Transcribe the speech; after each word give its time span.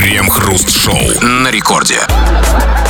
Крем-хруст-шоу 0.00 1.20
на 1.20 1.50
рекорде. 1.50 1.98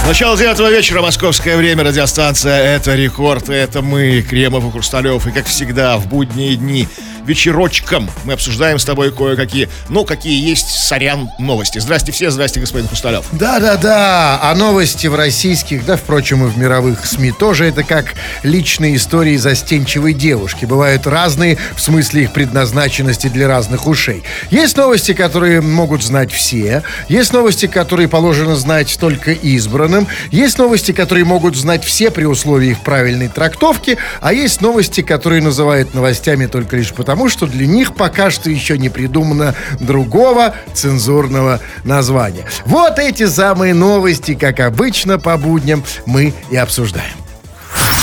Начало 0.07 0.39
девятого 0.39 0.71
вечера, 0.71 1.03
московское 1.03 1.57
время, 1.57 1.83
радиостанция 1.83 2.77
«Это 2.77 2.95
рекорд», 2.95 3.49
это 3.49 3.83
мы, 3.83 4.23
Кремов 4.23 4.65
и 4.65 4.71
Хрусталев, 4.71 5.27
и 5.27 5.33
как 5.33 5.47
всегда 5.47 5.99
в 5.99 6.07
будние 6.07 6.55
дни 6.55 6.87
вечерочком 7.31 8.11
мы 8.25 8.33
обсуждаем 8.33 8.81
с 8.81 8.85
тобой 8.85 9.13
кое-какие, 9.13 9.69
ну, 9.89 10.05
какие 10.05 10.49
есть, 10.49 10.69
сорян, 10.69 11.31
новости. 11.39 11.79
Здрасте 11.79 12.11
все, 12.11 12.31
здрасте, 12.33 12.59
господин 12.59 12.89
Хрусталев. 12.89 13.25
Да-да-да, 13.31 14.41
а 14.43 14.53
новости 14.57 15.07
в 15.07 15.15
российских, 15.15 15.85
да, 15.85 15.97
впрочем, 15.97 16.45
и 16.45 16.51
в 16.51 16.59
мировых 16.59 17.07
СМИ 17.07 17.31
тоже 17.31 17.67
это 17.67 17.85
как 17.85 18.15
личные 18.43 18.97
истории 18.97 19.37
застенчивой 19.37 20.13
девушки. 20.13 20.65
Бывают 20.65 21.07
разные 21.07 21.57
в 21.77 21.81
смысле 21.81 22.25
их 22.25 22.33
предназначенности 22.33 23.29
для 23.29 23.47
разных 23.47 23.87
ушей. 23.87 24.25
Есть 24.51 24.77
новости, 24.77 25.13
которые 25.13 25.61
могут 25.61 26.03
знать 26.03 26.33
все, 26.33 26.83
есть 27.09 27.33
новости, 27.33 27.67
которые 27.67 28.09
положено 28.09 28.57
знать 28.57 28.99
только 29.01 29.31
избранным, 29.31 30.09
есть 30.33 30.59
новости, 30.59 30.91
которые 30.91 31.25
могут 31.25 31.55
знать 31.55 31.85
все 31.85 32.11
при 32.11 32.25
условии 32.25 32.71
их 32.71 32.81
правильной 32.81 33.29
трактовки, 33.29 33.99
а 34.21 34.33
есть 34.33 34.61
новости, 34.61 35.03
которые 35.03 35.43
называют 35.43 35.95
новостями 35.95 36.47
только 36.47 36.77
лишь 36.77 36.93
потому, 36.93 37.20
что 37.29 37.47
для 37.47 37.67
них 37.67 37.95
пока 37.95 38.31
что 38.31 38.51
еще 38.51 38.79
не 38.79 38.89
придумано 38.89 39.55
другого 39.79 40.55
цензурного 40.75 41.61
названия. 41.85 42.45
Вот 42.65 42.99
эти 42.99 43.27
самые 43.27 43.75
новости, 43.75 44.35
как 44.35 44.61
обычно 44.61 45.19
по 45.19 45.37
будням, 45.37 45.85
мы 46.07 46.35
и 46.51 46.57
обсуждаем. 46.57 47.15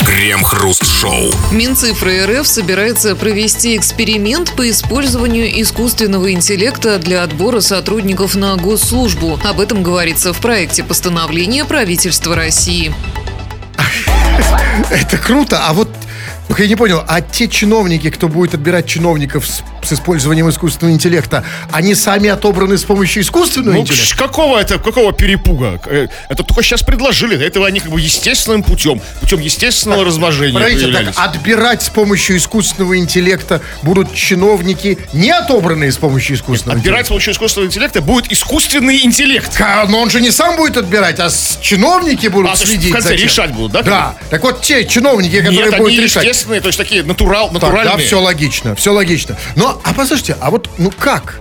Крем-хруст-шоу. 0.04 1.30
Минцифры 1.52 2.24
РФ 2.26 2.46
собирается 2.46 3.14
провести 3.14 3.76
эксперимент 3.76 4.52
по 4.52 4.68
использованию 4.70 5.60
искусственного 5.60 6.32
интеллекта 6.32 6.98
для 6.98 7.22
отбора 7.22 7.60
сотрудников 7.60 8.34
на 8.34 8.56
госслужбу. 8.56 9.38
Об 9.44 9.60
этом 9.60 9.82
говорится 9.82 10.32
в 10.32 10.38
проекте 10.38 10.82
постановления 10.82 11.64
правительства 11.64 12.34
России. 12.34 12.94
Это 14.90 15.18
круто, 15.18 15.66
а 15.66 15.72
вот 15.72 15.90
только 16.48 16.62
я 16.64 16.68
не 16.68 16.76
понял, 16.76 17.04
а 17.06 17.20
те 17.20 17.46
чиновники, 17.46 18.10
кто 18.10 18.26
будет 18.26 18.54
отбирать 18.54 18.86
чиновников 18.86 19.46
с, 19.46 19.62
с 19.82 19.92
использованием 19.92 20.48
искусственного 20.50 20.94
интеллекта, 20.94 21.44
они 21.72 21.94
сами 21.94 22.28
отобраны 22.28 22.76
с 22.78 22.84
помощью 22.84 23.22
искусственного 23.22 23.74
Ну, 23.76 23.80
интеллекта? 23.82 24.16
какого 24.16 24.58
это, 24.58 24.78
какого 24.78 25.12
перепуга? 25.12 25.80
Э, 25.86 26.08
Это 26.28 26.42
только 26.42 26.62
сейчас 26.62 26.82
предложили. 26.82 27.42
Этого 27.44 27.66
они 27.66 27.80
как 27.80 27.90
бы 27.90 28.00
естественным 28.00 28.62
путем, 28.62 29.00
путем 29.20 29.40
естественного 29.40 30.04
размножения 30.04 30.54
Подождите, 30.54 30.92
так 30.92 31.14
отбирать 31.16 31.82
с 31.82 31.88
помощью 31.88 32.36
искусственного 32.36 32.98
интеллекта 32.98 33.60
будут 33.82 34.14
чиновники, 34.14 34.98
не 35.12 35.30
отобранные 35.30 35.92
с 35.92 35.96
помощью 35.96 36.36
искусственного 36.36 36.78
Отбирать 36.78 37.06
с 37.06 37.08
помощью 37.08 37.32
искусственного 37.32 37.68
интеллекта 37.68 38.00
будет 38.00 38.30
искусственный 38.32 39.04
интеллект. 39.04 39.58
А, 39.60 39.86
Но 39.88 40.00
он 40.00 40.10
же 40.10 40.20
не 40.20 40.30
сам 40.30 40.56
будет 40.56 40.76
отбирать, 40.76 41.18
а 41.20 41.28
чиновники 41.60 42.26
будут 42.28 42.52
А, 42.52 42.56
следить 42.56 42.90
в 42.90 42.92
конце 42.92 43.08
за 43.10 43.16
тем. 43.16 43.24
решать 43.26 43.52
будут, 43.52 43.72
да? 43.72 43.82
Да. 43.82 44.14
Так 44.30 44.42
вот 44.42 44.62
те 44.62 44.84
чиновники, 44.86 45.36
которые 45.38 45.58
Нет, 45.70 45.76
будут 45.78 45.88
они 45.88 46.00
решать. 46.00 46.24
естественные, 46.24 46.60
то 46.60 46.68
есть 46.68 46.78
такие 46.78 47.02
натурал, 47.02 47.46
Так, 47.50 47.54
натуральные. 47.54 47.96
да, 47.96 48.02
все 48.02 48.20
логично, 48.20 48.74
все 48.74 48.92
логично. 48.92 49.36
Но, 49.56 49.67
а 49.84 49.92
послушайте, 49.94 50.36
а 50.40 50.50
вот, 50.50 50.68
ну 50.78 50.90
как? 50.96 51.40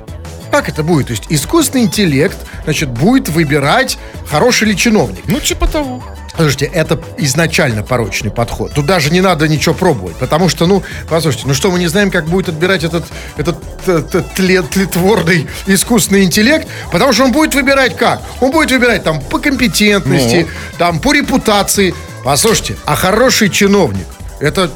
Как 0.52 0.70
это 0.70 0.81
будет? 0.83 1.08
То 1.08 1.11
есть 1.11 1.25
искусственный 1.30 1.83
интеллект, 1.83 2.38
значит, 2.64 2.89
будет 2.89 3.30
выбирать, 3.30 3.97
хороший 4.30 4.70
ли 4.70 4.78
чиновник. 4.78 5.23
Ну, 5.28 5.39
типа 5.39 5.67
того. 5.67 6.03
Слушайте, 6.36 6.66
это 6.66 7.02
изначально 7.17 7.81
порочный 7.81 8.30
подход. 8.30 8.72
Тут 8.73 8.86
даже 8.86 9.09
не 9.09 9.22
надо 9.22 9.48
ничего 9.48 9.73
пробовать, 9.73 10.16
потому 10.17 10.50
что, 10.50 10.67
ну, 10.67 10.83
послушайте, 11.09 11.48
ну 11.48 11.55
что, 11.55 11.72
мы 11.72 11.80
не 11.80 11.88
знаем, 11.88 12.11
как 12.11 12.25
будет 12.28 12.50
отбирать 12.50 12.83
этот, 12.83 13.05
этот 13.38 13.58
т- 13.83 14.02
т- 14.03 14.23
тле- 14.36 14.61
тлетворный 14.61 15.48
искусственный 15.66 16.23
интеллект, 16.23 16.67
потому 16.92 17.11
что 17.11 17.23
он 17.25 17.31
будет 17.31 17.55
выбирать 17.55 17.98
как? 17.98 18.22
Он 18.39 18.52
будет 18.52 18.70
выбирать 18.72 19.03
там 19.03 19.20
по 19.20 19.39
компетентности, 19.39 20.48
там 20.78 21.00
по 21.00 21.11
репутации. 21.14 21.95
Послушайте, 22.23 22.78
а 22.86 22.95
хороший 22.95 23.50
чиновник, 23.50 24.05
это 24.39 24.70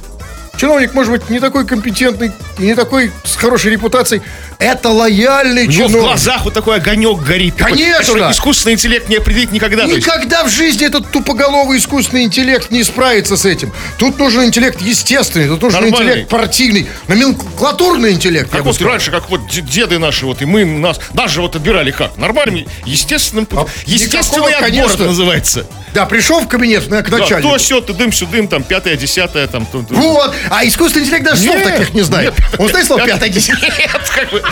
чиновник, 0.61 0.93
может 0.93 1.11
быть, 1.11 1.29
не 1.31 1.39
такой 1.39 1.65
компетентный, 1.65 2.31
не 2.59 2.75
такой 2.75 3.11
с 3.25 3.35
хорошей 3.35 3.71
репутацией, 3.71 4.21
это 4.59 4.89
лояльный 4.89 5.67
У 5.67 5.71
него 5.71 5.85
в 5.85 5.87
чиновник. 5.87 6.01
глазах 6.09 6.45
вот 6.45 6.53
такой 6.53 6.75
огонек 6.77 7.19
горит. 7.21 7.55
такой, 7.57 7.73
Конечно. 7.73 7.97
который 7.99 8.31
искусственный 8.31 8.73
интеллект 8.75 9.09
не 9.09 9.15
определит 9.15 9.51
никогда. 9.51 9.85
Никогда 9.85 10.43
в 10.43 10.49
жизни 10.49 10.85
этот 10.85 11.09
тупоголовый 11.11 11.79
искусственный 11.79 12.23
интеллект 12.23 12.69
не 12.69 12.83
справится 12.83 13.37
с 13.37 13.45
этим. 13.45 13.73
Тут 13.97 14.19
нужен 14.19 14.43
интеллект 14.45 14.79
естественный, 14.81 15.47
тут 15.47 15.63
нужен 15.63 15.81
Нормальный. 15.81 16.07
интеллект 16.09 16.29
партийный, 16.29 16.87
номенклатурный 17.07 18.11
интеллект. 18.11 18.51
Как 18.51 18.63
вот 18.63 18.75
сказал. 18.75 18.91
раньше, 18.93 19.09
как 19.09 19.29
вот 19.31 19.41
деды 19.49 19.97
наши, 19.97 20.27
вот 20.27 20.41
и 20.43 20.45
мы 20.45 20.63
нас, 20.63 20.99
нас 21.13 21.31
же 21.31 21.41
вот 21.41 21.55
отбирали 21.55 21.89
как? 21.89 22.17
Нормальным, 22.17 22.65
естественным 22.85 23.47
путем. 23.47 23.65
А 23.65 23.69
Естественный 23.85 24.47
никакого, 24.49 24.67
отбор 24.67 24.83
конечно. 24.83 25.05
называется. 25.07 25.65
Да, 25.93 26.05
пришел 26.05 26.39
в 26.39 26.47
кабинет 26.47 26.87
на, 26.89 27.01
к 27.01 27.09
Да, 27.09 27.17
начальнику. 27.17 27.49
то, 27.49 27.57
все, 27.57 27.81
ты 27.81 27.91
дым, 27.93 28.13
сюдым, 28.13 28.47
там, 28.47 28.63
пятое, 28.63 28.95
десятое, 28.95 29.45
там. 29.47 29.65
то- 29.65 29.81
то. 29.83 29.93
Вот, 29.93 30.33
а 30.53 30.65
искусственный 30.67 31.05
интеллект 31.05 31.23
даже 31.23 31.41
слов 31.43 31.55
Нет, 31.55 31.63
таких 31.63 31.93
не 31.93 32.01
знает. 32.01 32.37
нет. 32.37 32.59
Он 32.59 32.67
знает 32.67 32.85
слово 32.85 33.05
пятое, 33.05 33.29
десятое. 33.29 33.71
Нет, 33.77 34.11
как 34.13 34.31
бы. 34.31 34.43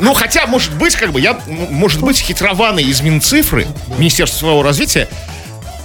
Ну, 0.00 0.14
хотя, 0.14 0.46
может 0.46 0.72
быть, 0.72 0.96
как 0.96 1.12
бы, 1.12 1.20
я, 1.20 1.38
может 1.46 2.00
быть, 2.00 2.18
хитрованные 2.18 2.86
из 2.86 3.02
Минцифры, 3.02 3.66
Министерства 3.98 4.38
своего 4.38 4.62
развития, 4.62 5.08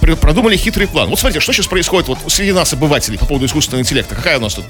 продумали 0.00 0.56
хитрый 0.56 0.88
план. 0.88 1.10
Вот 1.10 1.20
смотрите, 1.20 1.40
что 1.40 1.52
сейчас 1.52 1.66
происходит 1.66 2.08
вот 2.08 2.18
среди 2.28 2.52
нас, 2.52 2.72
обывателей, 2.72 3.18
по 3.18 3.26
поводу 3.26 3.44
искусственного 3.44 3.82
интеллекта. 3.82 4.14
Какая 4.14 4.38
у 4.38 4.40
нас 4.40 4.54
тут 4.54 4.64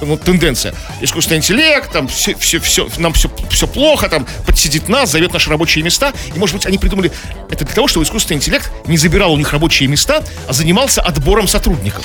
ну, 0.00 0.16
тенденция? 0.16 0.74
Искусственный 1.00 1.38
интеллект, 1.38 1.90
там 1.92 2.08
все, 2.08 2.34
все, 2.36 2.58
все, 2.60 2.88
нам 2.98 3.12
все, 3.12 3.30
все 3.50 3.66
плохо, 3.66 4.08
там 4.08 4.26
подсидит 4.46 4.88
нас, 4.88 5.10
зовет 5.10 5.32
наши 5.32 5.50
рабочие 5.50 5.84
места. 5.84 6.12
И, 6.34 6.38
может 6.38 6.56
быть, 6.56 6.66
они 6.66 6.78
придумали 6.78 7.10
это 7.50 7.64
для 7.64 7.74
того, 7.74 7.88
чтобы 7.88 8.04
искусственный 8.04 8.36
интеллект 8.38 8.70
не 8.86 8.96
забирал 8.96 9.32
у 9.32 9.36
них 9.36 9.52
рабочие 9.52 9.88
места, 9.88 10.22
а 10.46 10.52
занимался 10.52 11.00
отбором 11.02 11.48
сотрудников. 11.48 12.04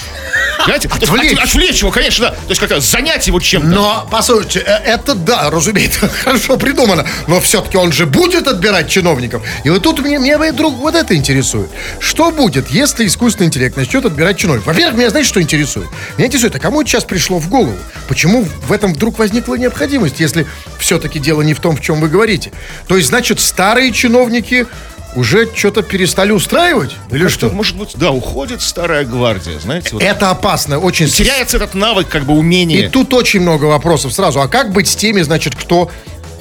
Понимаете? 0.59 0.87
То 0.89 0.95
есть 0.99 1.11
Отвлечь. 1.11 1.37
от- 1.37 1.43
отвлечь 1.45 1.79
его, 1.81 1.91
конечно, 1.91 2.29
да. 2.29 2.31
То 2.31 2.49
есть 2.49 2.61
как 2.61 2.81
занять 2.81 3.27
его 3.27 3.39
чем-то. 3.39 3.67
Но, 3.67 4.07
послушайте, 4.09 4.63
э, 4.65 4.71
это 4.85 5.13
да, 5.15 5.49
разумеется, 5.49 6.09
хорошо 6.23 6.57
придумано. 6.57 7.05
Но 7.27 7.39
все-таки 7.39 7.77
он 7.77 7.91
же 7.91 8.05
будет 8.05 8.47
отбирать 8.47 8.89
чиновников. 8.89 9.43
И 9.63 9.69
вот 9.69 9.83
тут 9.83 9.99
мне, 9.99 10.17
меня 10.17 10.37
вдруг 10.39 10.75
вот 10.75 10.95
это 10.95 11.15
интересует. 11.15 11.69
Что 11.99 12.31
будет, 12.31 12.69
если 12.69 13.05
искусственный 13.05 13.47
интеллект 13.47 13.77
начнет 13.77 14.05
отбирать 14.05 14.37
чиновников? 14.37 14.67
Во-первых, 14.67 14.97
меня 14.97 15.09
знаете, 15.09 15.29
что 15.29 15.41
интересует? 15.41 15.87
Меня 16.17 16.27
интересует, 16.27 16.55
а 16.55 16.59
кому 16.59 16.81
это 16.81 16.89
сейчас 16.89 17.03
пришло 17.03 17.39
в 17.39 17.49
голову? 17.49 17.77
Почему 18.07 18.43
в 18.43 18.71
этом 18.71 18.93
вдруг 18.93 19.19
возникла 19.19 19.55
необходимость, 19.55 20.19
если 20.19 20.45
все-таки 20.79 21.19
дело 21.19 21.41
не 21.41 21.53
в 21.53 21.59
том, 21.59 21.75
в 21.75 21.81
чем 21.81 21.99
вы 22.01 22.09
говорите? 22.09 22.51
То 22.87 22.97
есть, 22.97 23.09
значит, 23.09 23.39
старые 23.39 23.91
чиновники 23.91 24.67
уже 25.15 25.49
что-то 25.55 25.81
перестали 25.81 26.31
устраивать? 26.31 26.91
Или 27.09 27.27
Что, 27.27 27.47
что? 27.47 27.55
может 27.55 27.77
быть, 27.77 27.91
да, 27.95 28.11
уходит 28.11 28.61
старая 28.61 29.05
гвардия, 29.05 29.57
знаете, 29.59 29.89
вот. 29.93 30.03
Это 30.03 30.29
опасно, 30.29 30.77
очень 30.79 31.07
теряется 31.07 31.57
этот 31.57 31.73
навык, 31.73 32.09
как 32.09 32.25
бы 32.25 32.33
умение. 32.33 32.85
И 32.85 32.89
тут 32.89 33.13
очень 33.13 33.39
много 33.39 33.65
вопросов 33.65 34.13
сразу. 34.13 34.41
А 34.41 34.47
как 34.47 34.73
быть 34.73 34.87
с 34.87 34.95
теми, 34.95 35.21
значит, 35.21 35.55
кто 35.55 35.89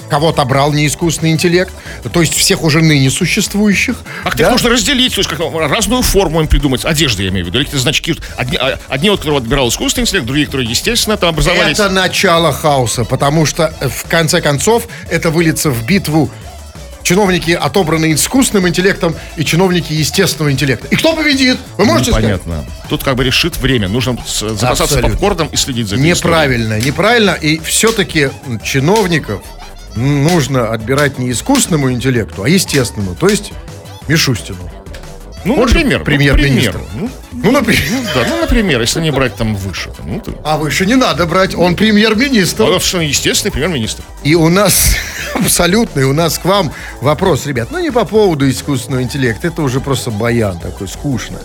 кого 0.09 0.31
отобрал 0.31 0.73
не 0.73 0.87
искусственный 0.87 1.33
интеллект, 1.33 1.73
то 2.13 2.21
есть 2.21 2.35
всех 2.35 2.63
уже 2.63 2.81
ныне 2.81 3.11
существующих. 3.11 3.97
Как 4.23 4.37
да? 4.37 4.45
их 4.47 4.51
нужно 4.53 4.71
разделить, 4.71 5.17
есть 5.17 5.29
как 5.29 5.41
разную 5.41 6.03
форму 6.03 6.41
им 6.41 6.49
придумать. 6.49 6.85
Одежды, 6.85 7.25
я 7.25 7.31
имею 7.31 7.45
в 7.45 7.49
виду. 7.49 7.59
Или 7.59 7.65
какие-то 7.65 7.83
значки. 7.83 8.15
Одни, 8.37 8.57
а, 8.57 8.79
одни 8.89 9.09
от 9.09 9.19
которого 9.19 9.39
отбирал 9.39 9.69
искусственный 9.69 10.05
интеллект, 10.05 10.27
другие, 10.27 10.47
которые, 10.47 10.69
естественно, 10.69 11.17
там 11.17 11.31
образовались. 11.31 11.79
Это 11.79 11.89
начало 11.89 12.53
хаоса, 12.53 13.05
потому 13.05 13.47
что 13.47 13.75
э, 13.81 13.89
в 13.89 14.05
конце 14.09 14.41
концов 14.41 14.89
это 15.11 15.31
выльется 15.31 15.71
в 15.71 15.87
битву 15.87 16.31
чиновники, 17.05 17.53
отобранные 17.53 18.15
искусственным 18.15 18.67
интеллектом, 18.67 19.15
и 19.37 19.45
чиновники 19.45 19.93
естественного 19.93 20.51
интеллекта. 20.51 20.89
И 20.89 20.97
кто 20.97 21.15
победит? 21.15 21.59
Вы 21.77 21.85
можете 21.85 22.11
сказать? 22.11 22.43
Понятно. 22.43 22.65
Тут 22.89 23.05
как 23.05 23.15
бы 23.17 23.25
решит 23.25 23.57
время. 23.59 23.89
Нужно 23.89 24.17
запасаться 24.27 24.85
Абсолютно. 24.85 25.11
попкорном 25.11 25.49
и 25.49 25.57
следить 25.57 25.87
за 25.87 25.97
историей. 25.97 26.15
Неправильно, 26.15 26.81
неправильно. 26.81 27.31
И 27.33 27.59
все-таки 27.61 28.31
чиновников 28.65 29.43
нужно 29.97 30.71
отбирать 30.73 31.19
не 31.19 31.31
искусственному 31.31 31.93
интеллекту, 31.93 32.43
а 32.43 32.49
естественному, 32.49 33.15
то 33.15 33.29
есть 33.29 33.53
Мишустину. 34.09 34.59
Ну, 35.45 35.55
Он 35.55 35.61
например. 35.61 35.99
ну, 35.99 36.05
премьер-министр. 36.05 36.81
Ну, 36.95 37.11
Ну, 37.33 37.51
например. 37.51 37.83
да, 38.15 38.27
ну, 38.29 38.41
например, 38.41 38.81
если 38.81 39.01
не 39.01 39.11
брать 39.11 39.37
там 39.37 39.55
выше. 39.55 39.91
Там, 39.97 40.07
ну, 40.13 40.21
то, 40.21 40.33
А 40.45 40.57
выше 40.57 40.87
не 40.87 40.95
надо 40.95 41.27
брать, 41.27 41.55
он 41.55 41.75
премьер-министр. 41.77 42.63
он 42.65 42.81
естественный 43.03 43.53
премьер-министр. 43.53 44.03
И 44.23 44.35
у 44.35 44.49
нас 44.49 44.97
абсолютный, 45.35 46.05
у 46.05 46.13
нас 46.13 46.39
к 46.39 46.45
вам 46.45 46.73
вопрос, 47.01 47.47
ребят. 47.47 47.69
Ну, 47.71 47.79
не 47.79 47.91
по 47.91 48.05
поводу 48.05 48.49
искусственного 48.49 49.03
интеллекта, 49.03 49.49
это 49.49 49.63
уже 49.63 49.81
просто 49.81 50.11
баян 50.11 50.59
такой, 50.59 50.89
скучно. 50.89 51.39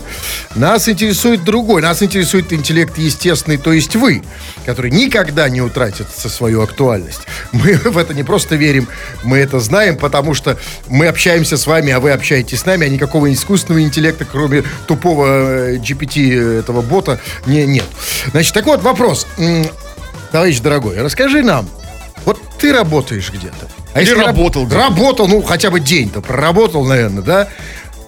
Нас 0.56 0.88
интересует 0.88 1.44
другой, 1.44 1.82
нас 1.82 2.02
интересует 2.02 2.54
интеллект 2.54 2.98
естественный, 2.98 3.58
то 3.58 3.74
есть 3.74 3.96
вы, 3.96 4.24
который 4.66 4.92
никогда 4.92 5.50
не 5.50 5.62
утратит 5.62 6.08
со 6.16 6.30
свою 6.30 6.62
актуальность. 6.62 7.22
Мы 7.52 7.74
в 7.84 7.98
это 7.98 8.14
не 8.14 8.24
просто 8.24 8.56
верим, 8.56 8.88
мы 9.24 9.40
это 9.40 9.60
знаем, 9.60 9.98
потому 9.98 10.34
что 10.34 10.58
мы 10.88 11.08
общаемся 11.08 11.58
с 11.58 11.68
вами, 11.68 11.92
а 11.92 12.00
вы 12.00 12.12
общаетесь 12.12 12.60
с 12.62 12.66
нами, 12.66 12.86
а 12.86 12.90
никакого 12.90 13.32
искусственного 13.34 13.82
интеллекта, 13.90 14.26
кроме 14.26 14.64
тупого 14.88 15.26
э, 15.28 15.76
GPT 15.78 16.60
этого 16.60 16.82
бота, 16.82 17.20
не, 17.46 17.66
нет. 17.66 17.86
Значит, 18.32 18.54
так 18.54 18.66
вот, 18.66 18.82
вопрос. 18.82 19.28
Товарищ 20.32 20.60
дорогой, 20.60 21.02
расскажи 21.02 21.42
нам, 21.44 21.68
вот 22.26 22.40
ты 22.60 22.72
работаешь 22.72 23.32
где-то, 23.32 23.68
А 23.94 24.02
Или 24.02 24.10
если 24.10 24.22
работал 24.24 24.62
раб- 24.64 24.70
где-то. 24.70 24.84
Работал, 24.90 25.28
ну, 25.28 25.42
хотя 25.42 25.70
бы 25.72 25.80
день-то 25.80 26.22
проработал, 26.22 26.86
наверное, 26.86 27.24
да? 27.24 27.48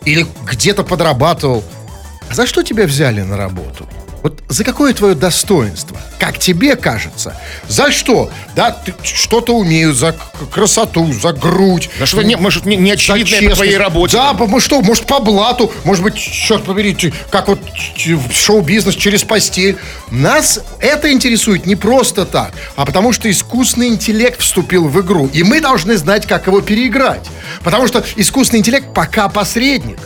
Или 0.06 0.25
где-то 0.45 0.83
подрабатывал. 0.83 1.63
А 2.30 2.34
за 2.36 2.45
что 2.45 2.63
тебя 2.63 2.86
взяли 2.86 3.22
на 3.22 3.38
работу? 3.38 3.88
Вот 4.24 4.42
за 4.50 4.63
какое 4.63 4.94
твое 4.94 5.16
достоинство? 5.16 5.98
Как 6.22 6.38
тебе 6.38 6.76
кажется? 6.76 7.36
За 7.68 7.92
что? 7.92 8.30
Да, 8.56 8.70
ты 8.70 8.94
что-то 9.02 9.56
умею, 9.58 9.92
за 9.92 10.16
красоту, 10.54 11.12
за 11.14 11.34
грудь. 11.34 11.90
За 11.98 12.06
что-то 12.06 12.24
не- 12.24 12.36
может, 12.36 12.66
не- 12.68 12.76
не 12.78 12.90
за 12.90 12.94
очевидное 13.16 13.50
по 13.50 13.56
твоей 13.56 13.76
работе. 13.78 14.18
Да, 14.18 14.34
по- 14.36 14.46
может, 14.46 14.68
что, 14.68 14.82
может, 14.82 15.08
по 15.08 15.20
блату, 15.20 15.72
может 15.84 16.04
быть, 16.04 16.14
черт 16.16 16.64
побери, 16.64 16.96
как 17.32 17.48
вот 17.48 17.60
шоу-бизнес 18.32 18.94
через 18.96 19.24
постель. 19.24 19.78
Нас 20.12 20.60
это 20.80 21.12
интересует 21.12 21.66
не 21.66 21.76
просто 21.76 22.28
так, 22.28 22.52
а 22.76 22.86
потому 22.86 23.14
что 23.14 23.30
искусственный 23.32 23.88
интеллект 23.88 24.42
вступил 24.42 24.88
в 24.88 25.02
игру, 25.02 25.28
и 25.34 25.42
мы 25.42 25.60
должны 25.60 25.98
знать, 25.98 26.28
как 26.28 26.46
его 26.46 26.62
переиграть. 26.62 27.26
Потому 27.64 27.88
что 27.88 28.04
искусственный 28.16 28.60
интеллект 28.60 28.94
пока 28.94 29.28
посредник. 29.28 29.98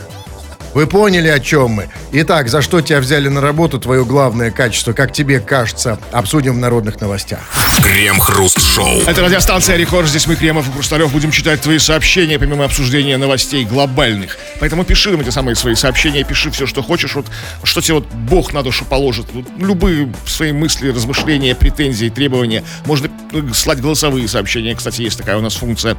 Вы 0.76 0.86
поняли, 0.86 1.28
о 1.28 1.40
чем 1.40 1.70
мы. 1.70 1.88
Итак, 2.12 2.50
за 2.50 2.60
что 2.60 2.82
тебя 2.82 3.00
взяли 3.00 3.28
на 3.28 3.40
работу, 3.40 3.78
твое 3.78 4.04
главное 4.04 4.50
качество, 4.50 4.92
как 4.92 5.10
тебе 5.10 5.40
кажется, 5.40 5.98
обсудим 6.12 6.56
в 6.56 6.58
народных 6.58 7.00
новостях. 7.00 7.40
Крем-хруст-шоу. 7.82 9.00
Это 9.06 9.22
радиостанция 9.22 9.76
Рекорд. 9.76 10.06
Здесь 10.06 10.26
мы, 10.26 10.36
Кремов 10.36 10.68
и 10.68 10.72
Хрусталев, 10.72 11.10
будем 11.10 11.30
читать 11.30 11.62
твои 11.62 11.78
сообщения, 11.78 12.38
помимо 12.38 12.66
обсуждения 12.66 13.16
новостей 13.16 13.64
глобальных. 13.64 14.36
Поэтому 14.60 14.84
пиши 14.84 15.10
нам 15.10 15.22
эти 15.22 15.30
самые 15.30 15.56
свои 15.56 15.74
сообщения, 15.74 16.24
пиши 16.24 16.50
все, 16.50 16.66
что 16.66 16.82
хочешь. 16.82 17.14
Вот, 17.14 17.24
что 17.62 17.80
тебе 17.80 17.94
вот 17.94 18.12
Бог 18.12 18.52
на 18.52 18.62
душу 18.62 18.84
положит. 18.84 19.24
Вот 19.32 19.46
любые 19.58 20.12
свои 20.26 20.52
мысли, 20.52 20.90
размышления, 20.90 21.54
претензии, 21.54 22.10
требования. 22.10 22.62
Можно 22.84 23.08
э, 23.32 23.42
слать 23.54 23.80
голосовые 23.80 24.28
сообщения. 24.28 24.74
Кстати, 24.74 25.00
есть 25.00 25.16
такая 25.16 25.38
у 25.38 25.40
нас 25.40 25.54
функция. 25.54 25.96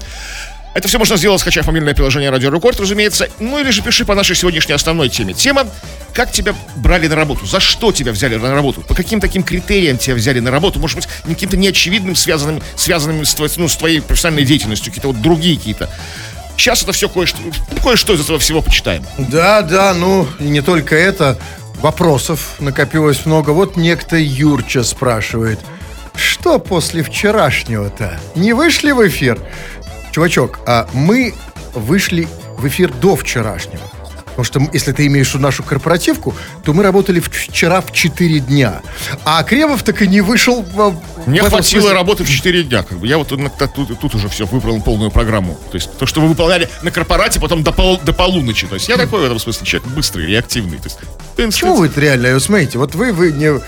Это 0.78 0.88
все 0.88 1.00
можно 1.00 1.18
сделать, 1.18 1.42
скачав 1.42 1.66
мобильное 1.66 1.96
приложение 1.96 2.30
Радио 2.30 2.52
Рекорд, 2.54 2.80
разумеется. 2.80 3.30
Ну 3.40 3.58
или 3.58 3.72
же 3.72 3.82
пиши 3.82 4.06
по 4.06 4.14
нашей 4.14 4.36
сегодняшней 4.36 4.76
основной 4.76 5.10
теме. 5.10 5.34
Тема 5.34 5.66
«Как 6.14 6.32
тебя 6.32 6.54
брали 6.76 7.08
на 7.08 7.16
работу?» 7.16 7.48
За 7.48 7.60
что 7.60 7.92
тебя 7.92 8.12
взяли 8.12 8.36
на 8.36 8.54
работу? 8.54 8.82
По 8.82 8.94
каким 8.94 9.20
таким 9.20 9.42
критериям 9.42 9.98
тебя 9.98 10.14
взяли 10.14 10.40
на 10.40 10.52
работу? 10.52 10.78
Может 10.78 10.98
быть, 10.98 11.08
не 11.26 11.34
каким-то 11.34 11.58
неочевидным, 11.58 12.16
связанным, 12.16 12.62
связанным 12.76 13.26
с, 13.26 13.58
ну, 13.58 13.68
с 13.68 13.76
твоей 13.76 14.02
профессиональной 14.02 14.46
деятельностью, 14.46 14.92
какие-то 14.92 15.08
вот 15.08 15.20
другие 15.20 15.58
какие-то. 15.58 15.90
Сейчас 16.58 16.84
это 16.84 16.92
все 16.92 17.10
кое-что, 17.10 17.40
кое-что 17.82 18.14
из 18.14 18.22
этого 18.22 18.38
всего 18.38 18.62
почитаем. 18.62 19.04
Да, 19.18 19.64
да, 19.64 19.96
ну 19.96 20.28
и 20.40 20.44
не 20.44 20.62
только 20.62 20.96
это. 20.96 21.40
Вопросов 21.82 22.54
накопилось 22.60 23.26
много. 23.26 23.50
Вот 23.50 23.78
некто 23.78 24.16
Юрча 24.16 24.84
спрашивает, 24.84 25.58
что 26.16 26.60
после 26.60 27.02
вчерашнего-то? 27.02 28.20
Не 28.36 28.54
вышли 28.54 28.92
в 28.92 29.08
эфир? 29.08 29.40
Чувачок, 30.18 30.58
а 30.66 30.90
мы 30.94 31.36
вышли 31.76 32.28
в 32.58 32.68
эфир 32.68 32.92
до 32.92 33.16
вчерашнего. 33.16 33.84
Потому 34.26 34.46
что 34.46 34.62
если 34.74 34.92
ты 34.92 35.06
имеешь 35.06 35.32
нашу 35.36 35.62
корпоративку, 35.62 36.34
то 36.64 36.74
мы 36.74 36.82
работали 36.82 37.20
вчера 37.20 37.82
в 37.82 37.92
4 37.92 38.40
дня. 38.40 38.82
А 39.26 39.44
Кремов 39.44 39.84
так 39.84 40.02
и 40.02 40.08
не 40.08 40.22
вышел 40.22 40.64
в, 40.64 40.74
в 40.74 41.28
Мне 41.28 41.42
хватило 41.42 41.82
смысле. 41.82 41.92
работы 41.92 42.24
в 42.24 42.30
4 42.32 42.64
дня. 42.64 42.82
Как 42.82 42.98
бы. 42.98 43.06
Я 43.06 43.20
вот 43.20 43.28
тут, 43.28 44.00
тут, 44.00 44.16
уже 44.16 44.28
все 44.28 44.48
выполнил 44.48 44.82
полную 44.82 45.12
программу. 45.12 45.54
То 45.70 45.76
есть 45.76 45.96
то, 46.00 46.08
что 46.08 46.20
вы 46.20 46.30
выполняли 46.30 46.68
на 46.82 46.90
корпорате, 46.90 47.40
потом 47.40 47.62
до, 47.62 47.72
пол- 47.72 48.00
до 48.04 48.12
полуночи. 48.12 48.66
То 48.66 48.74
есть 48.74 48.90
я 48.90 48.98
такой 48.98 49.22
в 49.22 49.26
этом 49.26 49.38
смысле 49.38 49.68
человек 49.68 49.88
быстрый, 49.90 50.26
реактивный. 50.26 50.80
То 50.80 50.86
есть, 50.86 50.98
Почему 51.36 51.76
вы 51.76 51.92
реально, 51.96 52.34
вот 52.34 52.42
смотрите, 52.42 52.80
вот 52.80 52.96
вы, 52.96 53.12
вы 53.14 53.32
не... 53.34 53.60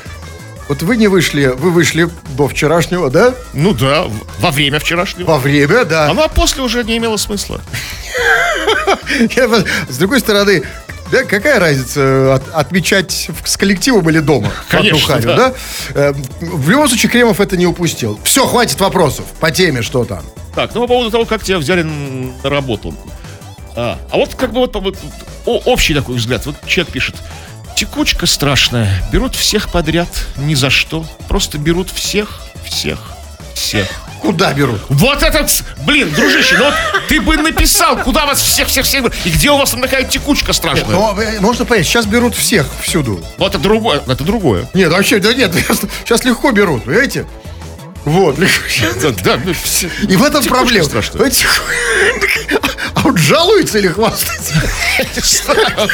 Вот 0.69 0.83
вы 0.83 0.97
не 0.97 1.07
вышли, 1.07 1.47
вы 1.47 1.71
вышли 1.71 2.07
до 2.37 2.47
вчерашнего, 2.47 3.09
да? 3.09 3.33
Ну 3.53 3.73
да, 3.73 4.05
во 4.39 4.51
время 4.51 4.79
вчерашнего. 4.79 5.27
Во 5.31 5.37
время, 5.39 5.83
да. 5.83 6.09
А 6.09 6.13
ну 6.13 6.21
а 6.23 6.27
после 6.29 6.61
уже 6.63 6.83
не 6.83 6.97
имело 6.97 7.17
смысла. 7.17 7.59
С 9.89 9.97
другой 9.97 10.19
стороны, 10.19 10.63
да, 11.11 11.23
какая 11.23 11.59
разница, 11.59 11.99
э, 12.01 12.33
от- 12.35 12.49
отмечать 12.53 13.29
с 13.43 13.57
коллективом 13.57 14.07
или 14.09 14.19
дома? 14.19 14.51
Конечно, 14.69 14.99
харю, 15.15 15.35
да. 15.35 15.53
Э, 15.95 16.13
В 16.39 16.69
любом 16.69 16.87
случае, 16.87 17.09
Кремов 17.11 17.39
это 17.41 17.57
не 17.57 17.65
упустил. 17.65 18.19
Все, 18.23 18.45
хватит 18.45 18.79
вопросов. 18.79 19.25
По 19.39 19.49
теме 19.51 19.81
что 19.81 20.05
там. 20.05 20.23
Так, 20.55 20.73
ну 20.75 20.81
по 20.81 20.87
поводу 20.87 21.09
того, 21.09 21.25
как 21.25 21.43
тебя 21.43 21.57
взяли 21.57 21.81
на 21.83 22.31
работу. 22.49 22.93
А, 23.75 23.97
а 24.11 24.17
вот 24.17 24.35
как 24.35 24.51
бы 24.53 24.59
вот, 24.59 24.75
вот 24.75 24.97
о- 25.45 25.61
общий 25.65 25.95
такой 25.95 26.15
взгляд. 26.15 26.45
Вот 26.45 26.55
человек 26.67 26.93
пишет. 26.93 27.15
Текучка 27.79 28.25
страшная. 28.25 29.01
Берут 29.09 29.35
всех 29.37 29.71
подряд. 29.71 30.09
Ни 30.35 30.53
за 30.53 30.69
что. 30.69 31.05
Просто 31.29 31.57
берут 31.57 31.89
всех, 31.89 32.41
всех, 32.65 32.99
всех. 33.55 33.87
Куда 34.19 34.51
берут? 34.51 34.81
Вот 34.89 35.23
этот, 35.23 35.49
блин, 35.85 36.13
дружище, 36.13 36.57
ну 36.57 36.65
вот 36.65 36.73
ты 37.07 37.21
бы 37.21 37.37
написал, 37.37 37.95
куда 38.03 38.25
вас 38.25 38.41
всех-всех-всех, 38.41 39.05
и 39.25 39.29
где 39.29 39.49
у 39.51 39.57
вас 39.57 39.71
там 39.71 39.79
такая 39.81 40.03
текучка 40.03 40.51
страшная. 40.51 40.89
Но, 40.89 41.17
э, 41.21 41.39
можно 41.39 41.63
понять, 41.63 41.85
сейчас 41.87 42.05
берут 42.05 42.35
всех 42.35 42.67
всюду. 42.83 43.23
Вот 43.37 43.55
это 43.55 43.63
другое, 43.63 44.01
это 44.05 44.25
другое. 44.25 44.67
Нет, 44.73 44.91
вообще, 44.91 45.19
да 45.19 45.33
нет, 45.33 45.53
сейчас 46.03 46.25
легко 46.25 46.51
берут, 46.51 46.83
понимаете? 46.83 47.25
Вот, 48.03 48.37
легко. 48.39 48.55
Да, 49.01 49.11
да, 49.23 49.41
ну, 49.45 49.53
все- 49.53 49.89
И 50.09 50.17
в 50.17 50.23
этом 50.25 50.43
проблема. 50.43 50.83
страшная. 50.83 51.13
Понимаете? 51.13 51.47
А 52.95 53.07
он 53.07 53.15
жалуется 53.17 53.77
или 53.77 53.87
хвастается? 53.87 54.53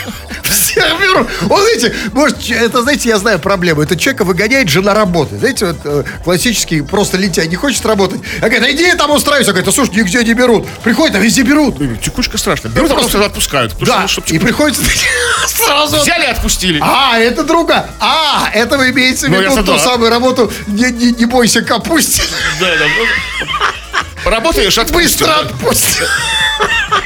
Берут. 1.00 1.28
Он, 1.50 1.62
знаете, 1.62 1.94
может, 2.14 2.50
это, 2.50 2.82
знаете, 2.82 3.10
я 3.10 3.18
знаю 3.18 3.40
проблему. 3.40 3.82
Это 3.82 3.96
человека 3.96 4.24
выгоняет 4.24 4.70
жена 4.70 4.94
работы. 4.94 5.38
Знаете, 5.38 5.66
вот 5.68 5.78
э, 5.84 6.04
классический 6.24 6.82
просто 6.82 7.18
лентяй 7.18 7.48
не 7.48 7.56
хочет 7.56 7.86
работать. 7.86 8.22
А 8.40 8.50
говорит, 8.50 8.64
а 8.64 8.72
иди 8.72 8.84
я 8.84 8.96
там 8.96 9.12
устраивайся. 9.12 9.52
А 9.52 9.54
говорит, 9.54 9.68
а 9.68 9.72
слушай, 9.72 9.96
нигде 9.96 10.24
не 10.24 10.34
берут. 10.34 10.68
Приходит, 10.84 11.16
а 11.16 11.20
везде 11.20 11.42
берут. 11.44 11.78
Текучка 12.02 12.38
страшная. 12.38 12.72
Берут, 12.72 12.92
а 12.92 12.96
просто- 12.96 13.12
просто 13.12 13.26
отпускают. 13.28 13.74
Да, 13.80 14.08
что, 14.08 14.22
чтоб 14.22 14.32
и 14.32 14.40
приходится 14.40 14.82
сразу... 15.48 15.98
Взяли 15.98 16.24
и 16.24 16.28
отпустили. 16.28 16.80
А, 16.82 17.18
это 17.20 17.44
друга. 17.44 17.90
А, 18.00 18.50
это 18.54 18.78
вы 18.78 18.92
имеете 18.92 19.28
в 19.28 19.30
Ну, 19.30 19.42
виду 19.42 19.64
ту 19.64 19.78
самую 19.78 20.10
работу 20.10 20.52
«Не, 20.68 20.92
не, 20.92 21.12
не 21.12 21.26
бойся 21.26 21.62
капусти». 21.62 22.22
Да, 22.60 22.68
да, 22.68 22.86
ну, 22.98 24.30
Работаешь, 24.32 24.78
отпустил. 24.78 25.28
Быстро 25.28 25.28
да. 25.28 27.02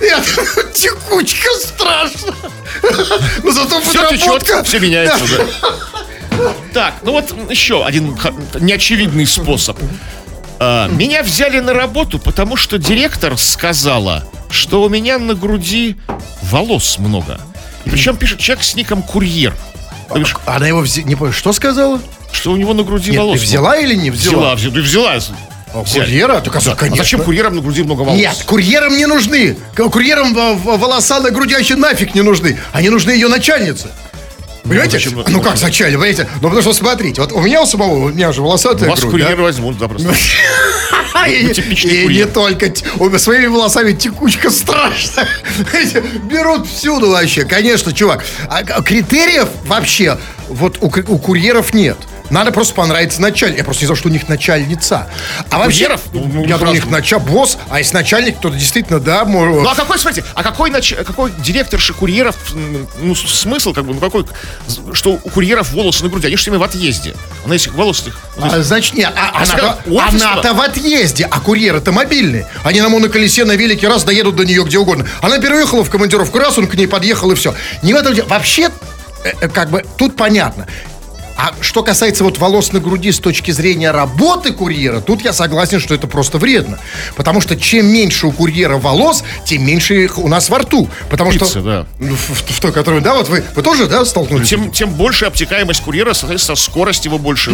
Нет, 0.00 0.24
текучка 0.74 1.48
страшно. 1.60 2.34
Но 3.42 3.50
зато 3.50 3.80
Все 3.80 4.08
течет, 4.08 4.66
все 4.66 4.78
меняется, 4.80 5.24
да. 5.36 6.46
Так, 6.72 6.94
ну 7.02 7.12
вот 7.12 7.34
еще 7.50 7.84
один 7.84 8.16
неочевидный 8.58 9.26
способ. 9.26 9.78
А, 10.58 10.88
Меня 10.88 11.22
взяли 11.22 11.60
на 11.60 11.74
работу, 11.74 12.18
потому 12.18 12.56
что 12.56 12.78
директор 12.78 13.36
сказала, 13.36 14.24
что 14.50 14.82
у 14.82 14.88
меня 14.88 15.18
на 15.18 15.34
груди 15.34 15.96
волос 16.42 16.98
много. 16.98 17.40
И 17.84 17.90
причем 17.90 18.16
пишет 18.16 18.38
человек 18.38 18.64
с 18.64 18.74
ником 18.74 19.02
Курьер. 19.02 19.54
Бишь, 20.14 20.36
Она 20.46 20.68
его 20.68 20.80
взяла, 20.80 21.08
не 21.08 21.16
понял, 21.16 21.32
что 21.32 21.52
сказала? 21.52 22.00
Что 22.32 22.52
у 22.52 22.56
него 22.56 22.74
на 22.74 22.82
груди 22.82 23.10
Нет, 23.10 23.20
волос 23.20 23.38
ты 23.40 23.44
взяла 23.44 23.76
или 23.76 23.94
не 23.94 24.10
много. 24.10 24.16
Взяла, 24.16 24.54
взяла? 24.54 24.74
взяла, 24.80 25.16
взяла. 25.16 25.38
А, 25.74 25.82
Взяли. 25.82 26.04
Курьера? 26.04 26.40
Так, 26.40 26.54
а, 26.56 26.58
А 26.72 26.74
конечно. 26.76 27.02
зачем 27.02 27.20
курьерам 27.22 27.56
на 27.56 27.62
груди 27.62 27.82
много 27.82 28.02
волос? 28.02 28.18
Нет, 28.18 28.36
курьерам 28.46 28.96
не 28.96 29.06
нужны. 29.06 29.56
Курьерам 29.76 30.34
волоса 30.34 31.20
на 31.20 31.30
груди 31.30 31.54
вообще 31.54 31.76
нафиг 31.76 32.14
не 32.14 32.22
нужны. 32.22 32.58
Они 32.72 32.90
нужны 32.90 33.10
ее 33.12 33.28
начальнице. 33.28 33.88
Понимаете? 34.64 34.98
зачем- 34.98 35.24
Ну 35.26 35.40
как 35.40 35.60
начальник, 35.60 35.96
понимаете? 35.98 36.28
Ну 36.36 36.42
потому 36.42 36.62
что 36.62 36.72
смотрите, 36.72 37.20
вот 37.20 37.32
у 37.32 37.40
меня 37.40 37.62
у 37.62 37.66
самого, 37.66 37.94
у 38.04 38.08
меня 38.10 38.32
же 38.32 38.42
волосатая 38.42 38.88
Вас 38.88 39.00
грудь, 39.00 39.12
да? 39.20 39.26
курьер 39.26 39.40
возьмут, 39.42 39.78
да, 39.78 39.88
просто. 39.88 40.08
И, 41.28 41.44
Ну, 41.44 41.90
и 41.90 42.14
не 42.14 42.26
только 42.26 42.72
своими 43.18 43.46
волосами 43.46 43.92
текучка. 43.92 44.50
Знаете, 45.70 46.02
Берут 46.24 46.66
всюду 46.68 47.10
вообще. 47.10 47.44
Конечно, 47.44 47.92
чувак. 47.92 48.24
А 48.48 48.62
критериев 48.82 49.48
вообще 49.66 50.18
вот 50.48 50.78
у 50.80 50.88
курьеров 50.90 51.74
нет. 51.74 51.96
Надо 52.32 52.50
просто 52.50 52.74
понравиться 52.74 53.20
начальнику. 53.20 53.58
Я 53.58 53.64
просто 53.64 53.82
не 53.82 53.86
знал, 53.86 53.96
что 53.96 54.08
у 54.08 54.10
них 54.10 54.26
начальница. 54.26 55.06
А 55.50 55.58
вообще, 55.58 55.84
курьеров? 55.84 56.00
Ну, 56.14 56.30
ну, 56.32 56.44
я 56.46 56.56
у 56.56 56.66
них 56.66 56.78
сразу. 56.78 56.90
нача 56.90 57.18
босс, 57.18 57.58
а 57.68 57.78
если 57.78 57.94
начальник, 57.94 58.40
то 58.40 58.48
действительно, 58.48 59.00
да, 59.00 59.24
Ну 59.26 59.30
может... 59.30 59.70
а 59.70 59.74
какой, 59.74 59.98
смотрите, 59.98 60.26
а 60.34 60.42
какой, 60.42 60.70
нач... 60.70 60.94
какой 60.94 61.30
директорши 61.30 61.92
курьеров, 61.92 62.34
ну, 62.98 63.14
смысл, 63.14 63.74
как 63.74 63.84
бы, 63.84 63.92
ну 63.92 64.00
какой, 64.00 64.24
что 64.94 65.20
у 65.22 65.28
курьеров 65.28 65.72
волосы 65.72 66.04
на 66.04 66.08
груди, 66.08 66.26
они 66.26 66.36
же 66.36 66.40
все 66.42 66.50
время 66.50 66.64
в 66.64 66.68
отъезде. 66.68 67.14
Она 67.44 67.52
если 67.52 67.68
волосы 67.68 68.08
их... 68.08 68.18
ну, 68.38 68.46
есть- 68.46 68.66
значит, 68.66 68.94
нет, 68.94 69.12
а, 69.14 69.30
А 69.34 69.42
она, 69.42 69.76
у 69.84 69.98
офиса- 69.98 70.30
она-то 70.32 70.54
в 70.54 70.60
отъезде, 70.62 71.28
а 71.30 71.38
курьеры-то 71.38 71.92
мобильные. 71.92 72.48
Они 72.64 72.80
на 72.80 72.88
моноколесе, 72.88 73.44
на 73.44 73.56
велике 73.56 73.88
раз 73.88 74.04
доедут 74.04 74.36
до 74.36 74.46
нее 74.46 74.64
где 74.64 74.78
угодно. 74.78 75.06
Она 75.20 75.38
переехала 75.38 75.84
в 75.84 75.90
командировку, 75.90 76.38
раз 76.38 76.56
он 76.56 76.66
к 76.66 76.74
ней 76.76 76.86
подъехал 76.88 77.30
и 77.30 77.34
все. 77.34 77.54
Не 77.82 77.92
в 77.92 77.96
этом 77.96 78.14
дело. 78.14 78.26
Вообще, 78.28 78.70
э, 79.22 79.32
э, 79.38 79.48
как 79.50 79.68
бы, 79.68 79.84
тут 79.98 80.16
понятно. 80.16 80.66
А 81.36 81.52
что 81.60 81.82
касается 81.82 82.24
вот 82.24 82.38
волос 82.38 82.72
на 82.72 82.80
груди 82.80 83.10
с 83.10 83.18
точки 83.18 83.50
зрения 83.50 83.90
работы 83.90 84.52
курьера, 84.52 85.00
тут 85.00 85.22
я 85.22 85.32
согласен, 85.32 85.80
что 85.80 85.94
это 85.94 86.06
просто 86.06 86.38
вредно. 86.38 86.78
Потому 87.16 87.40
что 87.40 87.56
чем 87.56 87.86
меньше 87.86 88.26
у 88.26 88.32
курьера 88.32 88.76
волос, 88.78 89.24
тем 89.44 89.66
меньше 89.66 90.04
их 90.04 90.18
у 90.18 90.28
нас 90.28 90.48
во 90.50 90.58
рту. 90.58 90.88
Потому 91.10 91.32
Пицца, 91.32 91.46
что... 91.46 91.62
да. 91.62 91.86
В, 91.98 92.14
в- 92.14 92.50
в 92.50 92.60
той, 92.60 92.72
которую, 92.72 93.02
да, 93.02 93.14
вот 93.14 93.28
вы, 93.28 93.42
вы 93.54 93.62
тоже, 93.62 93.86
да, 93.86 94.04
столкнулись? 94.04 94.48
Тем, 94.48 94.70
тем 94.70 94.90
больше 94.90 95.24
обтекаемость 95.24 95.82
курьера, 95.82 96.12
соответственно, 96.14 96.56
скорость 96.56 97.04
его 97.06 97.18
больше, 97.18 97.52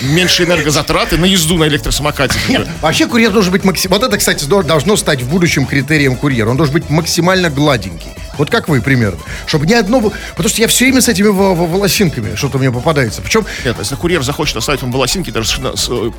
меньше 0.00 0.44
энергозатраты 0.44 1.16
на 1.16 1.24
езду 1.24 1.56
на 1.58 1.64
электросамокате. 1.64 2.38
Нет, 2.48 2.68
вообще 2.80 3.06
курьер 3.06 3.30
должен 3.30 3.52
быть 3.52 3.64
максимально... 3.64 3.98
Вот 3.98 4.08
это, 4.08 4.18
кстати, 4.18 4.44
должно 4.44 4.96
стать 4.96 5.22
в 5.22 5.28
будущем 5.28 5.66
критерием 5.66 6.16
курьера. 6.16 6.50
Он 6.50 6.56
должен 6.56 6.74
быть 6.74 6.88
максимально 6.90 7.50
гладенький. 7.50 8.10
Вот 8.38 8.50
как 8.50 8.68
вы 8.68 8.80
примерно. 8.80 9.18
Чтобы 9.46 9.66
ни 9.66 9.74
одного... 9.74 10.12
Потому 10.30 10.48
что 10.48 10.60
я 10.62 10.68
все 10.68 10.84
время 10.86 11.00
с 11.02 11.08
этими 11.08 11.26
во- 11.26 11.54
во- 11.54 11.66
волосинками 11.66 12.34
что-то 12.36 12.58
мне 12.58 12.70
попадается. 12.70 13.20
Причем 13.20 13.44
Нет, 13.64 13.76
если 13.78 13.96
курьер 13.96 14.22
захочет 14.22 14.56
оставить 14.56 14.80
вам 14.82 14.92
волосинки, 14.92 15.30
даже 15.30 15.48
с- 15.76 15.88
э, 15.90 16.10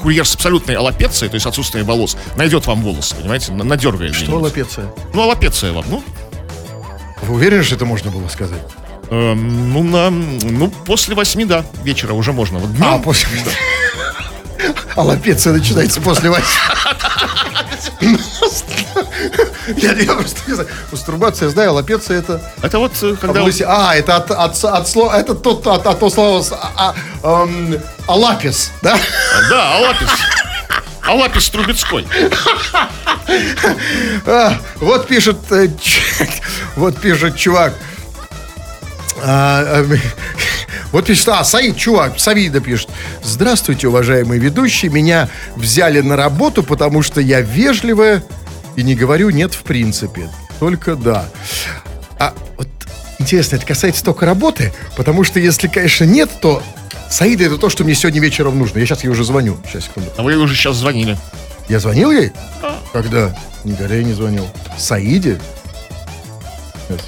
курьер 0.00 0.26
с 0.26 0.34
абсолютной 0.34 0.76
аллопецией, 0.76 1.30
то 1.30 1.34
есть 1.34 1.46
отсутствием 1.46 1.86
волос, 1.86 2.16
найдет 2.36 2.66
вам 2.66 2.82
волосы, 2.82 3.14
понимаете, 3.16 3.52
на- 3.52 3.64
надергает. 3.64 4.14
что 4.14 4.38
лапеция? 4.38 4.86
Ну, 5.12 5.22
аллопеция 5.22 5.72
вам, 5.72 5.84
ну, 5.88 6.02
Вы 7.22 7.34
уверены, 7.36 7.62
что 7.62 7.74
это 7.76 7.86
можно 7.86 8.10
было 8.10 8.28
сказать? 8.28 8.60
эм, 9.10 9.72
ну, 9.72 9.82
на, 9.82 10.10
ну, 10.10 10.70
после 10.86 11.14
восьми, 11.14 11.44
да, 11.46 11.64
вечера 11.82 12.12
уже 12.12 12.32
можно. 12.32 12.58
Вот 12.58 12.74
днем, 12.74 12.84
А, 12.86 12.98
после... 12.98 13.28
А 14.96 15.02
лапеция 15.02 15.52
начинается 15.54 16.00
после 16.02 16.30
восьми. 16.30 16.46
Я, 19.76 19.92
я 19.92 20.14
просто 20.14 20.40
не 20.46 20.54
знаю. 20.54 20.68
Мастурбация, 20.92 21.46
я 21.46 21.50
знаю, 21.52 21.72
лапеция 21.74 22.18
это... 22.18 22.40
это 22.62 22.78
вот 22.78 22.92
э, 23.02 23.14
когда... 23.20 23.40
область- 23.40 23.62
А, 23.66 23.94
это 23.94 24.16
от, 24.16 24.30
от, 24.30 24.64
от 24.64 24.88
слова... 24.88 25.14
Это 25.18 25.34
тот, 25.34 25.66
от, 25.66 25.86
от 25.86 25.98
того 25.98 26.10
слова... 26.10 26.44
А, 26.76 26.94
а, 27.22 27.42
эм, 27.44 27.80
алапис, 28.06 28.72
да? 28.82 28.96
Да, 29.50 29.76
аллапис. 29.76 30.08
Аллапис 31.06 31.48
Трубецкой. 31.50 32.06
А, 34.26 34.54
вот 34.76 35.06
пишет... 35.06 35.38
э, 35.50 35.68
вот 36.76 36.96
пишет 36.98 37.36
чувак. 37.36 37.74
А, 39.22 39.82
э, 39.82 39.96
вот 40.92 41.06
пишет, 41.06 41.28
а, 41.28 41.44
Саид, 41.44 41.76
чувак, 41.76 42.18
Савида 42.18 42.60
пишет. 42.60 42.88
Здравствуйте, 43.22 43.88
уважаемый 43.88 44.38
ведущий. 44.38 44.88
Меня 44.88 45.28
взяли 45.56 46.00
на 46.00 46.16
работу, 46.16 46.62
потому 46.62 47.02
что 47.02 47.20
я 47.20 47.40
вежливая 47.40 48.22
и 48.76 48.82
не 48.82 48.94
говорю 48.94 49.30
нет 49.30 49.54
в 49.54 49.62
принципе. 49.62 50.30
Только 50.58 50.96
да. 50.96 51.26
А 52.18 52.34
вот 52.56 52.68
интересно, 53.18 53.56
это 53.56 53.66
касается 53.66 54.04
только 54.04 54.26
работы, 54.26 54.72
потому 54.96 55.24
что 55.24 55.40
если, 55.40 55.68
конечно, 55.68 56.04
нет, 56.04 56.30
то 56.40 56.62
Саида 57.10 57.44
это 57.44 57.58
то, 57.58 57.68
что 57.68 57.84
мне 57.84 57.94
сегодня 57.94 58.20
вечером 58.20 58.58
нужно. 58.58 58.78
Я 58.78 58.86
сейчас 58.86 59.04
ей 59.04 59.10
уже 59.10 59.24
звоню. 59.24 59.56
Сейчас, 59.66 59.84
секунду. 59.84 60.10
А 60.16 60.22
вы 60.22 60.36
уже 60.36 60.54
сейчас 60.54 60.76
звонили. 60.76 61.16
Я 61.68 61.80
звонил 61.80 62.10
ей? 62.10 62.32
Когда? 62.92 63.36
Никогда 63.64 63.94
я 63.94 64.04
не 64.04 64.12
звонил. 64.12 64.46
Саиде? 64.76 65.40
Сейчас. 66.88 67.00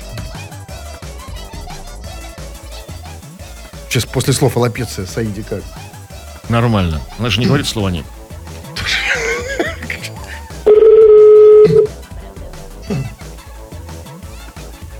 Сейчас 3.89 4.05
после 4.05 4.33
слов 4.33 4.57
аллопеция 4.57 5.07
Саиде 5.07 5.43
как? 5.43 5.63
Нормально. 6.49 7.01
Она 7.19 7.29
же 7.31 7.41
не 7.41 7.47
говорит 7.47 7.67
слова 7.67 7.89
нет. 7.89 8.05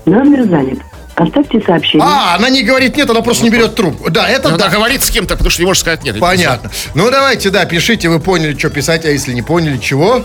Номер 0.07 0.45
занят. 0.47 0.79
Оставьте 1.15 1.59
сообщение. 1.61 2.07
А, 2.07 2.35
она 2.35 2.49
не 2.49 2.63
говорит 2.63 2.95
нет, 2.95 3.09
она 3.09 3.21
просто 3.21 3.43
не 3.43 3.49
берет 3.49 3.75
трубку. 3.75 4.09
Да, 4.09 4.29
это 4.29 4.49
Она 4.49 4.57
да. 4.57 4.69
говорит 4.69 5.03
с 5.03 5.09
кем-то, 5.09 5.33
потому 5.33 5.49
что 5.49 5.61
не 5.61 5.65
может 5.65 5.81
сказать 5.81 6.03
нет. 6.03 6.19
Понятно. 6.19 6.71
Ну, 6.93 7.09
давайте, 7.09 7.49
да, 7.49 7.65
пишите, 7.65 8.07
вы 8.07 8.19
поняли, 8.19 8.57
что 8.57 8.69
писать, 8.69 9.03
а 9.03 9.09
если 9.09 9.33
не 9.33 9.41
поняли, 9.41 9.77
чего? 9.77 10.23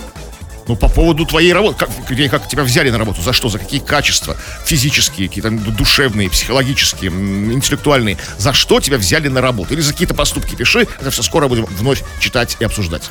Ну, 0.69 0.77
по 0.77 0.89
поводу 0.89 1.27
твоей 1.27 1.53
работы, 1.53 1.79
как, 1.79 1.91
как 2.31 2.49
тебя 2.49 2.63
взяли 2.63 2.91
на 2.91 2.99
работу, 2.99 3.21
за 3.23 3.33
что, 3.33 3.49
за 3.49 3.59
какие 3.59 3.81
качества, 3.81 4.37
физические, 4.65 5.29
какие-то 5.29 5.51
душевные, 5.51 6.31
психологические, 6.31 7.11
интеллектуальные, 7.11 8.19
за 8.39 8.53
что 8.53 8.81
тебя 8.81 8.99
взяли 8.99 9.29
на 9.29 9.41
работу, 9.41 9.75
или 9.75 9.81
за 9.81 9.93
какие-то 9.93 10.15
поступки 10.15 10.55
пиши, 10.55 10.87
это 11.01 11.11
все 11.11 11.23
скоро 11.23 11.49
будем 11.49 11.65
вновь 11.65 12.03
читать 12.21 12.57
и 12.61 12.65
обсуждать. 12.65 13.11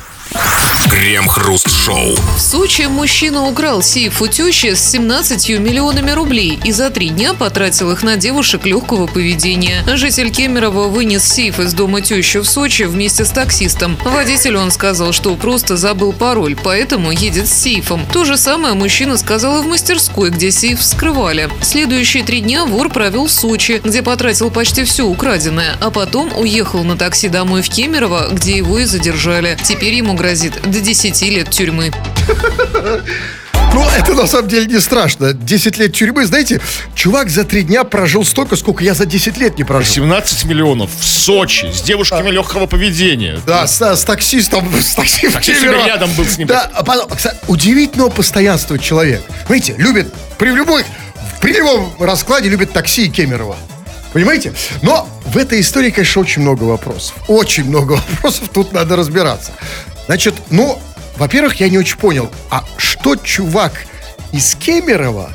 Крем-хруст-шоу. 0.90 2.16
В 2.36 2.40
Сочи 2.40 2.82
мужчина 2.82 3.46
украл 3.46 3.82
сейф 3.82 4.22
у 4.22 4.26
тещи 4.28 4.74
с 4.74 4.80
17 4.90 5.50
миллионами 5.60 6.10
рублей 6.10 6.58
и 6.64 6.72
за 6.72 6.90
три 6.90 7.10
дня 7.10 7.34
потратил 7.34 7.90
их 7.92 8.02
на 8.02 8.16
девушек 8.16 8.64
легкого 8.64 9.06
поведения. 9.06 9.84
Житель 9.96 10.30
Кемерово 10.30 10.88
вынес 10.88 11.24
сейф 11.24 11.60
из 11.60 11.74
дома 11.74 12.00
тещи 12.00 12.38
в 12.38 12.44
Сочи 12.44 12.82
вместе 12.82 13.24
с 13.24 13.30
таксистом. 13.30 13.96
Водителю 14.04 14.60
он 14.60 14.70
сказал, 14.70 15.12
что 15.12 15.34
просто 15.36 15.76
забыл 15.76 16.12
пароль, 16.12 16.56
поэтому 16.56 17.10
едет 17.10 17.41
с 17.46 17.52
сейфом. 17.52 18.06
То 18.12 18.24
же 18.24 18.36
самое 18.36 18.74
мужчина 18.74 19.16
сказал 19.16 19.60
и 19.60 19.62
в 19.62 19.66
мастерской, 19.66 20.30
где 20.30 20.50
сейф 20.50 20.80
вскрывали. 20.80 21.50
Следующие 21.62 22.22
три 22.22 22.40
дня 22.40 22.64
вор 22.64 22.88
провел 22.88 23.26
в 23.26 23.30
Сочи, 23.30 23.80
где 23.82 24.02
потратил 24.02 24.50
почти 24.50 24.84
все 24.84 25.04
украденное, 25.04 25.76
а 25.80 25.90
потом 25.90 26.32
уехал 26.36 26.84
на 26.84 26.96
такси 26.96 27.28
домой 27.28 27.62
в 27.62 27.68
Кемерово, 27.68 28.28
где 28.32 28.56
его 28.56 28.78
и 28.78 28.84
задержали. 28.84 29.58
Теперь 29.62 29.94
ему 29.94 30.14
грозит 30.14 30.60
до 30.62 30.80
10 30.80 31.22
лет 31.22 31.50
тюрьмы. 31.50 31.92
Ну, 33.74 33.88
это 33.88 34.14
на 34.14 34.26
самом 34.26 34.48
деле 34.48 34.66
не 34.66 34.80
страшно. 34.80 35.32
10 35.32 35.78
лет 35.78 35.94
тюрьмы, 35.94 36.26
знаете, 36.26 36.60
чувак 36.94 37.30
за 37.30 37.44
три 37.44 37.62
дня 37.62 37.84
прожил 37.84 38.24
столько, 38.24 38.56
сколько 38.56 38.84
я 38.84 38.92
за 38.92 39.06
10 39.06 39.38
лет 39.38 39.56
не 39.56 39.64
прожил. 39.64 39.94
17 39.94 40.44
миллионов 40.44 40.90
в 40.98 41.04
Сочи 41.04 41.70
с 41.72 41.80
девушками 41.80 42.30
легкого 42.30 42.66
поведения. 42.66 43.40
Да, 43.46 43.66
с, 43.66 43.80
с 43.80 44.04
таксистом, 44.04 44.68
с 44.80 44.94
таксистом. 44.94 45.32
Таксист 45.32 45.62
рядом 45.62 46.10
был 46.12 46.26
с 46.26 46.36
ним. 46.36 46.48
Да, 46.48 46.70
а 46.74 46.84
потом, 46.84 47.10
удивительного 47.48 48.10
постоянства 48.10 48.78
человек. 48.78 49.22
Видите, 49.48 49.74
любит 49.78 50.12
при 50.36 50.50
любой, 50.50 50.84
при 51.40 51.54
любом 51.54 51.94
раскладе 51.98 52.50
любит 52.50 52.72
такси 52.72 53.06
и 53.06 53.08
Кемерово. 53.08 53.56
Понимаете? 54.12 54.52
Но 54.82 55.08
в 55.24 55.38
этой 55.38 55.60
истории, 55.60 55.90
конечно, 55.90 56.20
очень 56.20 56.42
много 56.42 56.64
вопросов. 56.64 57.16
Очень 57.28 57.64
много 57.64 57.92
вопросов, 58.10 58.50
тут 58.52 58.72
надо 58.72 58.96
разбираться. 58.96 59.52
Значит, 60.06 60.34
ну, 60.50 60.78
во-первых, 61.16 61.60
я 61.60 61.68
не 61.68 61.78
очень 61.78 61.98
понял, 61.98 62.30
а 62.50 62.64
что 62.76 63.16
чувак 63.16 63.86
из 64.32 64.54
Кемерово 64.54 65.32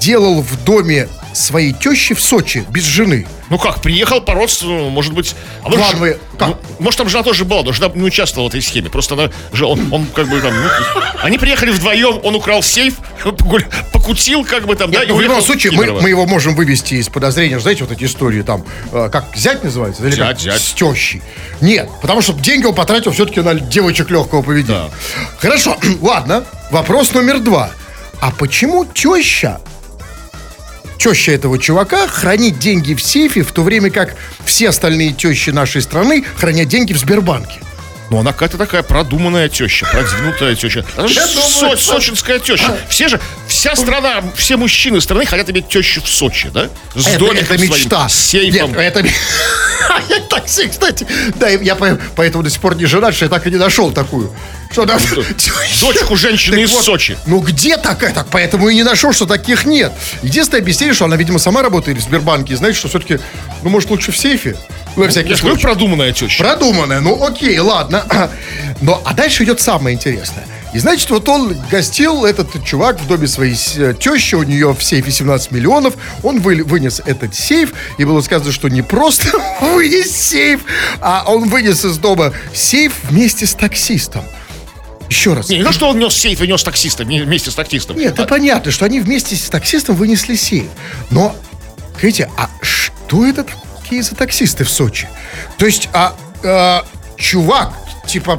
делал 0.00 0.42
в 0.42 0.64
доме 0.64 1.08
своей 1.32 1.72
тещи 1.72 2.14
в 2.14 2.22
Сочи 2.22 2.64
без 2.70 2.84
жены? 2.84 3.26
Ну 3.50 3.58
как, 3.58 3.80
приехал 3.80 4.20
по 4.20 4.34
родственному, 4.34 4.90
может 4.90 5.12
быть... 5.14 5.34
А 5.64 5.68
может, 5.68 5.80
Ладно, 5.86 6.00
вы- 6.00 6.18
как? 6.38 6.48
ну, 6.48 6.56
может, 6.80 6.98
там 6.98 7.08
жена 7.08 7.22
тоже 7.22 7.44
была, 7.44 7.62
но 7.62 7.72
жена 7.72 7.90
не 7.94 8.02
участвовала 8.02 8.48
в 8.48 8.50
этой 8.50 8.60
схеме. 8.62 8.90
Просто 8.90 9.14
она, 9.14 9.30
он, 9.66 9.92
он 9.92 10.06
как 10.06 10.28
бы 10.28 10.40
там... 10.40 10.52
ну, 10.54 10.68
они 11.22 11.38
приехали 11.38 11.70
вдвоем, 11.70 12.20
он 12.22 12.34
украл 12.34 12.62
сейф, 12.62 12.96
покутил 13.92 14.44
как 14.44 14.66
бы 14.66 14.76
там, 14.76 14.90
да, 14.90 15.00
Нет, 15.00 15.08
и 15.08 15.12
ну, 15.12 15.18
в 15.18 15.20
любом 15.20 15.42
случае, 15.42 15.72
мы, 15.72 15.90
мы 15.92 16.08
его 16.10 16.26
можем 16.26 16.54
вывести 16.54 16.94
из 16.94 17.08
подозрения. 17.08 17.58
Знаете, 17.58 17.84
вот 17.84 17.92
эти 17.92 18.04
истории 18.04 18.42
там, 18.42 18.64
э, 18.92 19.08
как 19.10 19.26
зять 19.34 19.64
называется? 19.64 20.02
Или 20.06 20.14
Зять, 20.16 20.28
как? 20.28 20.40
зять. 20.40 20.60
С 20.60 20.72
тещей. 20.72 21.22
Нет, 21.60 21.88
потому 22.02 22.20
что 22.20 22.34
деньги 22.34 22.66
он 22.66 22.74
потратил 22.74 23.12
все-таки 23.12 23.40
на 23.40 23.54
девочек 23.54 24.10
легкого 24.10 24.42
поведения. 24.42 24.90
Хорошо, 25.38 25.76
ладно. 26.02 26.44
Вопрос 26.70 27.12
номер 27.14 27.38
два. 27.40 27.70
А 28.20 28.30
почему 28.30 28.84
теща, 28.84 29.60
теща 30.98 31.32
этого 31.32 31.58
чувака 31.58 32.06
хранит 32.06 32.58
деньги 32.58 32.94
в 32.94 33.00
сейфе, 33.00 33.42
в 33.42 33.52
то 33.52 33.62
время 33.62 33.90
как 33.90 34.16
все 34.44 34.68
остальные 34.68 35.12
тещи 35.12 35.50
нашей 35.50 35.80
страны 35.80 36.24
хранят 36.36 36.68
деньги 36.68 36.92
в 36.92 36.98
Сбербанке? 36.98 37.60
Ну, 38.10 38.18
она 38.20 38.32
какая-то 38.32 38.56
такая 38.56 38.82
продуманная 38.82 39.48
теща, 39.50 39.86
продвинутая 39.90 40.54
теща. 40.54 40.84
Она 40.96 41.08
же 41.08 41.20
со- 41.20 41.76
сочинская 41.76 42.38
теща. 42.38 42.76
Все 42.88 43.08
же, 43.08 43.20
вся 43.46 43.76
страна, 43.76 44.22
все 44.34 44.56
мужчины 44.56 45.00
страны 45.00 45.26
хотят 45.26 45.50
иметь 45.50 45.68
тещу 45.68 46.00
в 46.02 46.08
Сочи, 46.08 46.48
да? 46.48 46.68
С 46.94 47.06
Это, 47.06 47.18
домиком 47.18 47.44
это 47.44 47.56
своим, 47.56 47.70
мечта. 47.72 48.08
с 48.08 48.14
сейфом. 48.14 48.70
Нет, 48.74 48.96
это... 48.96 49.08
Я 50.08 50.20
такси, 50.30 50.68
кстати. 50.68 51.06
Да, 51.36 51.48
я 51.48 51.74
по- 51.74 51.98
поэтому 52.16 52.42
до 52.42 52.50
сих 52.50 52.60
пор 52.60 52.76
не 52.76 52.86
женат, 52.86 53.14
что 53.14 53.26
я 53.26 53.28
так 53.30 53.46
и 53.46 53.50
не 53.50 53.56
нашел 53.58 53.92
такую. 53.92 54.32
Что 54.72 54.84
да, 54.84 54.98
Дочку 55.80 56.16
женщины 56.16 56.56
Так 56.56 56.64
из 56.64 56.70
вот, 56.70 56.84
Сочи. 56.84 57.18
Ну 57.26 57.40
где 57.40 57.76
такая? 57.76 58.12
Так 58.12 58.28
поэтому 58.30 58.68
и 58.68 58.74
не 58.74 58.82
нашел, 58.84 59.12
что 59.12 59.26
таких 59.26 59.64
нет. 59.66 59.92
Единственное 60.22 60.60
объяснение, 60.62 60.94
что 60.94 61.04
она, 61.06 61.16
видимо, 61.16 61.38
сама 61.38 61.62
работает 61.62 61.98
в 61.98 62.02
Сбербанке 62.02 62.52
и 62.54 62.56
знает, 62.56 62.76
что 62.76 62.88
все-таки, 62.88 63.18
ну, 63.62 63.70
может, 63.70 63.90
лучше 63.90 64.12
в 64.12 64.16
сейфе. 64.16 64.56
Ну, 64.98 65.04
на 65.04 65.10
всякий 65.10 65.34
случай. 65.36 65.62
продуманная 65.62 66.12
теща. 66.12 66.42
Продуманная, 66.44 67.00
ну 67.00 67.24
окей, 67.24 67.58
ладно. 67.58 68.04
Но, 68.80 69.00
а 69.04 69.14
дальше 69.14 69.44
идет 69.44 69.60
самое 69.60 69.96
интересное. 69.96 70.46
И 70.74 70.78
значит, 70.78 71.08
вот 71.10 71.26
он 71.28 71.56
гостил, 71.70 72.24
этот 72.26 72.62
чувак 72.64 73.00
в 73.00 73.06
доме 73.06 73.26
своей 73.26 73.54
с- 73.54 73.94
тещи, 73.94 74.34
у 74.34 74.42
нее 74.42 74.74
в 74.74 74.84
сейфе 74.84 75.10
17 75.10 75.50
миллионов, 75.50 75.94
он 76.22 76.40
вы- 76.40 76.62
вынес 76.62 77.00
этот 77.06 77.34
сейф, 77.34 77.72
и 77.96 78.04
было 78.04 78.20
сказано, 78.20 78.52
что 78.52 78.68
не 78.68 78.82
просто 78.82 79.28
вынес 79.62 80.10
сейф, 80.14 80.60
а 81.00 81.24
он 81.26 81.48
вынес 81.48 81.84
из 81.86 81.96
дома 81.98 82.32
сейф 82.52 82.92
вместе 83.04 83.46
с 83.46 83.54
таксистом. 83.54 84.24
Еще 85.08 85.32
раз. 85.32 85.48
Не, 85.48 85.56
не 85.56 85.64
то, 85.64 85.72
что 85.72 85.88
он 85.88 85.98
нес 85.98 86.14
сейф 86.14 86.42
и 86.42 86.46
нес 86.46 86.62
таксиста 86.62 87.02
вме- 87.04 87.24
вместе 87.24 87.50
с 87.50 87.54
таксистом. 87.54 87.96
Нет, 87.96 88.12
это 88.12 88.26
понятно, 88.26 88.70
что 88.70 88.84
они 88.84 89.00
вместе 89.00 89.36
с 89.36 89.48
таксистом 89.48 89.96
вынесли 89.96 90.34
сейф. 90.36 90.66
Но, 91.10 91.34
скажите, 91.96 92.28
а 92.36 92.50
что 92.60 93.24
это 93.24 93.46
такие 93.88 94.02
за 94.02 94.14
таксисты 94.14 94.64
в 94.64 94.70
Сочи? 94.70 95.08
То 95.56 95.64
есть, 95.64 95.88
а, 95.94 96.14
а, 96.44 96.84
чувак, 97.16 97.72
типа, 98.08 98.36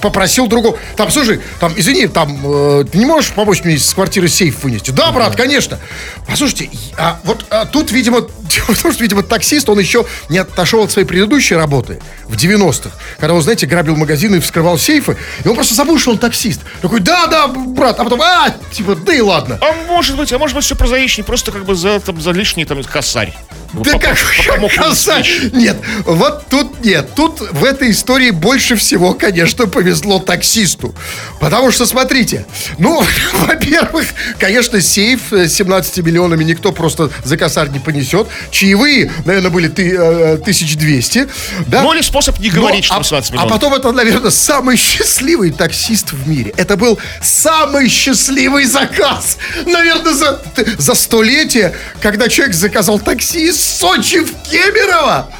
попросил 0.00 0.46
другого. 0.46 0.78
Там, 0.96 1.10
слушай, 1.10 1.40
там, 1.60 1.74
извини, 1.76 2.06
там, 2.06 2.38
э, 2.44 2.84
ты 2.90 2.98
не 2.98 3.04
можешь 3.06 3.32
помочь 3.32 3.62
мне 3.64 3.74
из 3.74 3.92
квартиры 3.92 4.28
сейф 4.28 4.62
вынести? 4.64 4.90
Да, 4.90 5.12
брат, 5.12 5.36
конечно. 5.36 5.78
Послушайте, 6.26 6.70
а 6.96 7.18
вот 7.24 7.44
а 7.50 7.66
тут, 7.66 7.90
видимо, 7.92 8.22
том, 8.82 8.92
что, 8.92 9.02
видимо, 9.02 9.22
таксист, 9.22 9.68
он 9.68 9.78
еще 9.78 10.06
не 10.28 10.38
отошел 10.38 10.82
от 10.82 10.90
своей 10.90 11.06
предыдущей 11.06 11.54
работы 11.54 12.00
в 12.26 12.34
90-х, 12.34 12.90
когда 13.18 13.34
он, 13.34 13.42
знаете, 13.42 13.66
грабил 13.66 13.96
магазины 13.96 14.36
и 14.36 14.40
вскрывал 14.40 14.78
сейфы, 14.78 15.16
и 15.44 15.48
он 15.48 15.54
просто 15.54 15.74
забыл, 15.74 15.98
что 15.98 16.12
он 16.12 16.18
таксист. 16.18 16.60
Такой, 16.80 17.00
да, 17.00 17.26
да, 17.26 17.48
брат, 17.48 17.98
а 17.98 18.04
потом, 18.04 18.22
а, 18.22 18.54
типа, 18.72 18.96
да 18.96 19.14
и 19.14 19.20
ладно. 19.20 19.58
А 19.60 19.72
может 19.86 20.16
быть, 20.16 20.32
а 20.32 20.38
может 20.38 20.56
быть 20.56 20.64
все 20.64 20.76
прозаичнее, 20.76 21.24
просто 21.24 21.52
как 21.52 21.64
бы 21.64 21.74
за, 21.74 22.00
там, 22.00 22.20
за 22.20 22.30
лишний 22.30 22.64
там 22.64 22.82
косарь. 22.84 23.34
Да 23.72 23.92
Поп- 23.92 24.02
как 24.02 24.18
ему 24.56 24.68
косарь? 24.68 25.28
Нет, 25.52 25.76
вот 26.06 26.46
тут 26.48 26.82
нет. 26.82 27.10
Тут 27.14 27.40
в 27.40 27.64
этой 27.64 27.90
истории 27.90 28.30
больше 28.30 28.76
всего, 28.76 29.07
конечно, 29.14 29.66
повезло 29.66 30.18
таксисту. 30.18 30.94
Потому 31.40 31.70
что, 31.70 31.86
смотрите, 31.86 32.46
ну, 32.78 33.02
во-первых, 33.46 34.06
конечно, 34.38 34.80
сейф 34.80 35.32
с 35.32 35.52
17 35.52 35.98
миллионами 35.98 36.44
никто 36.44 36.72
просто 36.72 37.10
за 37.24 37.36
косарь 37.36 37.68
не 37.70 37.78
понесет. 37.78 38.28
Чаевые, 38.50 39.10
наверное, 39.24 39.50
были 39.50 39.68
ты, 39.68 39.94
э, 39.94 40.34
1200. 40.34 41.28
Да? 41.66 41.82
Ну 41.82 41.94
или 41.94 42.02
способ 42.02 42.38
не 42.38 42.50
говорить, 42.50 42.84
что 42.84 42.94
а, 42.94 42.96
там 42.96 43.04
17 43.04 43.30
а 43.30 43.32
миллионов. 43.34 43.52
потом 43.52 43.74
это, 43.74 43.92
наверное, 43.92 44.30
самый 44.30 44.76
счастливый 44.76 45.50
таксист 45.50 46.12
в 46.12 46.28
мире. 46.28 46.52
Это 46.56 46.76
был 46.76 46.98
самый 47.22 47.88
счастливый 47.88 48.64
заказ. 48.64 49.38
Наверное, 49.66 50.12
за, 50.12 50.40
за 50.78 50.94
столетие, 50.94 51.74
когда 52.00 52.28
человек 52.28 52.54
заказал 52.54 52.98
такси 52.98 53.48
из 53.48 53.62
Сочи 53.62 54.20
в 54.20 54.32
Кемерово. 54.50 55.30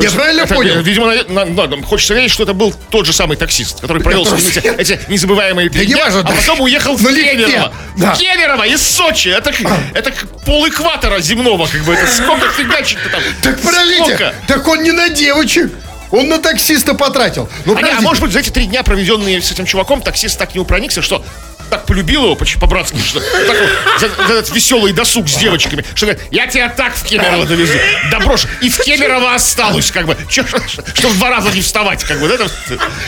Я 0.00 0.10
правильно 0.10 0.42
Это, 0.42 0.54
понял? 0.54 0.80
Видимо, 0.80 1.14
на- 1.28 1.44
на- 1.44 1.66
на- 1.66 1.82
хочется 1.82 2.14
верить, 2.14 2.30
что 2.30 2.42
это 2.44 2.54
был 2.54 2.74
тот 2.90 3.06
же 3.06 3.12
самый 3.12 3.36
таксист, 3.36 3.80
который 3.80 4.02
провел 4.02 4.24
с 4.26 4.30
ними 4.30 4.76
эти, 4.80 5.00
незабываемые 5.08 5.68
три 5.68 5.86
не 5.86 5.94
важно, 5.94 6.20
а 6.20 6.22
да. 6.22 6.32
потом 6.32 6.60
уехал 6.62 6.96
в 6.96 7.04
Кемерово. 7.04 7.72
да. 7.96 8.14
В 8.14 8.18
Кемерово 8.18 8.66
из 8.66 8.82
Сочи. 8.82 9.28
Это, 9.28 9.52
это 9.94 10.12
пол 10.46 10.68
экватора 10.68 11.20
земного, 11.20 11.66
как 11.66 11.82
бы. 11.84 11.94
Это 11.94 12.06
сколько 12.10 12.48
фигачек-то 12.52 13.08
там? 13.10 13.22
Так 13.42 13.60
подождите, 13.60 14.34
так 14.46 14.66
он 14.68 14.82
не 14.82 14.92
на 14.92 15.08
девочек. 15.08 15.70
Он 16.12 16.28
на 16.28 16.38
таксиста 16.38 16.94
потратил. 16.94 17.48
Ну, 17.64 17.76
А, 17.76 17.82
не, 17.82 17.90
а 17.90 18.00
может 18.00 18.20
быть, 18.20 18.32
за 18.32 18.40
эти 18.40 18.50
три 18.50 18.66
дня, 18.66 18.82
проведенные 18.82 19.40
с 19.40 19.52
этим 19.52 19.64
чуваком, 19.64 20.02
таксист 20.02 20.36
так 20.38 20.56
не 20.56 20.64
проникся, 20.64 21.02
что 21.02 21.24
так 21.70 21.86
полюбил 21.86 22.24
его 22.24 22.34
по- 22.36 22.44
по-братски, 22.60 22.98
что 22.98 23.20
так 23.20 23.56
вот, 23.60 23.70
за, 24.00 24.08
за 24.26 24.34
этот 24.34 24.54
веселый 24.54 24.92
досуг 24.92 25.28
с 25.28 25.36
девочками, 25.36 25.84
что 25.94 26.06
говорит, 26.06 26.22
я 26.30 26.46
тебя 26.46 26.68
так 26.68 26.94
в 26.94 27.04
Кемерово 27.04 27.46
довезу. 27.46 27.72
Да 28.10 28.20
брошь, 28.20 28.46
и 28.60 28.68
в 28.68 28.78
Кемерово 28.78 29.34
останусь, 29.34 29.90
как 29.90 30.06
бы, 30.06 30.16
Чё, 30.28 30.44
что, 30.46 30.60
что 30.94 31.08
в 31.08 31.14
два 31.16 31.30
раза 31.30 31.50
не 31.50 31.60
вставать, 31.62 32.04
как 32.04 32.20
бы, 32.20 32.28
да, 32.28 32.36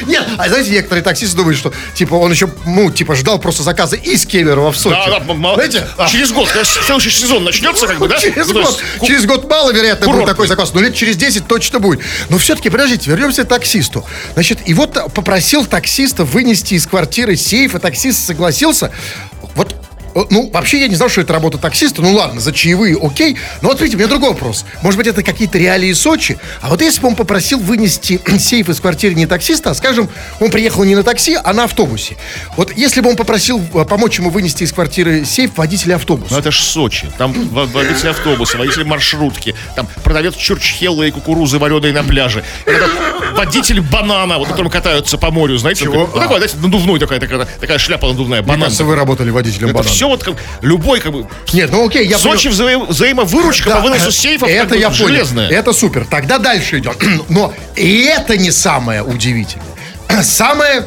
Нет, 0.06 0.26
а 0.38 0.48
знаете, 0.48 0.70
некоторые 0.70 1.02
таксисты 1.02 1.36
думают, 1.36 1.58
что, 1.58 1.72
типа, 1.94 2.14
он 2.14 2.30
еще, 2.32 2.48
ну, 2.66 2.90
типа, 2.90 3.14
ждал 3.14 3.38
просто 3.38 3.62
заказа 3.62 3.96
из 3.96 4.24
Кемерово 4.26 4.72
в 4.72 4.76
Сочи. 4.78 4.96
Да, 5.06 5.18
да, 5.20 5.54
Знаете? 5.54 5.86
а, 5.98 6.08
через 6.08 6.30
год, 6.32 6.48
когда 6.48 6.64
следующий 6.64 7.10
сезон 7.10 7.44
начнется, 7.44 7.86
как 7.86 7.98
бы, 7.98 8.08
да? 8.08 8.18
Через 8.20 8.48
Ну, 8.48 8.62
год, 8.62 8.82
через 9.06 9.26
год 9.26 9.48
маловероятно 9.50 10.06
будет 10.06 10.26
такой 10.26 10.46
заказ, 10.46 10.72
но 10.74 10.80
лет 10.80 10.94
через 10.94 11.16
10 11.16 11.46
точно 11.46 11.78
будет. 11.80 12.00
Но 12.28 12.38
все-таки, 12.38 12.70
подождите, 12.70 13.10
вернемся 13.10 13.44
к 13.44 13.48
таксисту. 13.48 14.04
Значит, 14.34 14.60
и 14.66 14.74
вот 14.74 15.12
попросил 15.14 15.66
таксиста 15.66 16.24
вынести 16.24 16.74
из 16.74 16.86
квартиры 16.86 17.36
сейф, 17.36 17.74
и 17.74 17.78
таксист 17.78 18.24
согласился. 18.26 18.51
Э, 18.52 18.92
ну, 20.30 20.50
вообще 20.52 20.80
я 20.80 20.88
не 20.88 20.94
знал, 20.94 21.08
что 21.08 21.20
это 21.20 21.32
работа 21.32 21.58
таксиста. 21.58 22.02
Ну 22.02 22.12
ладно, 22.14 22.40
за 22.40 22.52
чаевые, 22.52 22.96
окей. 23.00 23.36
Но 23.60 23.68
вот 23.68 23.78
смотрите, 23.78 23.96
у 23.96 23.98
меня 23.98 24.08
другой 24.08 24.30
вопрос. 24.30 24.64
Может 24.82 24.98
быть, 24.98 25.06
это 25.06 25.22
какие-то 25.22 25.58
реалии 25.58 25.92
Сочи? 25.92 26.38
А 26.60 26.68
вот 26.68 26.80
если 26.82 27.00
бы 27.00 27.08
он 27.08 27.14
попросил 27.16 27.58
вынести 27.58 28.20
сейф 28.38 28.68
из 28.68 28.80
квартиры 28.80 29.14
не 29.14 29.26
таксиста, 29.26 29.70
а, 29.70 29.74
скажем, 29.74 30.08
он 30.40 30.50
приехал 30.50 30.84
не 30.84 30.94
на 30.94 31.02
такси, 31.02 31.36
а 31.42 31.52
на 31.52 31.64
автобусе. 31.64 32.16
Вот 32.56 32.76
если 32.76 33.00
бы 33.00 33.10
он 33.10 33.16
попросил 33.16 33.60
э, 33.74 33.84
помочь 33.84 34.18
ему 34.18 34.30
вынести 34.30 34.64
из 34.64 34.72
квартиры 34.72 35.24
сейф 35.24 35.56
водителя 35.56 35.96
автобуса. 35.96 36.32
Ну 36.34 36.38
это 36.40 36.50
ж 36.50 36.60
Сочи. 36.60 37.10
Там 37.18 37.32
во- 37.48 37.66
водители 37.66 38.08
автобуса, 38.08 38.58
водители 38.58 38.84
маршрутки, 38.84 39.54
там 39.76 39.88
продавец 40.02 40.34
чурчхелла 40.34 41.02
и 41.04 41.10
кукурузы 41.10 41.58
вареной 41.58 41.92
на 41.92 42.02
пляже. 42.02 42.44
Это 42.66 42.88
водитель 43.36 43.80
банана, 43.80 44.38
вот 44.38 44.48
которым 44.48 44.70
катаются 44.70 45.18
по 45.18 45.30
морю, 45.30 45.56
знаете? 45.58 45.84
Чего? 45.84 46.08
Ну, 46.12 46.20
такой, 46.20 46.36
знаете, 46.38 46.56
надувной 46.58 46.98
такая, 47.00 47.20
такая, 47.20 47.46
такая 47.60 47.78
шляпа 47.78 48.08
надувная, 48.08 48.40
Мне 48.40 48.48
банан. 48.48 48.62
кажется, 48.64 48.84
вы 48.84 48.94
работали 48.96 49.30
водителем 49.30 49.68
Это 49.68 49.78
банана. 49.78 49.94
Все 50.02 50.08
вот 50.08 50.24
как 50.24 50.34
любой 50.62 50.98
как 51.00 51.12
бы 51.12 51.28
Нет, 51.52 51.70
ну 51.70 51.86
окей, 51.86 52.08
я 52.08 52.18
Сочи 52.18 52.48
взаим- 52.48 52.86
взаимовыручка 52.86 53.70
Да, 53.70 53.76
по 53.76 53.82
выносу 53.82 54.10
сейфов 54.10 54.48
это 54.48 54.60
как 54.62 54.68
бы 54.70 54.76
я 54.78 54.90
понял. 54.90 55.06
железная. 55.06 55.48
Это 55.48 55.72
супер. 55.72 56.04
Тогда 56.10 56.38
дальше 56.38 56.78
идем. 56.80 56.94
Но 57.28 57.54
и 57.76 58.02
это 58.02 58.36
не 58.36 58.50
самое 58.50 59.04
удивительное. 59.04 59.66
Самое 60.24 60.84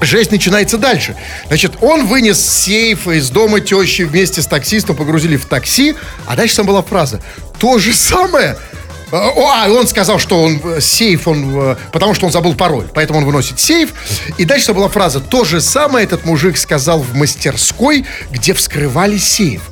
Жесть 0.00 0.30
начинается 0.30 0.78
дальше. 0.78 1.16
Значит, 1.48 1.72
он 1.80 2.06
вынес 2.06 2.38
сейф 2.40 3.08
из 3.08 3.30
дома 3.30 3.58
тещи 3.60 4.02
вместе 4.02 4.40
с 4.40 4.46
таксистом, 4.46 4.94
погрузили 4.96 5.36
в 5.36 5.44
такси, 5.44 5.96
а 6.24 6.36
дальше 6.36 6.54
там 6.56 6.66
была 6.66 6.82
фраза. 6.82 7.20
То 7.58 7.78
же 7.80 7.92
самое. 7.92 8.56
А, 9.10 9.68
он 9.70 9.86
сказал, 9.86 10.18
что 10.18 10.42
он 10.42 10.60
э, 10.62 10.80
сейф, 10.80 11.28
он, 11.28 11.58
э, 11.58 11.76
потому 11.92 12.14
что 12.14 12.26
он 12.26 12.32
забыл 12.32 12.54
пароль, 12.54 12.86
поэтому 12.92 13.20
он 13.20 13.24
выносит 13.24 13.58
сейф. 13.58 13.92
И 14.36 14.44
дальше 14.44 14.74
была 14.74 14.88
фраза. 14.88 15.20
То 15.20 15.44
же 15.44 15.60
самое 15.60 16.04
этот 16.04 16.24
мужик 16.24 16.56
сказал 16.56 17.00
в 17.00 17.14
мастерской, 17.14 18.04
где 18.30 18.52
вскрывали 18.52 19.16
сейф. 19.16 19.62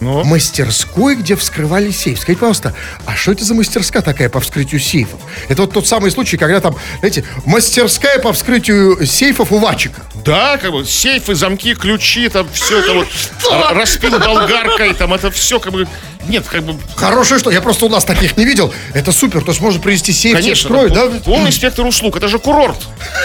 Ну? 0.00 0.24
Мастерской, 0.24 1.16
где 1.16 1.36
вскрывали 1.36 1.90
сейф. 1.90 2.18
Скажите, 2.20 2.40
пожалуйста, 2.40 2.74
а 3.06 3.16
что 3.16 3.32
это 3.32 3.44
за 3.44 3.54
мастерская 3.54 4.02
такая 4.02 4.28
по 4.28 4.40
вскрытию 4.40 4.80
сейфов? 4.80 5.20
Это 5.48 5.62
вот 5.62 5.72
тот 5.72 5.86
самый 5.86 6.10
случай, 6.10 6.36
когда 6.36 6.60
там, 6.60 6.76
знаете, 6.98 7.24
мастерская 7.44 8.18
по 8.18 8.32
вскрытию 8.32 9.06
сейфов 9.06 9.52
у 9.52 9.58
Вачика. 9.58 10.02
Да, 10.24 10.58
как 10.58 10.72
бы 10.72 10.84
сейфы, 10.84 11.34
замки, 11.34 11.74
ключи, 11.74 12.28
там 12.28 12.46
все 12.52 12.80
это 12.80 12.92
вот 12.92 13.08
распил 13.72 14.18
болгаркой, 14.18 14.94
там 14.94 15.14
это 15.14 15.30
все 15.30 15.60
как 15.60 15.72
бы 15.72 15.86
нет, 16.28 16.44
как 16.48 16.64
бы 16.64 16.76
Хорошее 16.96 17.38
что, 17.38 17.50
я 17.50 17.60
просто 17.60 17.86
у 17.86 17.88
нас 17.88 18.04
таких 18.04 18.36
не 18.36 18.44
видел. 18.44 18.72
Это 18.94 19.12
супер, 19.12 19.42
то 19.42 19.50
есть 19.50 19.60
можно 19.60 19.80
привезти 19.80 20.12
сейф, 20.12 20.36
Конечно, 20.36 20.88
да? 20.88 21.06
полный 21.24 21.52
спектр 21.52 21.86
услуг. 21.86 22.16
Это 22.16 22.28
же 22.28 22.38
курорт. 22.38 22.78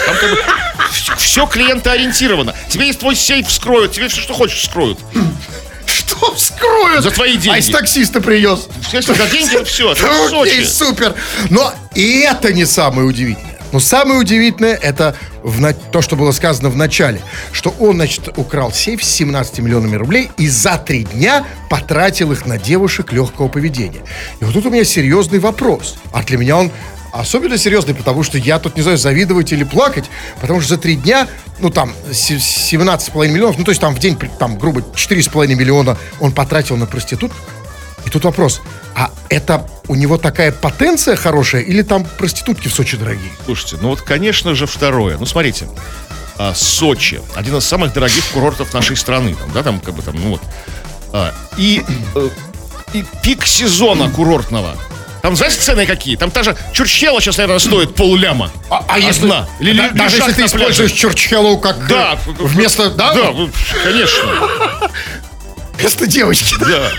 Там 0.06 0.16
как 0.16 0.30
бы 0.30 0.38
все 1.18 1.46
клиентоориентировано. 1.46 2.54
Тебе 2.68 2.86
есть 2.86 3.00
твой 3.00 3.16
сейф 3.16 3.48
вскроют, 3.48 3.92
тебе 3.92 4.08
все, 4.08 4.20
что 4.20 4.34
хочешь, 4.34 4.58
вскроют. 4.58 4.98
Вскроют? 6.36 7.02
За 7.02 7.10
твои 7.10 7.32
деньги. 7.36 7.56
А 7.56 7.58
из 7.58 7.68
таксиста 7.68 8.20
привез. 8.20 8.68
Если 8.92 9.14
за 9.14 9.26
деньги, 9.26 9.64
все, 9.64 9.92
Окей, 10.42 10.64
супер. 10.64 11.14
Но 11.50 11.72
и 11.94 12.20
это 12.20 12.52
не 12.52 12.64
самое 12.64 13.06
удивительное. 13.06 13.58
Но 13.72 13.80
самое 13.80 14.20
удивительное 14.20 14.74
это 14.74 15.16
в 15.42 15.58
на- 15.60 15.72
то, 15.72 16.02
что 16.02 16.14
было 16.14 16.32
сказано 16.32 16.68
в 16.68 16.76
начале, 16.76 17.22
что 17.52 17.74
он, 17.80 17.96
значит, 17.96 18.28
украл 18.36 18.70
сейф 18.70 19.02
с 19.02 19.08
17 19.08 19.60
миллионами 19.60 19.96
рублей 19.96 20.30
и 20.36 20.46
за 20.46 20.76
три 20.76 21.04
дня 21.04 21.46
потратил 21.70 22.32
их 22.32 22.44
на 22.44 22.58
девушек 22.58 23.12
легкого 23.12 23.48
поведения. 23.48 24.02
И 24.40 24.44
вот 24.44 24.52
тут 24.52 24.66
у 24.66 24.70
меня 24.70 24.84
серьезный 24.84 25.38
вопрос. 25.38 25.96
А 26.12 26.22
для 26.22 26.36
меня 26.36 26.58
он 26.58 26.70
особенно 27.12 27.58
серьезный, 27.58 27.94
потому 27.94 28.22
что 28.22 28.38
я 28.38 28.58
тут 28.58 28.76
не 28.76 28.82
знаю, 28.82 28.98
завидовать 28.98 29.52
или 29.52 29.64
плакать, 29.64 30.06
потому 30.40 30.60
что 30.60 30.70
за 30.70 30.78
три 30.78 30.96
дня, 30.96 31.28
ну 31.58 31.70
там, 31.70 31.92
се- 32.12 32.38
17,5 32.38 33.28
миллионов, 33.30 33.58
ну 33.58 33.64
то 33.64 33.70
есть 33.70 33.80
там 33.80 33.94
в 33.94 33.98
день, 33.98 34.18
там, 34.38 34.58
грубо, 34.58 34.82
4,5 34.94 35.54
миллиона 35.54 35.96
он 36.20 36.32
потратил 36.32 36.76
на 36.76 36.86
проститут, 36.86 37.32
и 38.04 38.10
тут 38.10 38.24
вопрос, 38.24 38.62
а 38.94 39.10
это 39.28 39.68
у 39.88 39.94
него 39.94 40.18
такая 40.18 40.52
потенция 40.52 41.16
хорошая 41.16 41.62
или 41.62 41.82
там 41.82 42.04
проститутки 42.18 42.68
в 42.68 42.74
Сочи 42.74 42.96
дорогие? 42.96 43.30
Слушайте, 43.44 43.76
ну 43.80 43.88
вот, 43.88 44.00
конечно 44.02 44.54
же, 44.54 44.66
второе. 44.66 45.16
Ну, 45.18 45.26
смотрите, 45.26 45.68
а, 46.38 46.54
Сочи, 46.54 47.20
один 47.34 47.56
из 47.56 47.64
самых 47.64 47.92
дорогих 47.92 48.24
курортов 48.32 48.72
нашей 48.74 48.96
страны, 48.96 49.34
там, 49.34 49.50
да, 49.52 49.62
там, 49.62 49.80
как 49.80 49.94
бы 49.94 50.02
там, 50.02 50.16
ну 50.16 50.30
вот. 50.30 50.42
А, 51.12 51.32
и, 51.56 51.84
э, 52.14 52.28
и 52.94 53.04
пик 53.22 53.46
сезона 53.46 54.10
курортного. 54.10 54.76
Там, 55.22 55.36
знаете, 55.36 55.56
цены 55.60 55.86
какие? 55.86 56.16
Там 56.16 56.30
та 56.32 56.42
же 56.42 56.56
чурчхела 56.72 57.20
сейчас, 57.20 57.36
наверное, 57.38 57.60
стоит 57.60 57.94
полляма. 57.94 58.50
А, 58.68 58.98
если, 58.98 59.22
Одна. 59.22 59.48
Или 59.60 59.78
да- 59.78 59.90
даже 59.90 60.16
если 60.16 60.32
ты 60.32 60.44
используешь 60.46 60.90
Чурчхеллоу 60.92 61.58
как 61.58 61.86
Да. 61.86 62.18
э, 62.26 62.30
вместо, 62.40 62.90
да? 62.90 63.14
Да, 63.14 63.32
конечно. 63.84 64.22
Вместо 65.78 66.06
девочки. 66.06 66.56
да? 66.60 66.90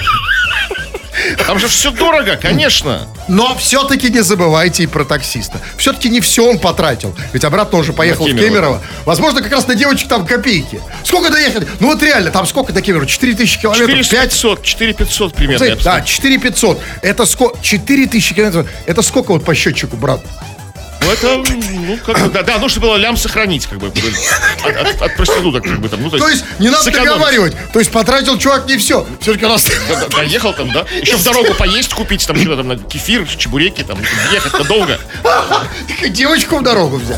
Там 1.45 1.59
же 1.59 1.67
все 1.67 1.91
дорого, 1.91 2.37
конечно. 2.41 3.07
Но 3.27 3.55
все-таки 3.55 4.09
не 4.09 4.21
забывайте 4.21 4.83
и 4.83 4.87
про 4.87 5.05
таксиста. 5.05 5.59
Все-таки 5.77 6.09
не 6.09 6.19
все 6.21 6.49
он 6.49 6.59
потратил. 6.59 7.15
Ведь 7.31 7.43
обратно 7.43 7.77
он 7.77 7.83
же 7.83 7.93
поехал 7.93 8.25
На 8.27 8.33
в 8.33 8.35
Кемерово. 8.35 8.49
Кемерово. 8.49 8.81
Возможно, 9.05 9.41
как 9.41 9.51
раз 9.51 9.67
на 9.67 9.75
девочек 9.75 10.07
там 10.07 10.25
копейки. 10.25 10.81
Сколько 11.03 11.31
доехали? 11.31 11.67
Ну 11.79 11.87
вот 11.87 12.01
реально, 12.01 12.31
там 12.31 12.45
сколько 12.45 12.73
до 12.73 12.81
Кемерово? 12.81 13.07
4 13.07 13.35
тысячи 13.35 13.59
километров? 13.59 13.87
5 13.87 14.05
4500, 14.05 14.63
4500 14.63 15.33
примерно. 15.33 15.75
Да, 15.83 16.01
4 16.01 16.37
500. 16.39 16.81
Это 17.01 17.25
сколько? 17.25 17.61
4 17.61 18.07
тысячи 18.07 18.33
километров. 18.35 18.67
Это 18.85 19.01
сколько 19.01 19.31
вот 19.31 19.45
по 19.45 19.53
счетчику, 19.53 19.97
брат? 19.97 20.21
Ну, 21.05 21.11
это, 21.11 21.51
ну, 21.71 21.97
как 22.05 22.19
бы, 22.19 22.29
да, 22.29 22.43
да, 22.43 22.57
нужно 22.59 22.81
было 22.81 22.95
лям 22.95 23.17
сохранить, 23.17 23.65
как 23.67 23.79
бы, 23.79 23.87
от, 23.87 23.97
от- 23.97 25.01
от 25.01 25.15
проституток, 25.17 25.63
как 25.63 25.79
бы, 25.79 25.89
там, 25.89 26.01
ну, 26.01 26.09
То 26.09 26.29
есть 26.29 26.45
не 26.59 26.69
надо 26.69 26.83
сэкономить. 26.83 27.09
договаривать. 27.11 27.55
То 27.73 27.79
есть 27.79 27.91
потратил 27.91 28.37
чувак 28.37 28.67
не 28.67 28.77
все. 28.77 29.05
Все-таки 29.19 29.45
у 29.45 29.49
нас... 29.49 29.65
Да, 29.89 29.95
да, 30.07 30.17
Доехал 30.17 30.53
там, 30.53 30.71
да? 30.71 30.85
Еще 31.01 31.17
в 31.17 31.23
дорогу 31.23 31.53
поесть 31.55 31.93
купить, 31.93 32.25
там, 32.25 32.37
что-то 32.37 32.57
там, 32.57 32.67
на 32.69 32.77
кефир, 32.77 33.27
чебуреки, 33.27 33.83
там, 33.83 33.97
ехать-то 34.31 34.63
долго. 34.63 34.99
Девочку 36.09 36.57
в 36.57 36.63
дорогу 36.63 36.97
взял. 36.97 37.17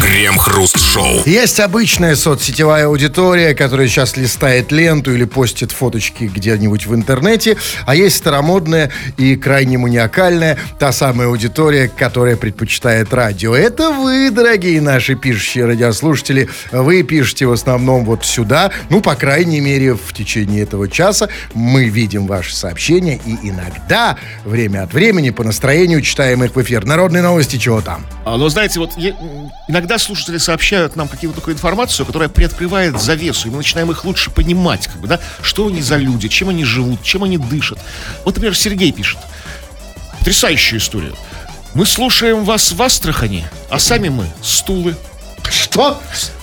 Крем-хруст-шоу. 0.00 1.22
Есть 1.26 1.60
обычная 1.60 2.16
соцсетевая 2.16 2.86
аудитория, 2.86 3.54
которая 3.54 3.88
сейчас 3.88 4.16
листает 4.16 4.72
ленту 4.72 5.12
или 5.14 5.24
постит 5.24 5.70
фоточки 5.72 6.24
где-нибудь 6.24 6.86
в 6.86 6.94
интернете, 6.94 7.56
а 7.86 7.94
есть 7.94 8.16
старомодная 8.16 8.90
и 9.16 9.36
крайне 9.36 9.78
маниакальная, 9.78 10.58
та 10.78 10.92
самая 10.92 11.28
аудитория, 11.28 11.88
которая 11.88 12.36
предпочитает 12.36 13.01
радио. 13.10 13.56
Это 13.56 13.90
вы, 13.90 14.30
дорогие 14.30 14.82
наши 14.82 15.14
пишущие 15.14 15.64
радиослушатели. 15.64 16.50
Вы 16.70 17.02
пишете 17.04 17.46
в 17.46 17.52
основном 17.52 18.04
вот 18.04 18.26
сюда. 18.26 18.70
Ну, 18.90 19.00
по 19.00 19.14
крайней 19.14 19.60
мере, 19.60 19.94
в 19.94 20.12
течение 20.12 20.62
этого 20.64 20.90
часа 20.90 21.30
мы 21.54 21.88
видим 21.88 22.26
ваши 22.26 22.54
сообщения 22.54 23.18
и 23.24 23.48
иногда, 23.48 24.18
время 24.44 24.82
от 24.82 24.92
времени, 24.92 25.30
по 25.30 25.42
настроению 25.44 26.02
читаем 26.02 26.44
их 26.44 26.54
в 26.54 26.60
эфир. 26.62 26.84
Народные 26.84 27.22
новости, 27.22 27.56
чего 27.56 27.80
там? 27.80 28.04
А, 28.26 28.36
Но 28.36 28.50
знаете, 28.50 28.78
вот 28.78 28.96
м, 28.98 29.50
иногда 29.68 29.98
слушатели 29.98 30.36
сообщают 30.36 30.96
нам 30.96 31.08
какую-то 31.08 31.36
такую 31.36 31.54
информацию, 31.54 32.04
которая 32.04 32.28
приоткрывает 32.28 33.00
завесу, 33.00 33.48
и 33.48 33.50
мы 33.50 33.58
начинаем 33.58 33.90
их 33.90 34.04
лучше 34.04 34.30
понимать, 34.30 34.86
как 34.88 34.96
бы, 35.00 35.08
да, 35.08 35.18
что 35.40 35.66
они 35.68 35.80
за 35.80 35.96
люди, 35.96 36.28
чем 36.28 36.50
они 36.50 36.64
живут, 36.64 37.02
чем 37.02 37.24
они 37.24 37.38
дышат. 37.38 37.78
Вот, 38.24 38.34
например, 38.34 38.56
Сергей 38.56 38.92
пишет. 38.92 39.18
Потрясающую 40.18 40.78
историю. 40.78 41.16
Мы 41.74 41.86
слушаем 41.86 42.44
вас 42.44 42.72
в 42.72 42.82
Астрахани, 42.82 43.46
а 43.70 43.78
сами 43.78 44.08
мы 44.10 44.26
стулы. 44.42 44.96
Что? 45.50 46.00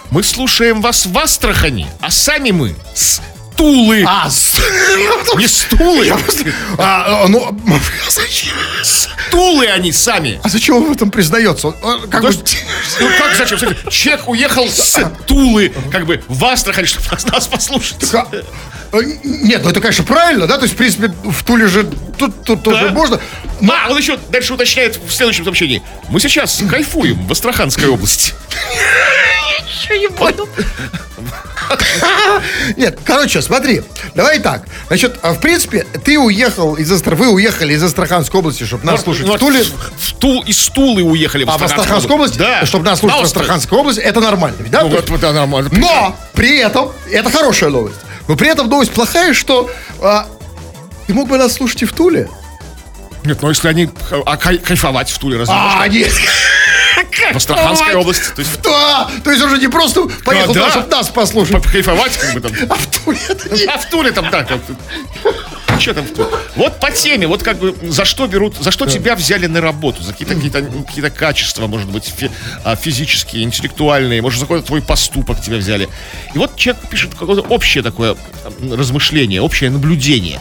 Мы 0.10 0.24
слушаем 0.24 0.82
вас 0.82 1.06
в 1.06 1.16
Астрахани, 1.18 1.88
а 2.02 2.10
сами 2.10 2.50
мы 2.50 2.76
стулы. 2.96 4.04
А, 4.08 4.28
с- 4.30 4.56
Не 5.38 5.48
стулы, 5.48 6.10
А, 6.80 7.24
а, 7.24 7.28
ну, 7.28 7.56
зачем? 8.10 8.54
стулы 8.84 9.68
они 9.68 9.92
сами. 9.92 10.40
А 10.44 10.50
зачем 10.50 10.78
он 10.78 10.86
в 10.86 10.92
этом 10.94 11.12
признается? 11.12 11.68
Он, 11.68 11.76
как 12.10 12.22
бы... 12.24 12.30
Потому 12.30 12.32
что- 12.32 12.44
ну 13.00 13.10
как 13.20 13.36
зачем? 13.38 13.60
Человек 13.92 14.28
уехал 14.28 14.68
с 14.68 14.98
Тулы, 15.28 15.72
как 15.92 16.08
бы 16.08 16.24
в 16.28 16.44
Астрахань, 16.46 16.88
чтобы 16.88 17.06
нас, 17.32 17.48
послушать. 17.48 18.14
А, 18.16 18.28
э, 18.32 18.42
Нет, 18.94 19.62
ну 19.64 19.70
это, 19.70 19.82
конечно, 19.82 20.04
правильно, 20.04 20.48
да? 20.48 20.58
То 20.58 20.64
есть, 20.64 20.74
в 20.74 20.78
принципе, 20.78 21.08
в 21.24 21.44
Туле 21.44 21.68
же 21.68 21.88
тут, 22.18 22.44
тут 22.44 22.64
тоже 22.64 22.88
Да. 22.88 22.94
можно. 22.94 23.20
А, 23.62 23.90
он 23.90 23.98
еще 23.98 24.18
дальше 24.30 24.54
уточняет 24.54 24.98
в 24.98 25.12
следующем 25.14 25.44
сообщении. 25.44 25.82
Мы 26.10 26.20
сейчас 26.20 26.62
кайфуем 26.70 27.28
в 27.28 27.32
Астраханской 27.32 27.88
области. 27.88 28.34
Нет, 32.78 33.00
короче, 33.04 33.42
смотри, 33.42 33.82
давай 34.16 34.40
так. 34.40 34.64
Значит, 34.88 35.20
а, 35.22 35.34
в 35.34 35.40
принципе, 35.40 35.86
ты 36.04 36.18
уехал 36.18 36.76
из 36.76 36.92
Астра... 36.92 37.16
Вы 37.16 37.30
уехали 37.30 37.74
из 37.74 37.84
Астраханской 37.84 38.40
области, 38.40 38.64
чтобы 38.64 38.86
нас 38.86 39.02
слушать 39.04 39.28
в 39.28 39.38
Туле. 39.38 39.64
В 39.64 40.14
Тул, 40.14 40.42
из 40.46 40.58
Тулы 40.70 41.04
уехали 41.04 41.44
в 41.44 41.50
А 41.50 41.58
в 41.58 41.64
Астраханской 41.64 42.16
области, 42.16 42.38
Да. 42.38 42.66
чтобы 42.66 42.86
нас 42.86 43.00
слушать 43.00 43.20
в. 43.20 43.24
Астраханской 43.24 43.78
области, 43.78 44.00
это 44.00 44.20
нормально, 44.20 44.58
да? 44.70 44.82
Ну, 44.82 44.90
То 44.90 44.96
вот, 44.96 45.00
есть- 45.02 45.10
вот, 45.10 45.20
да, 45.20 45.32
нормально. 45.34 45.70
Но 45.74 46.16
при 46.34 46.58
этом, 46.58 46.92
это 47.12 47.30
хорошая 47.30 47.70
новость, 47.70 47.98
но 48.30 48.36
при 48.36 48.48
этом 48.48 48.70
новость 48.70 48.94
плохая, 48.94 49.34
что 49.34 49.70
а, 50.02 50.28
ты 51.08 51.14
мог 51.16 51.28
бы 51.28 51.38
нас 51.40 51.54
слушать 51.54 51.82
и 51.82 51.86
в 51.86 51.94
Туле. 51.94 52.30
Нет, 53.26 53.42
ну 53.42 53.50
если 53.50 53.68
они 53.68 53.90
а, 54.26 54.38
кай- 54.38 54.60
кайфовать 54.60 55.10
в 55.10 55.18
Туле 55.18 55.40
разве 55.40 55.54
А, 55.58 55.88
нет. 55.88 56.14
В 57.34 57.36
Астраханской 57.36 57.96
области. 57.96 58.30
То 58.36 58.42
есть 58.42 58.62
Да, 58.62 59.10
то 59.24 59.32
есть 59.32 59.44
он 59.44 59.50
же 59.50 59.58
не 59.58 59.68
просто 59.68 60.04
поехал 60.24 60.54
да. 60.54 60.62
туда, 60.62 60.72
чтобы 60.72 60.88
нас 60.96 61.10
послушать, 61.10 61.66
кайфовать 61.66 62.18
как 62.18 62.34
бы 62.36 62.42
там. 62.42 62.52
а 62.70 62.76
в 62.76 62.86
Туле 62.86 63.20
это 63.28 63.50
не... 63.50 63.64
А 63.64 63.78
в 63.80 63.90
Туле 63.90 64.12
там 64.12 64.30
так 64.30 64.48
вот. 64.52 64.62
Что 65.80 65.94
там? 65.94 66.06
Вот 66.56 66.80
по 66.80 66.92
теме, 66.92 67.28
вот 67.28 67.44
как 67.44 67.58
бы 67.60 67.76
за 67.84 68.06
что 68.06 68.28
берут, 68.28 68.56
за 68.58 68.72
что 68.72 68.86
тебя 68.86 69.16
взяли 69.16 69.46
на 69.48 69.62
работу, 69.62 70.04
за 70.04 70.12
какие-то 70.12 70.36
какие 70.36 70.52
какие 70.84 71.10
качества, 71.10 71.68
может 71.68 71.90
быть, 71.90 72.06
фи- 72.06 72.32
а, 72.64 72.76
физические, 72.76 73.44
интеллектуальные, 73.44 74.22
может, 74.22 74.40
за 74.40 74.46
какой-то 74.46 74.68
твой 74.68 74.82
поступок 74.82 75.42
тебя 75.42 75.58
взяли. 75.58 75.88
И 76.34 76.38
вот 76.38 76.56
человек 76.56 76.88
пишет 76.90 77.16
какое-то 77.16 77.42
общее 77.48 77.84
такое 77.84 78.16
размышление, 78.62 79.42
общее 79.42 79.70
наблюдение. 79.70 80.40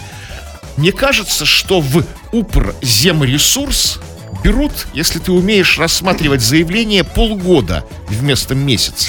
Мне 0.77 0.92
кажется, 0.92 1.44
что 1.44 1.81
в 1.81 2.05
Укрземресурс 2.33 3.98
берут, 4.44 4.72
если 4.94 5.18
ты 5.18 5.33
умеешь 5.33 5.79
рассматривать 5.79 6.40
заявление 6.42 7.05
полгода 7.05 7.85
вместо 8.09 8.55
месяца. 8.55 9.09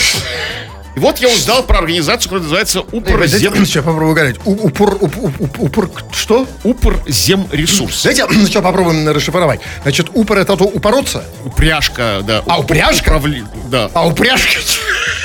Вот 1.00 1.20
я 1.20 1.30
узнал 1.30 1.64
про 1.64 1.80
организацию, 1.80 2.24
которая 2.24 2.44
называется 2.44 2.82
Укрзем... 2.82 3.66
Сейчас 3.66 3.86
попробую 3.86 4.14
говорить. 4.16 4.36
У- 4.46 4.52
Упор, 4.68 4.96
уп- 4.96 5.16
уп- 5.18 5.38
уп- 5.40 5.56
упор, 5.60 5.90
что? 6.12 6.46
Укрземресурс. 6.64 8.04
Давайте 8.04 8.26
сначала 8.46 8.64
попробуем 8.64 9.08
расшифровать. 9.10 9.62
Значит, 9.84 10.08
упор 10.14 10.38
это 10.40 10.58
то 10.58 10.66
упороться, 10.66 11.24
Упряжка, 11.46 12.22
да. 12.28 12.44
А, 12.46 12.60
упряжка? 12.60 13.12
Управли- 13.12 13.46
Да. 13.70 13.90
а 13.94 14.08
упряжка... 14.08 14.60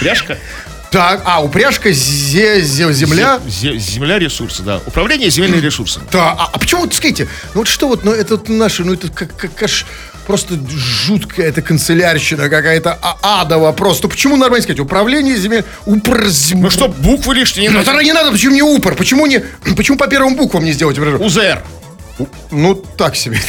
Упряжка. 0.01 0.39
Так, 0.91 1.23
а 1.25 1.43
упряжка 1.43 1.89
зе- 1.91 2.61
зе- 2.61 2.93
земля... 2.93 3.41
Зе- 3.47 3.77
земля 3.77 4.19
ресурсы, 4.21 4.63
да. 4.63 4.81
Управление 4.87 5.29
земельными 5.29 5.61
ресурсами. 5.61 6.07
Да, 6.13 6.31
а, 6.39 6.51
а 6.53 6.59
почему, 6.59 6.83
вот, 6.83 6.95
скажите, 6.95 7.25
ну 7.55 7.63
вот 7.63 7.69
что 7.69 7.89
вот, 7.89 8.05
ну 8.05 8.13
это 8.13 8.37
вот 8.37 8.49
наши, 8.49 8.85
ну 8.85 8.95
это 8.95 9.09
как, 9.11 9.35
как 9.37 9.61
аж 9.65 9.87
просто 10.25 10.59
жуткая 10.69 11.47
это 11.49 11.63
канцелярщина 11.63 12.49
какая-то 12.49 12.99
а- 13.01 13.43
адово 13.43 13.73
просто. 13.73 14.09
Почему 14.09 14.37
нормально 14.37 14.63
сказать? 14.63 14.81
Управление 14.81 15.37
земель... 15.37 15.65
Упр... 15.87 16.27
Ну 16.55 16.71
что, 16.71 16.89
буквы 16.89 17.35
лишние 17.35 17.69
не 17.69 17.75
Ну 17.75 17.83
надо? 17.85 18.03
не 18.03 18.13
надо, 18.13 18.33
почему 18.33 18.55
не 18.55 18.63
упор? 18.63 18.95
Почему 18.95 19.27
не... 19.27 19.41
Почему 19.77 19.97
по 19.97 20.07
первым 20.07 20.37
буквам 20.37 20.65
не 20.65 20.73
сделать? 20.73 20.99
УЗР. 20.99 21.63
Ну, 22.51 22.75
так 22.75 23.17
себе. 23.17 23.41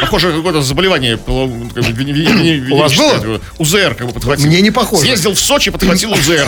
Похоже, 0.00 0.32
какое-то 0.32 0.60
заболевание. 0.62 1.16
вени- 1.16 2.70
У 2.70 2.76
вас 2.76 2.94
было? 2.94 3.40
УЗР 3.58 3.94
как 3.94 4.06
бы 4.08 4.12
подхватил. 4.12 4.46
Мне 4.46 4.60
не 4.60 4.70
похоже. 4.70 5.02
Съездил 5.02 5.32
в 5.32 5.40
Сочи, 5.40 5.70
подхватил 5.70 6.12
УЗР. 6.12 6.46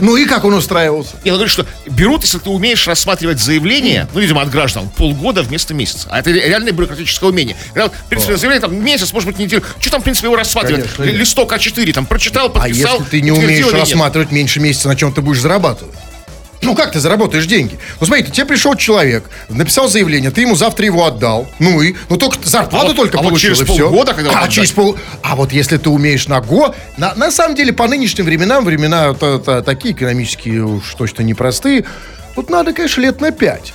Ну 0.00 0.16
и 0.16 0.26
как 0.26 0.44
он 0.44 0.54
устраивался? 0.54 1.16
И 1.24 1.30
он 1.30 1.36
говорит, 1.36 1.52
что 1.52 1.66
берут, 1.86 2.22
если 2.22 2.38
ты 2.38 2.50
умеешь 2.50 2.86
рассматривать 2.86 3.40
заявление, 3.40 4.08
ну, 4.12 4.20
видимо, 4.20 4.42
от 4.42 4.50
граждан, 4.50 4.88
полгода 4.90 5.42
вместо 5.42 5.72
месяца. 5.74 6.08
А 6.10 6.18
это 6.20 6.30
реальное 6.30 6.72
бюрократическое 6.72 7.30
умение. 7.30 7.56
В 7.74 8.08
принципе, 8.08 8.36
заявление 8.36 8.60
там 8.60 8.84
месяц, 8.84 9.12
может 9.12 9.28
быть, 9.28 9.38
неделю. 9.38 9.62
Что 9.80 9.90
там, 9.90 10.00
в 10.00 10.04
принципе, 10.04 10.26
его 10.26 10.36
рассматривать? 10.36 10.86
Листок 10.98 11.52
А4, 11.52 11.92
там, 11.92 12.06
прочитал, 12.06 12.46
А 12.46 12.50
подписал. 12.50 12.98
если 13.00 13.10
ты 13.10 13.20
не 13.22 13.32
умеешь 13.32 13.66
рассматривать 13.72 14.30
меньше 14.32 14.60
месяца, 14.60 14.88
на 14.88 14.96
чем 14.96 15.12
ты 15.12 15.22
будешь 15.22 15.40
зарабатывать? 15.40 15.94
Ну, 16.62 16.74
как 16.74 16.92
ты 16.92 17.00
заработаешь 17.00 17.46
деньги? 17.46 17.78
Ну, 18.00 18.06
смотри, 18.06 18.24
тебе 18.24 18.46
пришел 18.46 18.74
человек, 18.74 19.24
написал 19.48 19.88
заявление, 19.88 20.30
ты 20.30 20.40
ему 20.40 20.56
завтра 20.56 20.86
его 20.86 21.04
отдал. 21.04 21.46
Ну 21.58 21.80
и? 21.82 21.94
Ну, 22.08 22.16
только 22.16 22.38
зарплату 22.42 22.86
А 22.86 22.88
вот- 22.88 22.96
только 22.96 23.18
а 23.18 23.22
вот 23.22 23.28
получил, 23.30 23.54
через 23.54 23.62
и 23.70 23.80
полгода, 23.80 24.14
когда 24.14 24.30
А, 24.30 24.38
отдать? 24.40 24.52
через 24.52 24.72
пол... 24.72 24.96
А 25.22 25.36
вот 25.36 25.52
если 25.52 25.76
ты 25.76 25.90
умеешь 25.90 26.28
на 26.28 26.40
го... 26.40 26.74
На, 26.96 27.14
на 27.14 27.30
самом 27.30 27.54
деле, 27.54 27.72
по 27.72 27.86
нынешним 27.86 28.24
временам, 28.24 28.64
времена 28.64 29.12
та- 29.14 29.38
та- 29.38 29.62
такие 29.62 29.94
экономические 29.94 30.64
уж 30.64 30.94
точно 30.94 31.22
непростые, 31.22 31.84
тут 32.34 32.50
надо, 32.50 32.72
конечно, 32.72 33.00
лет 33.02 33.20
на 33.20 33.30
пять. 33.30 33.72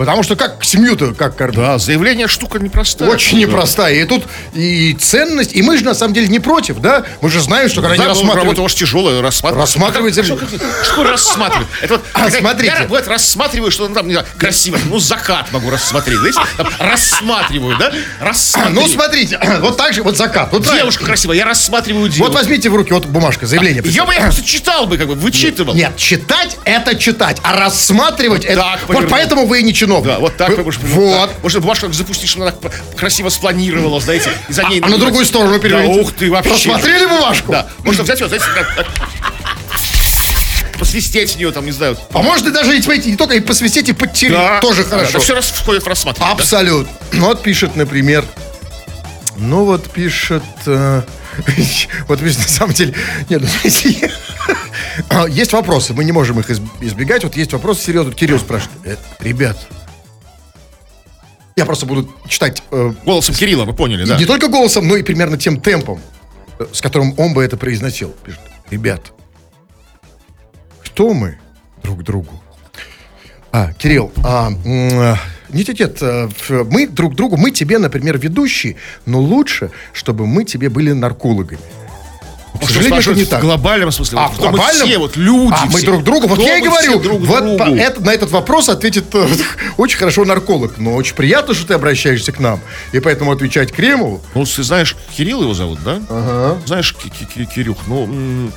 Потому 0.00 0.22
что 0.22 0.34
как 0.34 0.64
семью-то, 0.64 1.12
как 1.12 1.36
кормить? 1.36 1.58
Да, 1.58 1.76
заявление 1.76 2.26
штука 2.26 2.58
непростая. 2.58 3.10
Очень 3.10 3.36
непростая. 3.36 3.96
И 3.96 4.06
тут 4.06 4.24
и 4.54 4.94
ценность, 4.94 5.54
и 5.54 5.60
мы 5.60 5.76
же 5.76 5.84
на 5.84 5.92
самом 5.92 6.14
деле 6.14 6.28
не 6.28 6.38
против, 6.38 6.80
да? 6.80 7.04
Мы 7.20 7.28
же 7.28 7.38
знаем, 7.42 7.68
что 7.68 7.82
когда 7.82 7.96
Да, 7.96 8.02
они 8.04 8.08
рассматривают... 8.08 8.44
работа 8.44 8.62
уж 8.62 8.72
тяжелая, 8.72 9.20
рассматривать. 9.20 9.66
Рассматривать 9.66 10.14
заявление. 10.14 10.58
что, 10.84 11.04
рассматривать? 11.04 11.66
Это 11.82 11.96
вот, 11.98 12.04
А, 12.14 12.30
смотрите. 12.30 12.74
Я 12.80 12.86
вот 12.86 13.06
рассматриваю, 13.08 13.70
что 13.70 13.88
там, 13.88 14.06
не 14.06 14.14
знаю, 14.14 14.26
красиво. 14.38 14.78
Ну, 14.86 14.98
закат 14.98 15.52
могу 15.52 15.68
рассмотреть. 15.68 16.18
Знаете, 16.18 16.40
там, 16.56 16.68
рассматриваю, 16.78 17.76
да? 17.76 17.92
Рассматриваю. 18.20 18.80
ну, 18.80 18.88
смотрите, 18.88 19.38
вот 19.60 19.76
так 19.76 19.92
же, 19.92 20.02
вот 20.02 20.16
закат. 20.16 20.50
Вот. 20.50 20.62
Девушка 20.62 21.04
красивая, 21.04 21.36
я 21.36 21.44
рассматриваю 21.44 22.08
девушку. 22.08 22.32
Вот 22.32 22.34
возьмите 22.40 22.70
в 22.70 22.74
руки 22.74 22.94
вот 22.94 23.04
бумажка, 23.04 23.44
заявление. 23.44 23.82
Ее 23.84 24.06
бы 24.06 24.14
я 24.14 24.22
просто 24.22 24.44
читал 24.44 24.86
бы, 24.86 24.96
как 24.96 25.08
бы, 25.08 25.14
вычитывал. 25.14 25.74
Нет, 25.74 25.94
читать 25.98 26.56
это 26.64 26.96
читать, 26.96 27.36
а 27.42 27.54
рассматривать 27.54 28.46
это. 28.46 28.78
Вот 28.88 29.06
поэтому 29.10 29.44
вы 29.44 29.60
и 29.60 29.62
не 29.62 29.74
чиновник. 29.74 29.89
Да, 30.00 30.18
вот 30.20 30.36
так 30.36 30.50
Вы- 30.56 30.62
можете- 30.64 30.86
Вот. 30.86 31.30
Можно 31.42 31.60
бумажку 31.60 31.86
как 31.86 31.94
запустить, 31.94 32.28
чтобы 32.30 32.46
она 32.46 32.52
так 32.56 32.72
красиво 32.96 33.28
спланировала, 33.28 34.00
знаете, 34.00 34.30
и 34.48 34.52
за 34.52 34.64
ней... 34.64 34.80
А 34.80 34.88
на 34.88 34.98
другую 34.98 35.24
сторону 35.26 35.54
Да, 35.54 35.58
переверните. 35.58 36.00
ух 36.00 36.12
ты, 36.12 36.30
вообще. 36.30 36.50
Просмотрели 36.50 37.06
бумажку? 37.06 37.52
Да, 37.52 37.66
можно 37.84 38.02
взять 38.04 38.20
вот, 38.20 38.28
знаете, 38.28 38.46
как- 38.54 38.86
посвистеть 40.78 41.32
в 41.34 41.36
нее, 41.38 41.52
там, 41.52 41.66
не 41.66 41.72
знаю. 41.72 41.96
А 42.12 42.22
можно 42.22 42.50
даже 42.50 42.76
и, 42.78 43.10
не 43.10 43.16
только 43.16 43.34
и 43.34 43.40
посвистеть, 43.40 43.88
и 43.88 43.92
подтереть. 43.92 44.32
Да. 44.36 44.60
Тоже 44.60 44.82
Да, 44.84 44.90
хорошо. 44.90 45.10
Это 45.10 45.18
все 45.20 45.34
раз 45.34 45.46
входит 45.50 45.82
в 45.82 45.86
рассматривание. 45.86 46.34
да? 46.36 46.42
Абсолютно. 46.42 46.92
Вот 47.12 47.42
пишет, 47.42 47.76
например, 47.76 48.24
ну 49.36 49.64
вот 49.64 49.90
пишет, 49.90 50.42
э, 50.66 51.02
вот 52.08 52.20
пишет, 52.20 52.38
на 52.38 52.48
самом 52.48 52.72
деле, 52.74 52.94
нет, 53.28 53.42
ну, 53.42 53.48
смотрите, 53.48 54.10
а, 55.10 55.26
есть 55.26 55.52
вопросы, 55.52 55.92
мы 55.92 56.04
не 56.04 56.12
можем 56.12 56.40
их 56.40 56.48
изб- 56.50 56.68
избегать, 56.80 57.24
вот 57.24 57.36
есть 57.36 57.52
вопросы 57.52 57.84
серьезные, 57.84 58.14
Кирилл 58.14 58.38
спрашивает, 58.38 58.78
«Э, 58.84 58.96
ребят, 59.20 59.58
Я 61.56 61.66
просто 61.66 61.86
буду 61.86 62.08
читать 62.28 62.62
э, 62.70 62.92
Голосом 63.04 63.34
Кирилла, 63.34 63.64
вы 63.64 63.72
поняли, 63.72 64.04
да? 64.04 64.18
не 64.18 64.26
только 64.26 64.48
голосом, 64.48 64.86
но 64.88 64.96
и 64.96 65.02
примерно 65.02 65.36
тем 65.36 65.60
темпом, 65.60 66.00
э, 66.58 66.66
с 66.72 66.80
которым 66.80 67.14
он 67.18 67.34
бы 67.34 67.42
это 67.44 67.56
произносил. 67.56 68.14
Пишет, 68.24 68.40
ребят, 68.70 69.12
кто 70.84 71.12
мы 71.12 71.38
друг 71.82 72.02
другу? 72.02 72.42
А, 73.52 73.72
Кирилл, 73.72 74.12
а, 74.24 74.50
нет, 75.52 75.68
нет, 75.68 75.80
нет, 75.80 75.98
э, 76.00 76.28
мы 76.70 76.86
друг 76.86 77.16
другу, 77.16 77.36
мы 77.36 77.50
тебе, 77.50 77.78
например, 77.78 78.16
ведущие, 78.16 78.76
но 79.06 79.20
лучше, 79.20 79.70
чтобы 79.92 80.26
мы 80.26 80.44
тебе 80.44 80.68
были 80.68 80.92
наркологами. 80.92 81.60
К 82.58 82.64
сожалению, 82.66 83.00
это 83.00 83.14
не 83.14 83.24
в 83.24 83.28
так. 83.28 83.40
глобальном 83.40 83.90
смысле. 83.92 84.18
А, 84.18 84.28
вот 84.28 84.36
в 84.36 84.40
мы 84.40 84.48
глобальном? 84.50 84.86
все, 84.88 84.98
вот 84.98 85.16
люди. 85.16 85.54
А, 85.56 85.66
мы 85.66 85.78
все. 85.78 85.86
друг 85.86 86.02
другу. 86.04 86.26
Вот 86.26 86.38
Кто 86.38 86.46
я 86.48 86.58
и 86.58 86.60
мы 86.60 86.66
говорю, 86.68 86.98
друг 87.00 87.20
вот 87.20 87.42
другу? 87.42 87.58
по- 87.58 87.64
это- 87.76 88.00
на 88.02 88.10
этот 88.10 88.30
вопрос 88.30 88.68
ответит 88.68 89.06
э, 89.14 89.26
очень 89.76 89.98
хорошо 89.98 90.24
нарколог. 90.24 90.78
Но 90.78 90.94
очень 90.94 91.14
приятно, 91.14 91.54
что 91.54 91.66
ты 91.66 91.74
обращаешься 91.74 92.32
к 92.32 92.40
нам. 92.40 92.60
И 92.92 93.00
поэтому 93.00 93.32
отвечать 93.32 93.72
Кремову. 93.72 94.20
Ну, 94.34 94.44
ты 94.44 94.62
знаешь, 94.62 94.96
Кирилл 95.16 95.42
его 95.42 95.54
зовут, 95.54 95.78
да? 95.84 96.56
Знаешь, 96.66 96.94
Ки- 96.94 97.08
Ки- 97.24 97.44
Кирюх, 97.46 97.78
ну, 97.86 98.50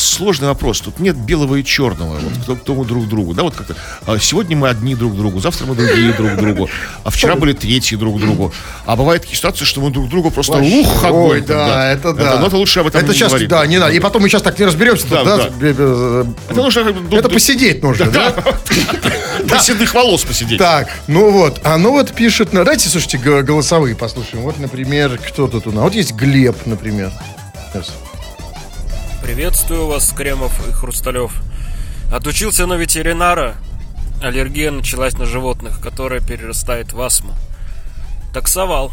сложный 0.00 0.48
вопрос. 0.48 0.80
Тут 0.80 0.98
нет 1.00 1.16
белого 1.16 1.56
и 1.56 1.64
черного. 1.64 2.18
Вот 2.18 2.32
кто, 2.42 2.56
кто 2.56 2.74
мы 2.74 2.84
друг 2.84 3.08
другу. 3.08 3.34
Да, 3.34 3.42
вот 3.42 3.54
как-то. 3.54 3.76
а, 4.06 4.18
сегодня 4.18 4.56
мы 4.56 4.68
одни 4.68 4.94
друг 4.94 5.16
другу, 5.16 5.40
завтра 5.40 5.66
мы 5.66 5.74
другие 5.74 6.12
друг 6.12 6.36
другу. 6.36 6.68
А 7.04 7.10
вчера 7.10 7.36
были 7.36 7.52
третьи 7.52 7.96
друг 7.96 8.20
другу. 8.20 8.52
А 8.86 8.96
бывает 8.96 9.22
такие 9.22 9.36
ситуации, 9.36 9.64
что 9.64 9.80
мы 9.80 9.90
друг 9.90 10.08
другу 10.08 10.30
просто 10.30 10.58
ух, 10.58 11.04
огонь. 11.04 11.30
Ой, 11.30 11.40
там, 11.42 11.56
да, 11.56 11.92
это 11.92 12.12
да. 12.12 12.38
но 12.38 12.46
это 12.46 12.56
лучше 12.56 12.80
об 12.80 12.86
этом 12.86 13.00
Это 13.00 13.10
не 13.10 13.14
сейчас, 13.14 13.28
говорить. 13.28 13.48
да, 13.48 13.66
не 13.66 13.78
надо. 13.78 13.92
И 13.92 14.00
потом 14.00 14.22
мы 14.22 14.28
сейчас 14.28 14.42
так 14.42 14.58
не 14.58 14.64
разберемся. 14.66 15.06
Да, 15.08 15.24
да, 15.24 15.36
да. 15.36 15.48
бе- 15.50 15.72
бе- 15.72 16.26
Это 16.48 16.60
нужно 16.60 16.84
ну, 16.84 17.16
Это 17.16 17.28
посидеть 17.28 17.82
нужно, 17.82 18.06
да? 18.10 18.34
до 19.44 19.58
седых 19.58 19.94
волос 19.94 20.24
посидеть. 20.24 20.58
Так, 20.58 20.88
ну 21.06 21.30
вот, 21.30 21.60
а 21.64 21.76
ну 21.78 21.92
вот 21.92 22.12
пишет, 22.12 22.52
ну, 22.52 22.60
давайте, 22.60 22.88
слушайте, 22.88 23.18
голосовые 23.18 23.94
послушаем. 23.94 24.42
Вот, 24.42 24.58
например, 24.58 25.18
кто 25.18 25.46
тут 25.48 25.66
у 25.66 25.72
нас? 25.72 25.84
Вот 25.84 25.94
есть 25.94 26.12
Глеб, 26.12 26.56
например. 26.66 27.12
Сейчас. 27.72 27.92
Приветствую 29.28 29.86
вас, 29.86 30.10
Кремов 30.16 30.66
и 30.66 30.72
Хрусталев. 30.72 31.32
Отучился 32.10 32.64
на 32.64 32.78
ветеринара. 32.78 33.56
Аллергия 34.22 34.70
началась 34.70 35.18
на 35.18 35.26
животных, 35.26 35.82
которая 35.82 36.20
перерастает 36.20 36.94
в 36.94 37.02
астму. 37.02 37.34
Таксовал. 38.32 38.90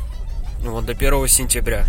Вот 0.60 0.86
до 0.86 0.91
1 0.91 1.30
сентября. 1.30 1.86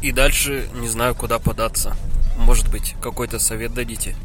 И 0.00 0.12
дальше 0.12 0.66
не 0.76 0.88
знаю, 0.88 1.14
куда 1.14 1.38
податься. 1.38 1.94
Может 2.38 2.70
быть, 2.70 2.94
какой-то 3.02 3.38
совет 3.38 3.74
дадите. 3.74 4.16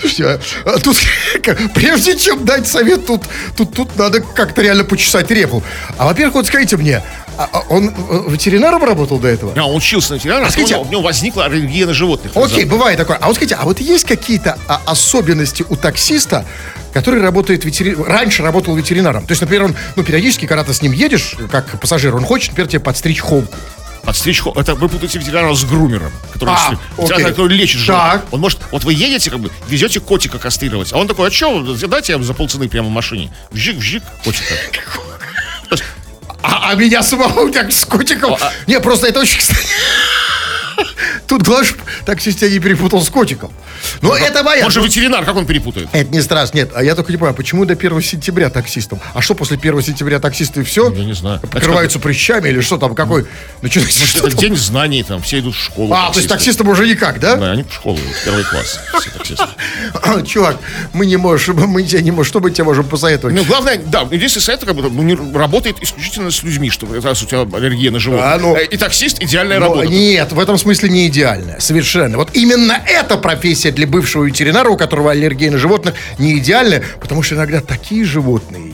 Слушайте, 0.00 0.26
а, 0.26 0.40
а 0.64 0.78
тут, 0.78 0.96
прежде 1.74 2.16
чем 2.16 2.46
дать 2.46 2.66
совет, 2.66 3.06
тут, 3.06 3.24
тут, 3.58 3.74
тут 3.74 3.96
надо 3.96 4.22
как-то 4.22 4.62
реально 4.62 4.84
почесать 4.84 5.30
репу. 5.30 5.62
А, 5.98 6.06
во-первых, 6.06 6.36
вот 6.36 6.46
скажите 6.46 6.78
мне, 6.78 7.02
а- 7.38 7.48
а 7.52 7.60
он 7.68 7.88
э, 7.88 8.24
ветеринаром 8.28 8.84
работал 8.84 9.18
до 9.18 9.28
этого? 9.28 9.52
А, 9.56 9.64
он 9.66 9.76
учился 9.76 10.12
на 10.12 10.16
ветеринара, 10.16 10.46
а 10.46 10.50
скажите, 10.50 10.76
у 10.76 10.84
него 10.86 11.02
возникла 11.02 11.44
аллергия 11.46 11.86
на 11.86 11.94
животных. 11.94 12.32
Окей, 12.36 12.64
бывает 12.64 12.96
такое. 12.98 13.16
А 13.16 13.26
вот 13.26 13.36
скажите, 13.36 13.54
а 13.56 13.64
вот 13.64 13.80
есть 13.80 14.04
какие-то 14.04 14.58
а, 14.68 14.80
особенности 14.86 15.64
у 15.68 15.76
таксиста, 15.76 16.44
который 16.92 17.20
работает 17.20 17.64
ветери... 17.64 17.94
раньше 17.94 18.42
работал 18.42 18.74
ветеринаром? 18.76 19.26
То 19.26 19.32
есть, 19.32 19.40
например, 19.40 19.64
он, 19.64 19.76
ну, 19.96 20.02
периодически, 20.04 20.46
когда 20.46 20.64
ты 20.64 20.72
с 20.74 20.82
ним 20.82 20.92
едешь, 20.92 21.34
как 21.50 21.80
пассажир, 21.80 22.14
он 22.14 22.24
хочет, 22.24 22.50
например, 22.50 22.68
тебе 22.70 22.80
подстричь 22.80 23.20
холку. 23.20 23.54
Подстричь 24.04 24.40
хо- 24.40 24.52
Это 24.54 24.74
вы 24.74 24.90
путаете 24.90 25.18
ветеринара 25.18 25.54
с 25.54 25.64
грумером, 25.64 26.12
который, 26.32 26.50
А, 26.54 26.76
ветеринар, 26.98 27.30
который 27.30 27.56
лечит 27.56 27.80
животных. 27.80 28.22
Он 28.32 28.40
может, 28.40 28.58
вот 28.70 28.84
вы 28.84 28.92
едете, 28.92 29.30
как 29.30 29.40
бы, 29.40 29.50
везете 29.66 29.98
котика 29.98 30.38
кастрировать, 30.38 30.92
а 30.92 30.98
он 30.98 31.08
такой, 31.08 31.28
а 31.28 31.30
что, 31.30 31.62
дайте 31.88 32.12
я 32.12 32.22
за 32.22 32.34
полцены 32.34 32.68
прямо 32.68 32.88
в 32.88 32.92
машине. 32.92 33.32
Вжик, 33.50 33.78
вжик, 33.78 34.02
котика. 34.22 34.54
А, 36.46 36.70
а 36.70 36.74
меня 36.74 37.02
самого 37.02 37.50
так 37.52 37.72
с 37.72 37.84
котиком. 37.86 38.36
а- 38.40 38.52
Не, 38.66 38.78
просто 38.80 39.06
это 39.08 39.20
очень 39.20 39.38
кстати. 39.38 39.66
Тут 41.26 41.42
чтоб 41.64 41.78
таксист 42.04 42.40
тебя 42.40 42.50
не 42.50 42.58
перепутал 42.58 43.00
с 43.02 43.08
котиком. 43.08 43.52
Но 44.02 44.16
это 44.16 44.42
моя. 44.42 44.64
Он 44.64 44.70
же 44.70 44.80
ветеринар, 44.80 45.24
как 45.24 45.36
он 45.36 45.46
перепутает? 45.46 45.88
Это 45.92 46.10
не 46.12 46.20
страшно, 46.20 46.56
нет. 46.58 46.70
А 46.74 46.82
я 46.82 46.94
только 46.94 47.12
не 47.12 47.16
понимаю, 47.18 47.34
почему 47.34 47.64
до 47.64 47.74
1 47.74 48.02
сентября 48.02 48.50
таксистам? 48.50 49.00
А 49.14 49.20
что 49.22 49.34
после 49.34 49.56
1 49.56 49.82
сентября 49.82 50.18
таксисты 50.20 50.62
все? 50.64 50.90
Я 50.92 51.04
не 51.04 51.12
знаю. 51.14 51.40
Покрываются 51.40 51.98
прыщами 51.98 52.48
или 52.48 52.60
что 52.60 52.76
там, 52.78 52.94
какой? 52.94 53.26
Начинается 53.62 54.06
что 54.06 54.18
Это 54.26 54.30
там? 54.30 54.38
день 54.40 54.56
знаний, 54.56 55.02
там, 55.02 55.22
все 55.22 55.38
идут 55.40 55.54
в 55.54 55.58
школу. 55.62 55.92
А, 55.92 56.10
то 56.10 56.18
есть 56.18 56.28
таксисты. 56.28 56.34
таксистам 56.64 56.68
уже 56.68 56.86
никак, 56.88 57.20
да? 57.20 57.36
Да, 57.36 57.52
они 57.52 57.62
в 57.62 57.72
школу 57.72 57.98
первый 58.24 58.44
класс, 58.44 58.78
все 59.00 59.10
таксисты. 59.10 59.46
Чувак, 60.26 60.58
мы 60.92 61.06
не 61.06 61.16
можем, 61.16 61.56
мы 61.56 61.82
тебе 61.82 62.02
не 62.02 62.10
можем, 62.10 62.28
что 62.28 62.40
мы 62.40 62.50
тебе 62.50 62.64
можем 62.64 62.84
посоветовать? 62.86 63.34
Ну, 63.36 63.44
главное, 63.44 63.78
да, 63.84 64.02
единственный 64.10 64.42
совет, 64.42 64.64
как 64.64 64.74
бы, 64.74 64.88
ну, 64.90 65.38
работает 65.38 65.82
исключительно 65.82 66.30
с 66.30 66.42
людьми, 66.42 66.70
чтобы 66.70 67.00
раз 67.00 67.22
у 67.22 67.26
тебя 67.26 67.42
аллергия 67.42 67.90
на 67.90 67.98
животных. 67.98 68.26
А, 68.34 68.38
ну- 68.38 68.54
Э, 68.56 68.64
И 68.64 68.76
таксист 68.76 69.20
идеальная 69.20 69.58
Но 69.58 69.66
работа. 69.66 69.86
нет, 69.88 70.32
в 70.32 70.38
этом 70.38 70.58
смысле 70.58 70.88
не 70.88 71.08
идеальная. 71.08 71.58
Совершенно. 71.60 72.16
Вот 72.18 72.30
именно 72.34 72.78
эта 72.86 73.16
профессия 73.16 73.70
для 73.74 73.86
бывшего 73.86 74.24
ветеринара, 74.24 74.68
у 74.70 74.76
которого 74.76 75.10
аллергия 75.10 75.50
на 75.50 75.58
животных, 75.58 75.94
не 76.18 76.38
идеальная, 76.38 76.82
потому 77.00 77.22
что 77.22 77.34
иногда 77.34 77.60
такие 77.60 78.04
животные 78.04 78.72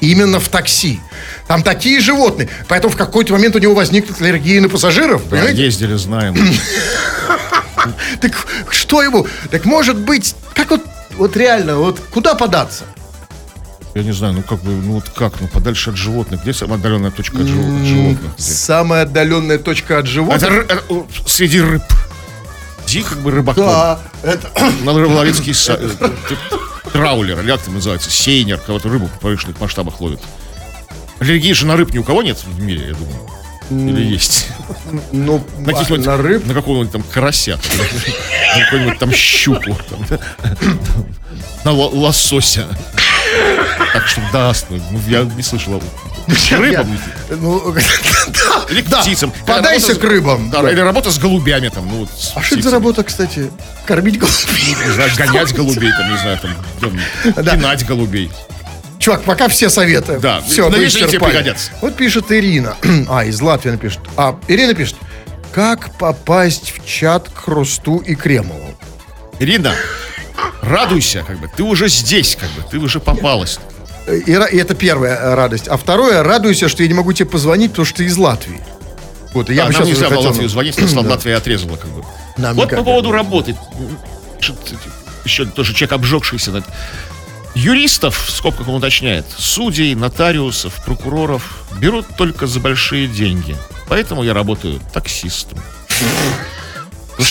именно 0.00 0.40
в 0.40 0.48
такси. 0.48 1.00
Там 1.48 1.62
такие 1.62 2.00
животные. 2.00 2.48
Поэтому 2.68 2.92
в 2.92 2.96
какой-то 2.96 3.32
момент 3.32 3.56
у 3.56 3.58
него 3.58 3.74
возникнет 3.74 4.20
аллергия 4.20 4.60
на 4.60 4.68
пассажиров. 4.68 5.22
Да, 5.24 5.30
Понимаете? 5.36 5.64
ездили, 5.64 5.94
знаем. 5.94 6.36
Так 8.20 8.32
что 8.70 9.00
ему? 9.02 9.26
Так 9.50 9.64
может 9.64 9.96
быть, 9.96 10.34
как 10.54 10.70
вот, 10.70 10.82
вот 11.16 11.36
реально, 11.36 11.76
вот 11.76 12.00
куда 12.12 12.34
податься? 12.34 12.82
Я 13.94 14.02
не 14.02 14.12
знаю, 14.12 14.34
ну 14.34 14.42
как 14.42 14.60
бы, 14.60 14.72
ну 14.72 14.94
вот 14.94 15.08
как, 15.08 15.40
ну 15.40 15.46
подальше 15.46 15.90
от 15.90 15.96
животных. 15.96 16.42
Где 16.42 16.52
самая 16.52 16.78
отдаленная 16.78 17.10
точка 17.12 17.38
от, 17.38 17.44
живо- 17.44 17.80
от 17.80 17.86
животных? 17.86 18.32
Самая 18.38 19.02
отдаленная 19.02 19.58
точка 19.58 19.98
от 19.98 20.06
животных. 20.06 20.66
Э, 20.68 21.02
среди 21.26 21.60
рыб. 21.60 21.82
Иди 22.86 23.02
как 23.02 23.18
бы 23.18 23.30
рыбаком. 23.30 23.64
Да, 23.66 23.98
это... 24.22 24.48
На 24.84 24.92
рыболовецкий 24.92 25.52
са- 25.52 25.78
э, 25.80 25.88
т- 26.28 26.90
траулер, 26.92 27.40
или 27.40 27.50
как 27.50 27.60
там 27.62 27.74
называется, 27.74 28.10
сейнер, 28.10 28.58
кого-то 28.58 28.88
рыбу 28.88 29.06
в 29.06 29.18
повышенных 29.20 29.60
масштабах 29.60 30.00
ловит. 30.00 30.20
Аллергии 31.18 31.52
же 31.52 31.66
на 31.66 31.76
рыб 31.76 31.92
ни 31.92 31.98
у 31.98 32.04
кого 32.04 32.22
нет 32.22 32.38
в 32.44 32.60
мире, 32.62 32.88
я 32.88 32.94
думаю. 32.94 33.30
Или 33.70 34.04
есть? 34.12 34.46
Ну, 35.12 35.44
На, 35.58 35.72
каких-нибудь- 35.72 36.06
на 36.06 36.16
рыб 36.16 36.46
на 36.46 36.54
какого-нибудь 36.54 36.92
там 36.92 37.02
карася. 37.02 37.58
На 38.56 38.64
какую-нибудь 38.64 38.98
там 38.98 39.12
щуку. 39.12 39.76
там, 39.90 40.20
На 41.64 41.72
ло- 41.72 41.90
лосося. 41.92 42.66
Так 43.92 44.06
что 44.06 44.20
да, 44.32 44.52
ну, 44.70 45.00
я 45.08 45.22
не 45.22 45.42
слышал. 45.42 45.82
К 46.28 46.52
рыбам. 46.52 46.98
Ну, 47.30 47.72
да, 47.72 47.80
Или 48.70 48.82
к 48.82 48.88
да. 48.88 49.00
птицам. 49.00 49.32
Подайся 49.46 49.94
к 49.94 50.02
рыбам. 50.04 50.50
Да, 50.50 50.62
Да. 50.62 50.70
или 50.70 50.80
работа 50.80 51.10
с 51.10 51.18
голубями 51.18 51.68
там. 51.68 51.88
Ну, 51.88 52.06
с 52.06 52.32
А 52.34 52.42
что 52.42 52.54
это 52.56 52.64
за 52.64 52.70
работа, 52.70 53.02
кстати? 53.04 53.50
Кормить 53.86 54.18
голубей. 54.18 54.76
Не 54.86 54.92
знаю, 54.92 55.10
гонять 55.16 55.54
голубей, 55.54 55.90
там, 55.90 56.10
не 56.12 56.18
знаю, 56.18 56.38
там, 56.40 57.00
Да. 57.44 57.76
голубей. 57.86 58.30
Чувак, 58.98 59.22
пока 59.22 59.48
все 59.48 59.68
советы. 59.68 60.18
Да, 60.18 60.40
все, 60.40 60.68
надеюсь, 60.68 60.96
они 60.96 61.06
тебе 61.06 61.20
пригодятся. 61.20 61.70
Вот 61.80 61.94
пишет 61.96 62.32
Ирина. 62.32 62.76
А, 63.08 63.24
из 63.24 63.40
Латвии 63.40 63.70
она 63.70 63.78
пишет. 63.78 64.00
А, 64.16 64.38
Ирина 64.48 64.74
пишет. 64.74 64.96
Как 65.52 65.94
попасть 65.96 66.72
в 66.76 66.84
чат 66.86 67.28
к 67.28 67.44
Хрусту 67.44 67.98
и 67.98 68.14
Кремову? 68.14 68.74
Ирина, 69.38 69.74
радуйся, 70.60 71.22
как 71.26 71.38
бы, 71.38 71.48
ты 71.54 71.62
уже 71.62 71.88
здесь, 71.88 72.36
как 72.38 72.50
бы, 72.50 72.62
ты 72.70 72.78
уже 72.78 73.00
попалась. 73.00 73.58
И, 74.08 74.30
и 74.30 74.32
это 74.58 74.74
первая 74.74 75.34
радость. 75.34 75.68
А 75.68 75.76
второе, 75.76 76.22
радуйся, 76.22 76.68
что 76.68 76.82
я 76.82 76.88
не 76.88 76.94
могу 76.94 77.12
тебе 77.12 77.28
позвонить, 77.28 77.70
потому 77.72 77.86
что 77.86 77.98
ты 77.98 78.04
из 78.04 78.16
Латвии. 78.16 78.60
Вот, 79.34 79.50
и 79.50 79.54
я 79.54 79.64
Да, 79.64 79.68
бы 79.72 79.78
нам 79.78 79.88
нельзя 79.88 80.08
хотел- 80.08 80.22
Латвию 80.22 80.48
звонить, 80.48 80.80
нас 80.80 80.92
там 80.92 81.06
Латвия 81.10 81.36
отрезала, 81.36 81.76
как 81.76 81.90
бы. 81.90 82.04
Нам 82.36 82.54
вот 82.54 82.64
никак 82.66 82.78
по 82.78 82.84
поводу 82.84 83.08
было. 83.08 83.18
работы. 83.18 83.56
Еще 85.24 85.44
тоже 85.46 85.74
человек 85.74 85.92
обжегшийся. 85.92 86.62
Юристов, 87.54 88.26
в 88.26 88.30
скобках 88.30 88.68
он 88.68 88.74
уточняет, 88.76 89.24
судей, 89.36 89.94
нотариусов, 89.94 90.74
прокуроров 90.84 91.64
берут 91.80 92.06
только 92.16 92.46
за 92.46 92.60
большие 92.60 93.08
деньги. 93.08 93.56
Поэтому 93.88 94.22
я 94.22 94.34
работаю 94.34 94.78
таксистом. 94.92 95.58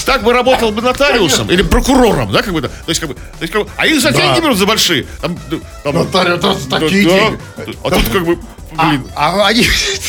Так 0.06 0.24
бы 0.24 0.34
работал 0.34 0.72
бы 0.72 0.82
нотариусом 0.82 1.50
или 1.50 1.62
прокурором, 1.62 2.32
да, 2.32 2.42
как 2.42 2.54
бы, 2.54 2.62
да? 2.62 2.70
то 2.70 2.90
есть, 2.90 3.00
как 3.00 3.10
бы, 3.10 3.16
то 3.16 3.22
есть, 3.42 3.54
как 3.54 3.64
бы, 3.64 3.70
а 3.78 3.86
их 3.86 4.02
за 4.02 4.12
деньги 4.12 4.40
берут 4.40 4.58
за 4.58 4.66
большие. 4.66 5.06
Там, 5.22 5.38
да, 5.50 5.58
там, 5.84 5.96
Нотариус, 5.96 6.42
да, 6.42 6.80
да, 6.80 6.80
такие 6.80 7.06
да. 7.06 7.12
деньги. 7.12 7.40
А 7.84 7.92
тут 7.92 8.10
как 8.10 8.26
бы, 8.26 8.40
блин, 8.78 9.04
А, 9.16 9.48
они, 9.48 9.66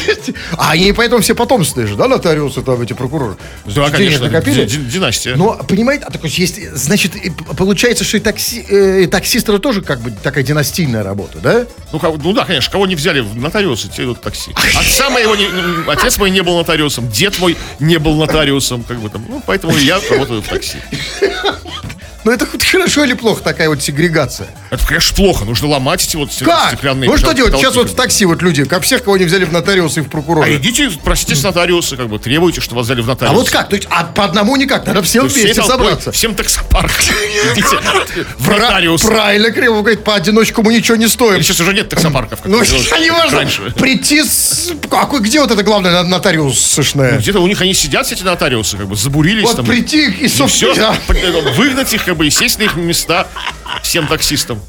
а 0.58 0.70
они 0.72 0.92
поэтому 0.92 1.20
все 1.22 1.34
потомственные 1.34 1.86
же, 1.88 1.96
да, 1.96 2.08
нотариусы, 2.08 2.62
там 2.62 2.80
эти 2.82 2.92
прокуроры? 2.92 3.36
да, 3.66 3.90
конечно, 3.90 4.26
накопили? 4.26 4.64
ди- 4.64 4.76
династия. 4.84 5.34
Но, 5.36 5.54
понимаете, 5.68 6.04
а 6.06 6.10
так 6.10 6.22
вот 6.22 6.30
есть, 6.30 6.58
значит, 6.74 7.12
получается, 7.56 8.04
что 8.04 8.16
и, 8.16 8.20
такси, 8.20 8.64
э, 8.68 9.02
и 9.02 9.06
таксист 9.06 9.48
это 9.48 9.58
тоже 9.58 9.82
как 9.82 10.00
бы 10.00 10.10
такая 10.10 10.44
династийная 10.44 11.02
работа, 11.02 11.38
да? 11.38 11.66
Ну, 11.92 11.98
кого- 11.98 12.16
ну 12.22 12.32
да, 12.32 12.44
конечно, 12.44 12.70
кого 12.72 12.86
не 12.86 12.94
взяли 12.96 13.20
в 13.20 13.36
нотариусы, 13.36 13.88
те 13.88 14.04
идут 14.04 14.18
в 14.18 14.20
такси. 14.20 14.52
Отца 14.74 15.10
моего, 15.10 15.34
не- 15.36 15.48
отец 15.90 16.18
мой 16.18 16.30
не 16.30 16.42
был 16.42 16.56
нотариусом, 16.58 17.08
дед 17.10 17.38
мой 17.38 17.56
не 17.80 17.98
был 17.98 18.16
нотариусом, 18.16 18.82
как 18.84 18.98
бы 19.00 19.08
там, 19.08 19.24
ну, 19.28 19.42
поэтому 19.46 19.76
я 19.76 20.00
работаю 20.10 20.42
в 20.42 20.48
такси. 20.48 20.78
Но 22.26 22.32
это 22.32 22.44
хоть 22.44 22.64
хорошо 22.64 23.04
или 23.04 23.12
плохо 23.12 23.40
такая 23.40 23.68
вот 23.68 23.80
сегрегация? 23.80 24.48
Это, 24.70 24.84
конечно, 24.84 25.14
плохо. 25.14 25.44
Нужно 25.44 25.68
ломать 25.68 26.04
эти 26.04 26.16
вот 26.16 26.30
Как? 26.44 26.70
стеклянные 26.72 27.08
Ну 27.08 27.16
что 27.16 27.32
делать? 27.32 27.54
Сейчас 27.54 27.76
вот 27.76 27.88
в 27.88 27.94
такси 27.94 28.24
вот 28.24 28.42
люди, 28.42 28.64
как 28.64 28.82
всех, 28.82 29.04
кого 29.04 29.16
не 29.16 29.26
взяли 29.26 29.44
в 29.44 29.52
нотариусы 29.52 30.00
и 30.00 30.02
в 30.02 30.08
А 30.08 30.10
прокуроры. 30.10 30.56
идите, 30.56 30.90
просите 31.04 31.36
с 31.36 31.44
нотариуса, 31.44 31.96
как 31.96 32.08
бы, 32.08 32.18
требуйте, 32.18 32.60
что 32.60 32.74
вас 32.74 32.86
взяли 32.86 33.00
в 33.00 33.04
А 33.04 33.12
нотариус. 33.12 33.36
вот 33.36 33.50
как? 33.50 33.68
То 33.68 33.76
есть, 33.76 33.86
а 33.92 34.02
по 34.02 34.24
одному 34.24 34.56
никак, 34.56 34.84
надо 34.86 35.02
всем 35.02 35.28
вместе 35.28 35.62
собраться. 35.62 36.10
Всем 36.10 36.34
таксопарк. 36.34 36.90
Идите 37.54 37.78
в 38.38 38.48
нотариус. 38.48 39.02
Правильно, 39.02 39.52
Кремов 39.52 39.82
говорит, 39.82 40.02
по 40.02 40.16
одиночку 40.16 40.64
мы 40.64 40.74
ничего 40.74 40.96
не 40.96 41.06
стоим. 41.06 41.40
Сейчас 41.40 41.60
уже 41.60 41.74
нет 41.74 41.88
таксопарков. 41.88 42.40
Ну, 42.44 42.60
не 43.00 43.10
важно. 43.10 43.46
Прийти 43.76 44.24
с... 44.24 44.72
Какой, 44.90 45.20
где 45.20 45.40
вот 45.40 45.52
это 45.52 45.62
главное 45.62 46.02
нотариусшная? 46.02 47.18
Где-то 47.18 47.38
у 47.38 47.46
них 47.46 47.60
они 47.60 47.72
сидят, 47.72 48.10
эти 48.10 48.24
нотариусы, 48.24 48.76
как 48.76 48.88
бы 48.88 48.96
забурились 48.96 49.44
Вот 49.44 49.64
прийти 49.64 50.10
и, 50.10 50.26
собственно... 50.26 50.72
все, 50.72 51.52
выгнать 51.56 51.94
их, 51.94 52.15
бы, 52.16 52.26
и 52.26 52.30
сесть 52.30 52.58
на 52.58 52.64
их 52.64 52.76
места 52.76 53.26
всем 53.82 54.06
таксистам. 54.06 54.60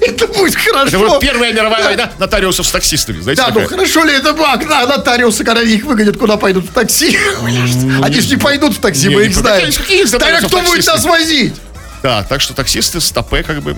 Это 0.00 0.26
будет 0.28 0.54
хорошо. 0.54 0.86
Это 0.86 0.98
вот 0.98 1.20
Первая 1.20 1.52
мировая 1.52 1.84
война 1.84 2.12
нотариусов 2.18 2.66
с 2.66 2.70
таксистами, 2.70 3.20
знаете, 3.20 3.42
Да, 3.42 3.48
ну 3.48 3.54
такая. 3.60 3.68
хорошо 3.68 4.04
ли 4.04 4.14
это 4.14 4.32
баг? 4.34 4.68
Да, 4.68 4.86
нотариусы, 4.86 5.42
когда 5.42 5.62
их 5.62 5.84
выгонят, 5.84 6.16
куда 6.16 6.36
пойдут 6.36 6.66
в 6.66 6.72
такси? 6.72 7.18
Они 7.42 8.20
же 8.20 8.28
не 8.28 8.36
пойдут 8.36 8.76
в 8.76 8.80
такси, 8.80 9.08
мы 9.08 9.26
их 9.26 9.34
знаем. 9.34 9.68
А 9.68 10.12
нотариусов 10.12 10.48
кто 10.48 10.60
будет 10.62 10.86
нас 10.86 11.04
возить? 11.04 11.54
Да, 12.02 12.22
так 12.22 12.40
что 12.40 12.54
таксисты, 12.54 12.98
стопе, 13.00 13.42
как 13.42 13.60
бы, 13.62 13.76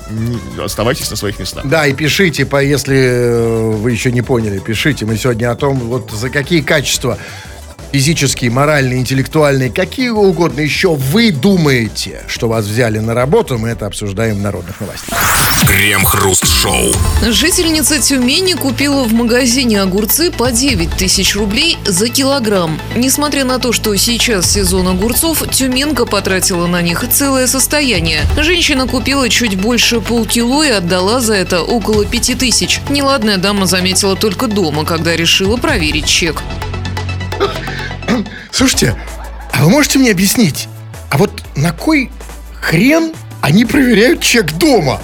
оставайтесь 0.63 1.11
на 1.11 1.17
своих 1.17 1.41
местах. 1.41 1.65
Да, 1.67 1.87
и 1.89 1.93
пишите, 1.93 2.47
по, 2.47 2.63
если 2.63 2.97
э, 2.97 3.71
вы 3.71 3.91
еще 3.91 4.13
не 4.13 4.23
поняли, 4.23 4.61
пишите. 4.61 5.07
Мы 5.07 5.17
сегодня 5.17 5.51
о 5.51 5.57
том, 5.57 5.77
вот 5.79 6.13
за 6.13 6.31
какие 6.31 6.61
качества 6.61 7.19
физические, 7.92 8.50
моральные, 8.50 9.00
интеллектуальные, 9.00 9.70
какие 9.70 10.09
угодно 10.09 10.61
еще 10.61 10.94
вы 10.94 11.31
думаете, 11.31 12.22
что 12.26 12.48
вас 12.48 12.64
взяли 12.64 12.98
на 12.98 13.14
работу, 13.14 13.59
мы 13.59 13.68
это 13.68 13.87
обсуждаем 13.87 14.37
в 14.37 14.40
народных 14.40 14.81
новостях. 14.81 15.18
Крем-хруст-шоу. 15.66 16.92
Жительница 17.28 18.00
Тюмени 18.00 18.55
купила 18.55 19.05
в 19.05 19.12
магазине 19.12 19.81
огурцы 19.81 20.31
по 20.31 20.50
9 20.50 20.90
тысяч 20.96 21.37
рублей 21.37 21.78
за 21.85 22.09
килограмм. 22.09 22.81
Несмотря 22.96 23.44
на 23.44 23.59
то, 23.59 23.72
что 23.72 23.94
сейчас 23.96 24.50
сезон 24.50 24.88
огурцов, 24.88 25.48
Тюменка 25.50 26.05
потратила 26.05 26.66
на 26.66 26.83
них 26.83 27.05
целое 27.12 27.46
состояние. 27.46 28.22
Женщина 28.37 28.87
купила 28.88 29.28
чуть 29.28 29.57
больше 29.61 30.00
полкило 30.00 30.62
и 30.66 30.70
отдала 30.70 31.20
за 31.20 31.35
это 31.35 31.62
около 31.62 32.05
5 32.05 32.38
тысяч. 32.38 32.81
Неладная 32.90 33.37
дама 33.37 33.66
заметила 33.66 34.16
только 34.16 34.48
дома, 34.48 34.85
когда 34.85 35.14
решила 35.14 35.57
проверить 35.57 36.07
чек. 36.07 36.42
Слушайте, 38.53 38.95
а 39.51 39.65
вы 39.65 39.71
можете 39.71 39.99
мне 39.99 40.11
объяснить, 40.11 40.69
а 41.09 41.17
вот 41.17 41.43
на 41.57 41.73
кой 41.73 42.11
хрен 42.61 43.12
они 43.41 43.65
проверяют 43.65 44.21
чек 44.21 44.53
дома? 44.53 45.01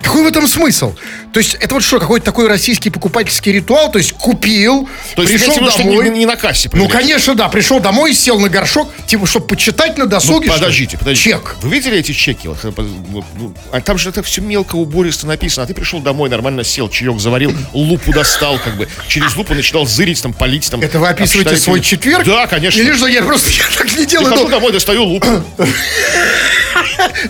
Какой 0.00 0.22
в 0.22 0.26
этом 0.28 0.46
смысл? 0.46 0.94
То 1.32 1.38
есть 1.40 1.54
это 1.54 1.74
вот 1.74 1.82
что, 1.82 1.98
какой-то 1.98 2.26
такой 2.26 2.46
российский 2.46 2.90
покупательский 2.90 3.52
ритуал? 3.52 3.90
То 3.90 3.98
есть 3.98 4.12
купил, 4.12 4.88
То 5.16 5.22
есть, 5.22 5.34
пришел 5.34 5.54
что 5.70 5.78
домой. 5.78 6.10
не, 6.10 6.18
не 6.20 6.26
на 6.26 6.36
кассе 6.36 6.68
Ну, 6.68 6.72
проверяют? 6.72 6.92
конечно, 6.92 7.34
да. 7.34 7.48
Пришел 7.48 7.80
домой, 7.80 8.12
сел 8.14 8.38
на 8.38 8.50
горшок, 8.50 8.90
типа, 9.06 9.26
чтобы 9.26 9.46
почитать 9.46 9.96
на 9.96 10.04
Ну, 10.04 10.10
досуге. 10.10 10.46
ли? 10.46 10.50
подождите, 10.50 10.98
подождите. 10.98 11.30
Чек. 11.30 11.56
Вы 11.62 11.70
видели 11.70 11.98
эти 11.98 12.12
чеки? 12.12 12.48
Э, 12.48 12.70
ну, 12.76 13.54
а 13.72 13.80
там 13.80 13.96
же 13.96 14.10
это 14.10 14.22
все 14.22 14.42
мелко 14.42 14.76
убористо 14.76 15.26
написано. 15.26 15.64
А 15.64 15.66
ты 15.66 15.72
пришел 15.72 16.00
домой, 16.00 16.28
нормально 16.28 16.64
сел, 16.64 16.90
чаек 16.90 17.18
заварил, 17.18 17.54
лупу 17.72 18.12
достал, 18.12 18.58
как 18.58 18.76
бы. 18.76 18.86
Через 19.08 19.34
лупу 19.34 19.54
начинал 19.54 19.86
зырить, 19.86 20.22
там, 20.22 20.34
полить. 20.34 20.70
Там, 20.70 20.82
Это 20.82 20.98
вы 20.98 21.08
описываете 21.08 21.56
свой 21.56 21.80
четверг? 21.80 22.26
Да, 22.26 22.46
конечно. 22.46 22.78
Или 22.78 22.92
что, 22.92 23.06
я 23.06 23.22
просто 23.22 23.50
я 23.50 23.64
так 23.76 23.96
не 23.96 24.04
делаю. 24.04 24.28
Прихожу 24.28 24.44
ну, 24.44 24.50
домой, 24.50 24.72
достаю 24.72 25.04
лупу. 25.04 25.26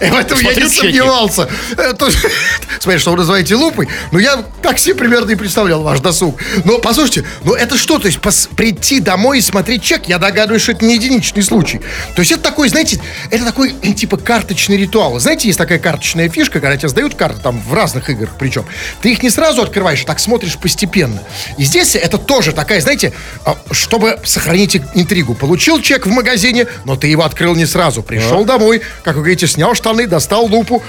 В 0.00 0.14
этом 0.14 0.38
я 0.40 0.54
не 0.54 0.68
сомневался. 0.68 1.48
Э, 1.76 1.92
Смотри, 2.80 2.98
что 2.98 3.10
вы 3.12 3.18
называете 3.18 3.54
лупой. 3.54 3.88
Ну, 4.10 4.18
я 4.18 4.44
так 4.62 4.78
себе 4.78 4.94
примерно 4.94 5.30
и 5.30 5.34
представлял 5.34 5.82
ваш 5.82 6.00
досуг. 6.00 6.38
Но, 6.64 6.78
послушайте, 6.78 7.24
ну 7.44 7.54
это 7.54 7.76
что? 7.76 7.98
То 7.98 8.06
есть 8.06 8.18
пос- 8.18 8.48
прийти 8.54 9.00
домой 9.00 9.38
и 9.38 9.40
смотреть 9.40 9.82
чек, 9.82 10.08
я 10.08 10.18
догадываюсь, 10.18 10.62
что 10.62 10.72
это 10.72 10.84
не 10.84 10.94
единичный 10.94 11.42
случай. 11.42 11.80
То 12.14 12.20
есть 12.20 12.32
это 12.32 12.42
такой, 12.42 12.68
знаете, 12.68 13.00
это 13.30 13.44
такой, 13.44 13.72
типа, 13.96 14.16
карточный 14.16 14.76
ритуал. 14.76 15.18
Знаете, 15.18 15.48
есть 15.48 15.58
такая 15.58 15.78
карточная 15.78 16.28
фишка, 16.28 16.60
когда 16.60 16.76
тебе 16.76 16.88
сдают 16.88 17.14
карты, 17.14 17.40
там, 17.42 17.60
в 17.60 17.72
разных 17.74 18.10
играх 18.10 18.30
причем. 18.38 18.64
Ты 19.00 19.12
их 19.12 19.22
не 19.22 19.30
сразу 19.30 19.62
открываешь, 19.62 20.02
а 20.02 20.06
так 20.06 20.20
смотришь 20.20 20.56
постепенно. 20.56 21.22
И 21.58 21.64
здесь 21.64 21.94
это 21.96 22.18
тоже 22.18 22.52
такая, 22.52 22.80
знаете, 22.80 23.12
а, 23.44 23.56
чтобы 23.70 24.18
сохранить 24.24 24.80
интригу. 24.94 25.34
Получил 25.34 25.80
чек 25.80 26.06
в 26.06 26.10
магазине, 26.10 26.66
но 26.84 26.96
ты 26.96 27.06
его 27.06 27.24
открыл 27.24 27.54
не 27.54 27.66
сразу. 27.66 28.02
Пришел 28.02 28.44
домой, 28.44 28.82
как 29.02 29.16
вы 29.16 29.22
говорите, 29.22 29.46
снял 29.46 29.74
штаны, 29.74 30.06
достал 30.06 30.46
лупу 30.46 30.82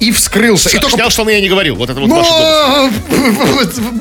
и 0.00 0.12
вскрылся. 0.12 0.68
И 0.68 0.78
только 0.78 0.96
Снял 0.96 1.10
штаны, 1.10 1.30
я 1.30 1.40
не 1.40 1.48
говорил. 1.48 1.76
Вот 1.76 1.90
это 1.90 2.00
вот 2.00 2.08
ну, 2.08 2.16
ваше 2.16 2.30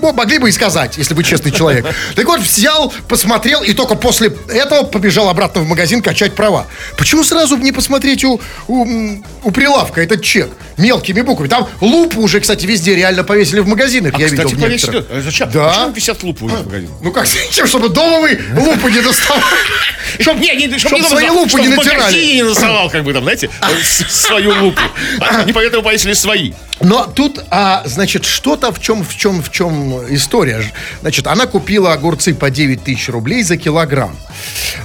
дома. 0.01 0.13
могли 0.13 0.37
бы 0.39 0.49
и 0.49 0.51
сказать, 0.51 0.97
если 0.97 1.13
вы 1.13 1.23
честный 1.23 1.51
человек. 1.51 1.85
Так 2.15 2.25
вот, 2.25 2.41
взял, 2.41 2.93
посмотрел, 3.07 3.63
и 3.63 3.73
только 3.73 3.95
после 3.95 4.33
этого 4.49 4.83
побежал 4.83 5.29
обратно 5.29 5.61
в 5.61 5.67
магазин 5.67 6.01
качать 6.01 6.35
права. 6.35 6.67
Почему 6.97 7.23
сразу 7.23 7.57
не 7.57 7.71
посмотреть 7.71 8.23
у, 8.23 8.41
у, 8.67 9.21
у 9.43 9.51
прилавка 9.51 10.01
этот 10.01 10.21
чек 10.21 10.49
мелкими 10.77 11.21
буквами? 11.21 11.47
Там 11.49 11.67
лупу 11.81 12.21
уже, 12.21 12.39
кстати, 12.39 12.65
везде 12.65 12.95
реально 12.95 13.23
повесили 13.23 13.61
в 13.61 13.67
магазинах, 13.67 14.17
я 14.19 14.27
видел 14.27 14.45
Кстати, 14.45 14.55
в 14.55 14.59
некоторых. 14.59 15.07
повесили. 15.07 15.19
А 15.19 15.23
Зачем? 15.23 15.51
Да. 15.51 15.69
Почему 15.69 15.91
висят 15.91 16.23
лупу 16.23 16.47
в 16.47 16.65
магазине? 16.65 16.91
Ну 17.01 17.11
как, 17.11 17.25
зачем, 17.47 17.67
чтобы 17.67 17.89
дома 17.89 18.19
вы 18.19 18.39
лупу 18.57 18.89
не 18.89 19.01
доставали? 19.01 19.43
Чтоб, 20.19 20.37
не, 20.37 20.55
не, 20.55 20.67
чтоб 20.77 20.91
Чтоб 20.91 20.99
не 21.01 21.09
свои 21.09 21.29
лупы 21.29 21.59
не 21.59 21.67
в 21.67 21.71
натирали. 21.71 21.97
магазине 21.97 22.33
не 22.35 22.43
насовал, 22.43 22.89
как 22.89 23.03
бы 23.03 23.11
там, 23.11 23.23
знаете, 23.23 23.49
свою 24.09 24.63
лупу. 24.63 24.81
А 25.19 25.39
Они 25.41 25.51
поэтому 25.51 25.83
повесили 25.85 26.13
свои. 26.13 26.53
Но 26.81 27.05
тут, 27.05 27.43
а, 27.51 27.83
значит, 27.85 28.25
что-то 28.25 28.73
в 28.73 28.81
чем, 28.81 29.03
в 29.03 29.15
чем, 29.15 29.41
в 29.41 29.51
чем 29.51 29.93
история. 30.13 30.63
Значит, 31.01 31.27
она 31.27 31.45
купила 31.45 31.93
огурцы 31.93 32.33
по 32.33 32.49
9 32.49 32.83
тысяч 32.83 33.07
рублей 33.07 33.43
за 33.43 33.55
килограмм. 33.55 34.17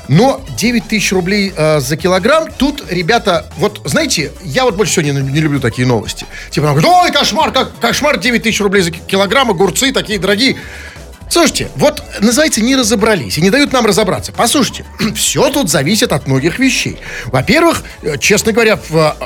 Но 0.09 0.41
9 0.57 0.89
тысяч 0.89 1.11
рублей 1.13 1.53
э, 1.57 1.81
за 1.81 1.97
килограмм, 1.97 2.49
тут, 2.53 2.85
ребята, 2.91 3.47
вот, 3.57 3.81
знаете, 3.85 4.31
я 4.45 4.65
вот 4.65 4.77
больше 4.77 4.93
всего 4.93 5.07
не, 5.07 5.33
не 5.33 5.41
люблю 5.41 5.59
такие 5.59 5.89
новости. 5.89 6.27
Типа, 6.51 6.71
она 6.71 6.81
говорит, 6.81 6.91
ой, 6.91 7.11
кошмар, 7.13 7.51
как, 7.51 7.79
кошмар, 7.81 8.19
9 8.19 8.43
тысяч 8.43 8.61
рублей 8.61 8.83
за 8.83 8.91
ки- 8.91 9.01
килограмм, 9.07 9.51
огурцы 9.51 9.93
такие 9.93 10.19
дорогие. 10.19 10.57
Слушайте, 11.31 11.69
вот, 11.77 12.03
называется, 12.21 12.61
не 12.61 12.77
разобрались 12.77 13.39
и 13.39 13.41
не 13.41 13.51
дают 13.51 13.73
нам 13.73 13.87
разобраться. 13.87 14.33
Послушайте, 14.33 14.85
все 15.15 15.49
тут 15.51 15.71
зависит 15.71 16.13
от 16.13 16.27
многих 16.27 16.59
вещей. 16.59 16.99
Во-первых, 17.27 17.85
э, 18.03 18.19
честно 18.19 18.53
говоря, 18.53 18.79
в, 18.89 19.17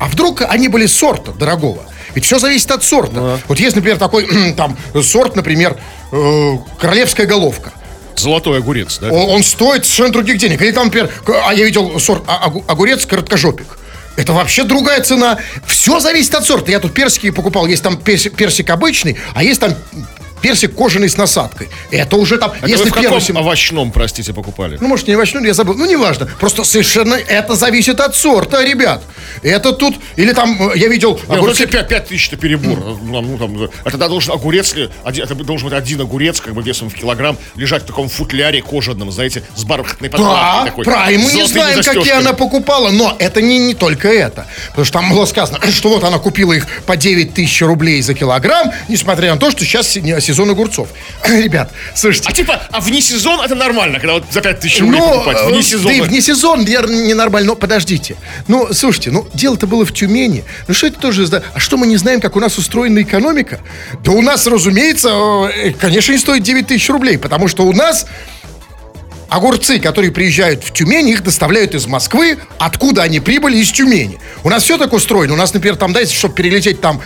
а 0.00 0.06
вдруг 0.06 0.42
они 0.42 0.68
были 0.68 0.86
сорта 0.86 1.30
дорогого? 1.32 1.82
Ведь 2.14 2.24
все 2.24 2.38
зависит 2.40 2.70
от 2.72 2.82
сорта. 2.82 3.38
Вот 3.46 3.60
есть, 3.60 3.76
например, 3.76 3.98
такой 3.98 4.26
там 4.56 4.76
сорт, 5.02 5.36
например, 5.36 5.76
э, 6.10 6.58
королевская 6.80 7.26
головка. 7.26 7.72
Золотой 8.16 8.58
огурец, 8.58 8.98
да? 8.98 9.08
Он, 9.10 9.30
он 9.36 9.44
стоит 9.44 9.84
совершенно 9.84 10.12
других 10.12 10.38
денег. 10.38 10.60
Или 10.62 10.72
там, 10.72 10.86
например, 10.86 11.10
а 11.46 11.54
я 11.54 11.64
видел 11.64 12.00
сорт 12.00 12.24
а- 12.26 12.46
огу- 12.46 12.64
огурец 12.66 13.06
короткожопик. 13.06 13.78
Это 14.16 14.32
вообще 14.32 14.64
другая 14.64 15.02
цена. 15.02 15.38
Все 15.66 16.00
зависит 16.00 16.34
от 16.34 16.44
сорта. 16.44 16.70
Я 16.70 16.80
тут 16.80 16.92
персики 16.92 17.30
покупал. 17.30 17.66
Есть 17.66 17.82
там 17.82 17.96
персик, 17.96 18.34
персик 18.34 18.68
обычный, 18.70 19.16
а 19.34 19.42
есть 19.42 19.60
там 19.60 19.74
персик 20.42 20.74
кожаный 20.74 21.08
с 21.08 21.16
насадкой. 21.16 21.68
Это 21.90 22.16
уже 22.16 22.38
там, 22.38 22.52
Это 22.52 22.66
если 22.66 22.84
вы 22.84 22.90
в 22.90 22.94
каком 22.94 23.18
первый... 23.20 23.40
овощном, 23.40 23.92
простите, 23.92 24.32
покупали? 24.32 24.78
ну, 24.80 24.88
может, 24.88 25.06
не 25.08 25.14
овощной, 25.14 25.44
я 25.46 25.54
забыл. 25.54 25.74
Ну, 25.74 25.86
неважно. 25.86 26.26
Просто 26.38 26.64
совершенно 26.64 27.14
это 27.14 27.54
зависит 27.54 28.00
от 28.00 28.14
сорта, 28.16 28.64
ребят. 28.64 29.02
Это 29.42 29.72
тут... 29.72 29.96
Или 30.16 30.32
там, 30.32 30.70
э, 30.70 30.78
я 30.78 30.88
видел... 30.88 31.20
Не, 31.28 31.36
ну, 31.36 31.46
огурцы- 31.46 31.62
если 31.62 31.66
5, 31.66 32.08
тысяч 32.08 32.28
это 32.28 32.36
перебор. 32.36 32.78
Ну, 33.02 33.20
ну, 33.20 33.38
там, 33.38 33.70
это 33.84 33.96
да, 33.98 34.08
должен 34.08 34.32
огурец, 34.32 34.74
это 35.04 35.34
должен 35.34 35.68
быть 35.68 35.78
один 35.78 36.00
огурец, 36.00 36.40
как 36.40 36.54
бы 36.54 36.62
весом 36.62 36.90
в 36.90 36.94
килограмм, 36.94 37.36
лежать 37.56 37.82
в 37.84 37.86
таком 37.86 38.08
футляре 38.08 38.62
кожаном, 38.62 39.10
знаете, 39.12 39.42
с 39.54 39.64
бархатной 39.64 40.10
подкладкой 40.10 40.60
Да, 40.60 40.64
такой. 40.66 40.84
правильно, 40.84 41.24
мы 41.24 41.32
не 41.32 41.46
знаем, 41.46 41.82
какие 41.82 42.12
она 42.12 42.32
покупала, 42.32 42.90
но 42.90 43.16
это 43.18 43.40
не, 43.42 43.58
не 43.58 43.74
только 43.74 44.08
это. 44.08 44.46
Потому 44.68 44.84
что 44.84 44.92
там 44.98 45.10
было 45.10 45.24
сказано, 45.26 45.58
что 45.72 45.90
вот 45.90 46.04
она 46.04 46.18
купила 46.18 46.52
их 46.52 46.66
по 46.86 46.96
9 46.96 47.34
тысяч 47.34 47.62
рублей 47.62 48.02
за 48.02 48.14
килограмм, 48.14 48.72
несмотря 48.88 49.34
на 49.34 49.40
то, 49.40 49.50
что 49.50 49.64
сейчас 49.64 49.88
се- 49.88 50.20
сезон 50.30 50.50
огурцов. 50.50 50.88
Ребят, 51.24 51.72
слушайте, 51.94 52.28
А 52.28 52.32
типа, 52.32 52.60
а 52.70 52.80
вне 52.80 53.00
сезон 53.00 53.40
это 53.40 53.54
нормально, 53.54 53.98
когда 53.98 54.14
вот 54.14 54.24
за 54.30 54.40
5 54.40 54.60
тысяч 54.60 54.80
рублей 54.80 55.00
ну, 55.00 55.14
покупать, 55.14 55.38
э, 55.40 55.46
вне 55.46 55.84
да 55.84 55.92
и 55.92 56.00
вне 56.00 56.20
сезон, 56.20 56.60
наверное, 56.60 57.06
ненормально. 57.06 57.48
Но 57.48 57.56
подождите. 57.56 58.16
Ну, 58.48 58.72
слушайте, 58.72 59.10
ну, 59.10 59.26
дело-то 59.34 59.66
было 59.66 59.84
в 59.84 59.92
Тюмени. 59.92 60.44
Ну, 60.68 60.74
что 60.74 60.86
это 60.86 61.00
тоже... 61.00 61.26
А 61.54 61.58
что 61.58 61.76
мы 61.76 61.86
не 61.86 61.96
знаем, 61.96 62.20
как 62.20 62.36
у 62.36 62.40
нас 62.40 62.58
устроена 62.58 63.02
экономика? 63.02 63.60
Да 64.04 64.12
у 64.12 64.22
нас, 64.22 64.46
разумеется, 64.46 65.10
э, 65.54 65.72
конечно, 65.72 66.12
не 66.12 66.18
стоит 66.18 66.42
9 66.42 66.66
тысяч 66.66 66.88
рублей, 66.90 67.18
потому 67.18 67.48
что 67.48 67.64
у 67.64 67.72
нас 67.72 68.06
огурцы, 69.28 69.78
которые 69.78 70.10
приезжают 70.10 70.64
в 70.64 70.72
Тюмень, 70.72 71.08
их 71.08 71.22
доставляют 71.22 71.74
из 71.74 71.86
Москвы, 71.86 72.38
откуда 72.58 73.02
они 73.02 73.20
прибыли, 73.20 73.58
из 73.58 73.70
Тюмени. 73.70 74.18
У 74.44 74.50
нас 74.50 74.64
все 74.64 74.76
так 74.76 74.92
устроено. 74.92 75.34
У 75.34 75.36
нас, 75.36 75.54
например, 75.54 75.76
там, 75.76 75.92
дайте, 75.92 76.14
чтобы 76.14 76.34
перелететь 76.34 76.80
там 76.80 77.00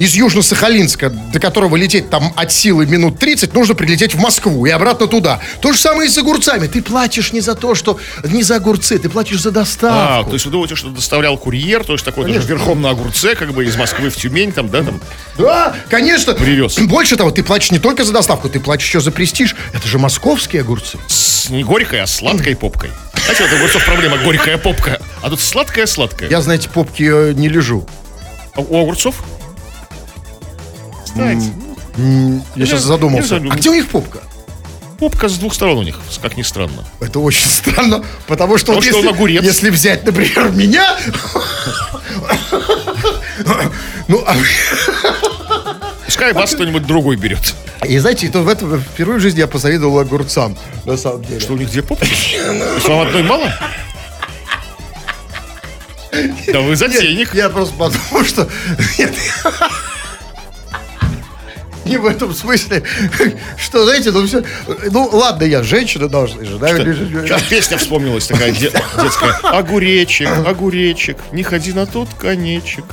из 0.00 0.14
Южно-Сахалинска, 0.16 1.10
до 1.30 1.38
которого 1.38 1.76
лететь 1.76 2.08
там 2.08 2.32
от 2.34 2.50
силы 2.50 2.86
минут 2.86 3.18
30, 3.18 3.52
нужно 3.52 3.74
прилететь 3.74 4.14
в 4.14 4.18
Москву 4.18 4.64
и 4.64 4.70
обратно 4.70 5.06
туда. 5.06 5.40
То 5.60 5.72
же 5.72 5.78
самое 5.78 6.08
и 6.08 6.10
с 6.10 6.16
огурцами. 6.16 6.66
Ты 6.66 6.80
платишь 6.82 7.32
не 7.32 7.40
за 7.40 7.54
то, 7.54 7.74
что... 7.74 7.98
Не 8.24 8.42
за 8.42 8.56
огурцы, 8.56 8.98
ты 8.98 9.10
платишь 9.10 9.40
за 9.42 9.50
А, 9.50 9.52
доставку. 9.52 10.30
то 10.30 10.34
есть 10.34 10.46
вы 10.46 10.52
думаете, 10.52 10.74
что 10.74 10.88
доставлял 10.88 11.36
курьер, 11.36 11.84
то 11.84 11.92
есть 11.92 12.04
такой 12.04 12.26
тоже 12.32 12.46
верхом 12.48 12.80
на 12.80 12.90
огурце, 12.90 13.34
как 13.34 13.52
бы 13.52 13.64
из 13.66 13.76
Москвы 13.76 14.08
в 14.08 14.16
Тюмень, 14.16 14.52
там, 14.52 14.70
да, 14.70 14.82
там. 14.82 15.00
Да, 15.36 15.76
конечно. 15.90 16.32
Привез. 16.32 16.78
Больше 16.78 17.16
того, 17.16 17.30
ты 17.30 17.42
платишь 17.42 17.70
не 17.70 17.78
только 17.78 18.04
за 18.04 18.12
доставку, 18.14 18.48
ты 18.48 18.58
платишь 18.58 18.86
еще 18.86 19.00
за 19.00 19.10
престиж. 19.10 19.54
Это 19.74 19.86
же 19.86 19.98
московские 19.98 20.62
огурцы. 20.62 20.98
С 21.08 21.50
не 21.50 21.62
горькой, 21.62 22.00
а 22.00 22.06
сладкой 22.06 22.56
попкой. 22.56 22.90
Знаете, 23.26 23.44
вот 23.44 23.52
огурцов 23.52 23.84
проблема 23.84 24.16
горькая 24.16 24.56
попка, 24.56 24.98
а 25.20 25.28
тут 25.28 25.40
сладкая-сладкая. 25.40 26.30
Я, 26.30 26.40
знаете, 26.40 26.70
попки 26.70 27.02
э, 27.02 27.32
не 27.34 27.48
лежу. 27.50 27.86
А 28.54 28.60
У 28.62 28.80
огурцов? 28.80 29.22
Кстати, 31.12 31.52
Я 32.56 32.66
сейчас 32.66 32.82
задумался. 32.82 33.36
А 33.36 33.40
где 33.56 33.70
у 33.70 33.74
них 33.74 33.88
попка? 33.88 34.20
попка 34.98 35.28
с 35.30 35.38
двух 35.38 35.54
сторон 35.54 35.78
у 35.78 35.82
них, 35.82 35.98
как 36.20 36.36
ни 36.36 36.42
странно. 36.42 36.84
Это 37.00 37.20
очень 37.20 37.46
странно, 37.48 38.04
потому 38.26 38.58
что, 38.58 38.74
Потому 38.74 38.86
вот 39.02 39.14
что 39.14 39.26
если, 39.26 39.46
если 39.46 39.70
взять, 39.70 40.04
например, 40.04 40.50
меня, 40.52 40.94
ну, 44.08 44.22
а- 44.26 44.36
Пускай 46.04 46.32
вас 46.34 46.54
кто-нибудь 46.54 46.86
другой 46.86 47.16
берет. 47.16 47.54
и 47.86 47.98
знаете, 47.98 48.26
это 48.26 48.40
в 48.40 48.48
этом 48.48 48.78
впервые 48.80 49.18
в 49.18 49.22
жизни 49.22 49.38
я 49.38 49.46
позавидовал 49.46 50.00
огурцам, 50.00 50.58
на 50.84 50.96
самом 50.98 51.24
деле. 51.24 51.40
Что 51.40 51.54
у 51.54 51.56
них 51.56 51.70
две 51.70 51.82
попки? 51.82 52.36
То 52.84 52.90
вам 52.90 53.06
одной 53.06 53.22
мало? 53.22 53.50
Да 56.52 56.60
вы 56.60 56.76
затейник. 56.76 57.34
Я 57.34 57.48
просто 57.48 57.74
подумал, 57.74 58.24
что... 58.26 58.48
Нет. 58.98 59.14
Не 61.84 61.96
в 61.96 62.06
этом 62.06 62.34
смысле, 62.34 62.82
что, 63.56 63.84
знаете, 63.84 64.10
ну 64.10 64.26
все... 64.26 64.42
Ну, 64.90 65.08
ладно, 65.12 65.44
я 65.44 65.62
женщина 65.62 66.08
должна 66.08 66.44
же, 66.44 66.58
да? 66.58 66.68
Сейчас 66.68 67.42
песня 67.42 67.78
вспомнилась 67.78 68.26
такая 68.26 68.52
де- 68.52 68.70
детская. 69.02 69.32
Огуречек, 69.42 70.28
огуречек, 70.46 71.16
не 71.32 71.42
ходи 71.42 71.72
на 71.72 71.86
тот 71.86 72.08
конечек. 72.18 72.84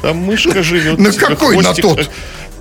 Там 0.00 0.16
мышка 0.18 0.62
живет. 0.62 0.98
На 0.98 1.12
какой 1.12 1.56
на 1.58 1.74
тот? 1.74 2.10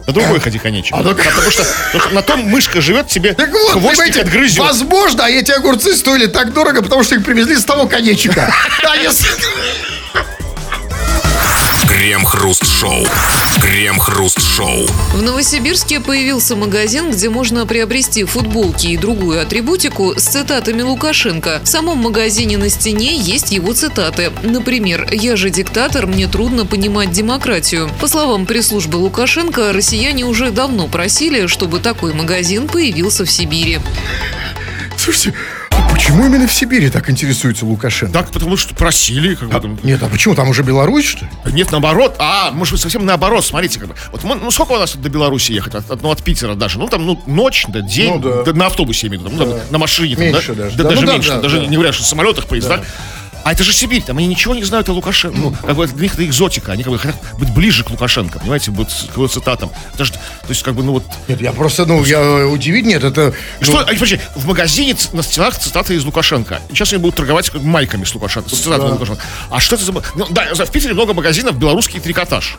На 0.07 0.13
другой 0.13 0.39
ходи 0.39 0.57
конечек. 0.59 0.93
А, 0.95 1.01
ну, 1.03 1.13
Потому 1.15 1.51
что 1.51 1.63
потому 1.93 2.03
что 2.03 2.15
на 2.15 2.21
том 2.23 2.39
мышка 2.41 2.81
живет, 2.81 3.07
тебе 3.07 3.33
Так 3.33 3.51
вот, 3.51 3.71
хвостик 3.73 4.17
отгрызет. 4.17 4.57
возможно, 4.59 5.21
эти 5.23 5.51
огурцы 5.51 5.95
стоили 5.95 6.25
так 6.25 6.53
дорого, 6.53 6.81
потому 6.81 7.03
что 7.03 7.15
их 7.15 7.23
привезли 7.23 7.55
с 7.55 7.63
того 7.63 7.87
конечика. 7.87 8.53
А 8.83 8.95
если... 8.97 9.27
Крем-хруст-шоу. 12.82 13.61
Крем-хруст-шоу. 13.61 14.88
В 15.13 15.21
Новосибирске 15.21 15.99
появился 15.99 16.55
магазин, 16.55 17.11
где 17.11 17.29
можно 17.29 17.67
приобрести 17.67 18.23
футболки 18.23 18.88
и 18.88 18.97
другую 18.97 19.39
атрибутику 19.39 20.15
с 20.17 20.23
цитатами 20.23 20.82
Лукашенко. 20.82 21.61
В 21.63 21.67
самом 21.67 21.99
магазине 21.99 22.57
на 22.57 22.69
стене 22.69 23.15
есть 23.15 23.51
его 23.51 23.73
цитаты. 23.73 24.32
Например, 24.41 25.07
«Я 25.11 25.36
же 25.36 25.51
диктатор, 25.51 26.07
мне 26.07 26.27
трудно 26.27 26.65
понимать 26.65 27.11
демократию». 27.11 27.88
По 27.99 28.07
словам 28.07 28.47
пресс-службы 28.47 28.95
Лукашенко, 28.95 29.73
россияне 29.73 30.25
уже 30.25 30.49
давно 30.49 30.88
просили, 30.88 31.45
чтобы 31.45 31.82
такой 31.82 32.15
магазин 32.15 32.67
появился 32.67 33.25
в 33.25 33.32
Сибири. 33.32 33.77
Слушайте, 34.97 35.36
почему 35.89 36.25
именно 36.25 36.47
в 36.47 36.53
Сибири 36.53 36.89
так 36.89 37.09
интересуется 37.09 37.65
Лукашенко? 37.65 38.13
Так, 38.13 38.32
потому 38.32 38.57
что 38.57 38.73
просили, 38.75 39.36
как 39.36 39.49
бы 39.49 39.59
там. 39.59 39.79
Нет, 39.84 40.01
а 40.03 40.07
почему? 40.07 40.36
Там 40.36 40.49
уже 40.49 40.63
Беларусь, 40.63 41.05
что 41.05 41.25
ли? 41.25 41.32
Нет, 41.53 41.71
наоборот. 41.71 42.15
А, 42.19 42.51
может 42.51 42.73
быть, 42.73 42.82
совсем 42.82 43.05
наоборот. 43.05 43.45
Смотрите, 43.45 43.79
как 43.79 43.89
бы. 43.89 43.95
Вот 44.11 44.23
мы- 44.23 44.36
ну 44.36 44.51
сколько 44.51 44.73
у 44.73 44.77
нас 44.77 44.95
до 44.95 45.09
Беларуси 45.09 45.51
ехать? 45.51 45.75
От, 45.75 45.89
от- 45.89 46.01
ну, 46.01 46.09
от 46.11 46.23
Питера 46.23 46.55
даже. 46.55 46.79
Ну, 46.79 46.88
там, 46.88 47.05
ну, 47.05 47.21
ночь, 47.27 47.65
да, 47.69 47.82
день. 47.82 48.13
Ну, 48.15 48.19
да. 48.19 48.43
да, 48.43 48.53
на 48.53 48.67
автобусе, 48.67 49.07
я 49.07 49.09
имею 49.13 49.23
в 49.29 49.34
виду. 49.34 49.45
Ну, 49.45 49.51
там, 49.57 49.61
на 49.71 49.77
машине. 49.77 50.15
там, 50.15 50.25
Меньше 50.25 50.53
да? 50.53 50.63
даже. 50.63 50.77
Да, 50.77 50.84
Да, 50.84 50.89
даже 50.89 51.01
ну 51.01 51.07
да, 51.07 51.13
меньше. 51.13 51.29
да, 51.29 51.41
даже 51.41 51.59
да. 51.61 51.65
не 51.67 51.75
говоря, 51.75 51.93
что 51.93 52.03
в 52.03 52.07
самолетах, 52.07 52.45
поездах. 52.47 52.82
А 53.43 53.51
это 53.51 53.63
же 53.63 53.73
Сибирь, 53.73 54.03
там 54.03 54.17
они 54.17 54.27
ничего 54.27 54.53
не 54.53 54.63
знают 54.63 54.89
о 54.89 54.93
Лукашенко. 54.93 55.37
Ну, 55.37 55.51
как 55.51 55.75
бы 55.75 55.87
для 55.87 56.03
них 56.03 56.13
это 56.13 56.25
экзотика. 56.25 56.71
Они 56.71 56.83
как 56.83 56.93
бы 56.93 56.99
хотят 56.99 57.15
быть 57.37 57.51
ближе 57.53 57.83
к 57.83 57.89
Лукашенко, 57.89 58.39
понимаете, 58.39 58.71
вот 58.71 58.87
к 58.87 59.15
его 59.15 59.27
цитатам. 59.27 59.71
Это 59.93 60.05
же, 60.05 60.13
то 60.13 60.49
есть, 60.49 60.63
как 60.63 60.75
бы, 60.75 60.83
ну 60.83 60.93
вот. 60.93 61.03
Нет, 61.27 61.41
я 61.41 61.51
просто, 61.51 61.85
ну, 61.85 62.03
я 62.03 62.19
э, 62.19 62.45
удивить, 62.45 62.85
нет, 62.85 63.03
это... 63.03 63.33
ну, 63.59 63.65
Что, 63.65 63.79
а, 63.79 63.85
подожди, 63.85 64.19
в 64.35 64.45
магазине 64.47 64.95
на 65.13 65.23
стенах 65.23 65.57
цитаты 65.57 65.95
из 65.95 66.05
Лукашенко. 66.05 66.61
Сейчас 66.69 66.93
они 66.93 67.01
будут 67.01 67.15
торговать 67.15 67.49
как 67.49 67.61
майками 67.61 68.03
с 68.03 68.13
Лукашенко, 68.13 68.49
с 68.49 68.59
цитатами 68.59 68.91
Лукашенко. 68.91 69.21
А 69.49 69.59
что 69.59 69.75
это 69.75 69.85
за... 69.85 69.91
Ну, 69.91 70.27
да, 70.29 70.53
в 70.53 70.71
Питере 70.71 70.93
много 70.93 71.13
магазинов 71.13 71.57
белорусский 71.57 71.99
трикотаж. 71.99 72.57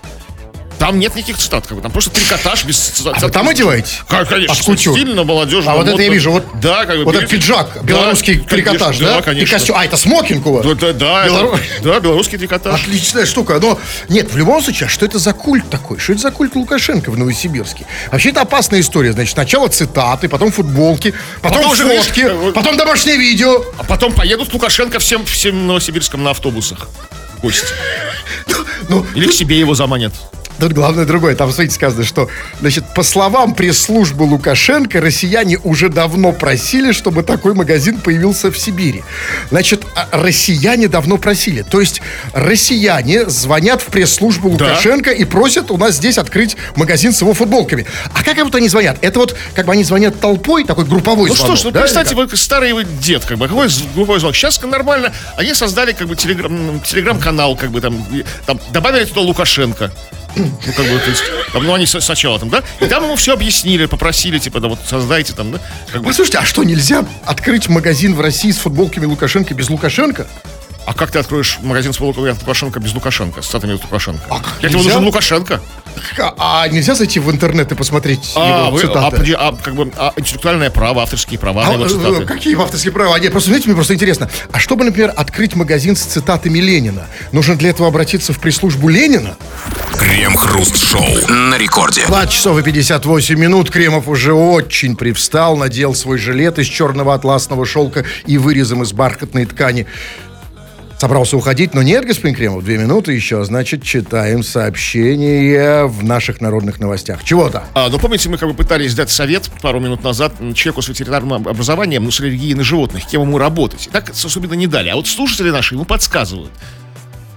Там 0.83 0.99
нет 0.99 1.15
никаких 1.15 1.39
цитат, 1.39 1.65
как 1.65 1.77
бы, 1.77 1.81
там 1.83 1.93
просто 1.93 2.11
трикотаж 2.11 2.65
без 2.65 2.77
цитат. 2.77 3.15
А 3.23 3.27
вы 3.27 3.31
там 3.31 3.49
одеваете? 3.49 4.01
Как, 4.09 4.29
конечно, 4.29 4.53
Под 4.57 4.65
кутюр? 4.65 4.99
стильно, 4.99 5.23
молодежно. 5.23 5.71
А 5.71 5.77
вот 5.77 5.83
это 5.83 5.91
я 5.93 5.97
модно. 5.97 6.13
вижу, 6.13 6.33
вот, 6.33 6.45
да, 6.61 6.87
как 6.87 6.97
бы, 6.99 7.05
вот 7.05 7.15
этот 7.15 7.31
пиджак, 7.31 7.71
Да, 7.77 7.83
белорусский 7.83 8.41
конечно, 8.41 8.57
трикотаж, 8.57 8.99
да? 8.99 9.07
Да, 9.19 9.23
конечно. 9.23 9.47
И 9.55 9.59
костюм. 9.59 9.77
А, 9.79 9.85
это 9.85 9.97
смокинг 9.97 10.45
у 10.45 10.55
вас? 10.55 10.67
Да, 10.67 10.75
да, 10.75 10.93
да, 10.93 11.27
Белору- 11.27 11.55
это- 11.55 11.83
да, 11.85 12.01
белорусский 12.01 12.37
трикотаж. 12.37 12.81
Отличная 12.83 13.27
штука. 13.27 13.61
Но 13.61 13.79
нет, 14.09 14.33
в 14.33 14.37
любом 14.37 14.61
случае, 14.61 14.89
а 14.89 14.91
что 14.91 15.07
это 15.07 15.21
за 15.21 15.33
культ 15.33 15.71
такой? 15.71 16.01
Что 16.01 16.15
это 16.15 16.23
за 16.23 16.33
культ 16.33 16.57
Лукашенко 16.57 17.13
в 17.13 17.17
Новосибирске? 17.17 17.87
Вообще 18.11 18.31
это 18.31 18.41
опасная 18.41 18.81
история. 18.81 19.13
Значит, 19.13 19.35
сначала 19.35 19.69
цитаты, 19.69 20.29
потом 20.29 20.51
футболки, 20.51 21.15
потом, 21.43 21.59
Потом 21.63 21.77
фотки, 21.77 22.19
видишь, 22.23 22.49
э, 22.49 22.53
потом 22.53 22.77
домашнее 22.77 23.19
видео. 23.19 23.63
А 23.79 23.85
потом 23.85 24.13
поедут 24.13 24.53
Лукашенко 24.53 24.99
всем, 24.99 25.25
всем 25.27 25.65
Новосибирском 25.69 26.25
на 26.25 26.31
автобусах. 26.33 26.89
Гости. 27.41 27.67
Ну, 28.89 29.07
Или 29.15 29.29
к 29.29 29.33
себе 29.33 29.61
его 29.61 29.77
заманят. 29.77 30.13
Тут 30.59 30.73
главное 30.73 31.05
другое. 31.05 31.35
Там, 31.35 31.51
смотрите, 31.51 31.75
сказано, 31.75 32.05
что, 32.05 32.29
значит, 32.61 32.85
по 32.95 33.03
словам 33.03 33.55
пресс-службы 33.55 34.23
Лукашенко, 34.23 35.01
россияне 35.01 35.59
уже 35.59 35.89
давно 35.89 36.33
просили, 36.33 36.93
чтобы 36.93 37.23
такой 37.23 37.55
магазин 37.55 37.99
появился 38.01 38.51
в 38.53 38.59
Сибири. 38.59 39.03
Значит, 39.51 39.83
а 39.97 40.09
россияне 40.13 40.89
давно 40.89 41.17
просили. 41.17 41.63
То 41.63 41.81
есть 41.81 42.01
россияне 42.33 43.29
звонят 43.29 43.83
в 43.83 43.87
пресс-службу 43.87 44.51
Да. 44.51 44.67
Лукашенко 44.67 45.11
и 45.11 45.25
просят 45.25 45.71
у 45.71 45.77
нас 45.77 45.97
здесь 45.97 46.19
открыть 46.19 46.57
магазин 46.77 47.13
с 47.13 47.21
его 47.23 47.35
футболками. 47.35 47.87
А 48.15 48.23
как 48.23 48.37
вот 48.43 48.55
они 48.55 48.69
звонят? 48.69 48.99
Это 49.01 49.19
вот, 49.19 49.37
как 49.55 49.67
бы 49.67 49.73
они 49.73 49.85
звонят 49.85 50.21
толпой, 50.21 50.65
такой 50.65 50.85
групповой 50.85 51.29
Ну 51.29 51.35
звонок, 51.35 51.57
что 51.59 51.63
ж, 51.63 51.65
ну 51.65 51.71
да, 51.73 51.87
как? 51.87 52.13
вы 52.13 52.37
старый 52.37 52.73
вы 52.73 52.85
дед, 52.85 53.25
как 53.25 53.39
бы, 53.39 53.49
какой 53.49 53.69
з- 53.69 53.83
глухой 53.95 54.21
звук. 54.21 54.35
Сейчас 54.35 54.61
нормально, 54.63 55.13
они 55.37 55.55
создали 55.55 55.93
как 55.93 56.09
бы 56.09 56.17
телеграм, 56.17 56.81
телеграм-канал, 56.81 57.57
как 57.57 57.71
бы 57.71 57.81
там, 57.81 58.05
там 58.47 58.61
добавили 58.73 59.05
туда 59.05 59.21
Лукашенко. 59.23 59.93
Ну, 60.37 60.51
как 60.77 60.87
бы, 60.87 60.99
то 60.99 61.11
есть, 61.11 61.23
там, 61.53 61.65
ну, 61.65 61.75
они 61.75 61.87
сначала 61.87 62.39
там, 62.39 62.49
да? 62.49 62.63
И 62.81 62.87
там 62.87 63.05
ему 63.05 63.17
все 63.17 63.35
объяснили, 63.35 63.87
попросили, 63.87 64.39
типа, 64.39 64.61
да, 64.61 64.69
вот 64.69 64.79
создайте 64.89 65.33
там, 65.35 65.53
да? 65.53 65.61
Как 65.91 66.01
бы, 66.01 66.09
Вы 66.09 66.15
слушайте, 66.15 66.39
а 66.39 66.45
что, 66.45 66.65
нельзя 66.65 67.05
открыть 67.27 67.69
магазин 67.69 68.15
в 68.15 68.21
России 68.21 68.51
с 68.51 68.59
футболками 68.59 69.05
Лукашенко 69.05 69.55
без 69.55 69.69
Лукашенко? 69.69 70.27
а 70.85 70.95
как 70.95 71.11
ты 71.11 71.19
откроешь 71.19 71.59
магазин 71.63 71.93
с 71.93 71.97
футболками 71.97 72.31
Лукашенко 72.31 72.81
без 72.81 72.93
Лукашенко, 72.95 73.43
с 73.43 73.47
цитатами 73.47 73.73
Лукашенко? 73.73 74.23
А 74.29 74.41
как, 74.41 74.59
Для 74.61 74.69
этого 74.69 74.83
нужен 74.83 75.05
Лукашенко. 75.05 75.61
А, 76.19 76.63
а 76.65 76.69
нельзя 76.69 76.95
зайти 76.95 77.21
в 77.21 77.31
интернет 77.31 77.71
и 77.73 77.75
посмотреть 77.75 78.33
А, 78.37 78.67
его 78.67 78.71
вы, 78.77 78.81
цитаты? 78.81 79.35
а, 79.39 79.49
а, 79.49 79.57
как 79.63 79.75
бы, 79.75 79.91
а, 79.97 80.13
интеллектуальное 80.17 80.71
право, 80.71 81.03
авторские 81.03 81.39
права 81.39 81.65
А, 81.65 81.69
на 81.69 81.73
его 81.75 81.89
цитаты. 81.89 82.25
какие 82.27 82.61
авторские 82.61 82.93
права? 82.93 83.19
Нет, 83.19 83.33
просто, 83.33 83.49
знаете, 83.51 83.67
мне 83.69 83.75
просто 83.75 83.95
интересно. 83.95 84.31
А 84.53 84.59
чтобы, 84.59 84.85
например, 84.85 85.13
открыть 85.17 85.55
магазин 85.55 85.97
с 85.97 86.01
цитатами 86.03 86.59
Ленина, 86.59 87.07
нужно 87.33 87.57
для 87.57 87.71
этого 87.71 87.89
обратиться 87.89 88.33
в 88.33 88.39
пресс-службу 88.39 88.89
Ленина? 88.89 89.37
Крем-хруст-шоу 89.99 91.29
на 91.29 91.57
рекорде. 91.59 92.05
20 92.07 92.31
часов 92.31 92.59
и 92.59 92.63
58 92.63 93.39
минут. 93.39 93.71
Кремов 93.71 94.09
уже 94.09 94.33
очень 94.33 94.97
привстал, 94.97 95.57
надел 95.57 95.95
свой 95.95 96.19
жилет 96.19 96.59
из 96.59 96.67
черного 96.67 97.15
атласного 97.15 97.65
шелка 97.67 98.05
и 98.27 98.39
вырезом 98.39 98.83
из 98.83 98.93
бархатной 98.93 99.47
ткани. 99.47 99.87
Собрался 101.03 101.37
уходить, 101.37 101.75
но 101.75 101.83
нет, 101.83 102.05
господин 102.05 102.37
Кремов, 102.37 102.63
две 102.63 102.79
минуты 102.79 103.13
еще. 103.13 103.43
Значит, 103.45 103.83
читаем 103.83 104.45
сообщение 104.45 105.89
в 105.89 106.05
наших 106.05 106.41
народных 106.41 106.79
новостях. 106.79 107.25
Чего 107.25 107.49
там? 107.51 107.65
А, 107.75 107.89
ну, 107.89 107.99
помните, 107.99 108.29
мы 108.29 108.39
как 108.39 108.49
бы 108.49 108.55
пытались 108.55 108.95
дать 108.95 109.11
совет 109.11 109.51
пару 109.61 109.81
минут 109.81 110.05
назад 110.05 110.33
человеку 110.55 110.81
с 110.81 110.87
ветеринарным 110.87 111.49
образованием, 111.49 112.05
ну, 112.05 112.13
с 112.13 112.21
аллергией 112.21 112.55
на 112.55 112.63
животных, 112.63 113.05
кем 113.05 113.23
ему 113.23 113.39
работать. 113.39 113.89
И 113.89 113.91
так 113.91 114.11
особенно 114.11 114.55
не 114.55 114.69
дали. 114.69 114.91
А 114.91 114.95
вот 114.95 115.09
слушатели 115.09 115.51
наши 115.51 115.75
ему 115.75 115.85
подсказывают. 115.85 116.53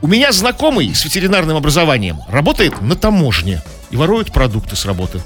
У 0.03 0.05
меня 0.05 0.32
знакомый 0.32 0.93
с 0.93 1.03
ветеринарным 1.03 1.57
образованием 1.57 2.20
работает 2.30 2.80
на 2.84 2.95
таможне 2.95 3.63
и 3.89 3.95
ворует 3.95 4.32
продукты 4.32 4.76
с 4.76 4.86
работы. 4.86 5.22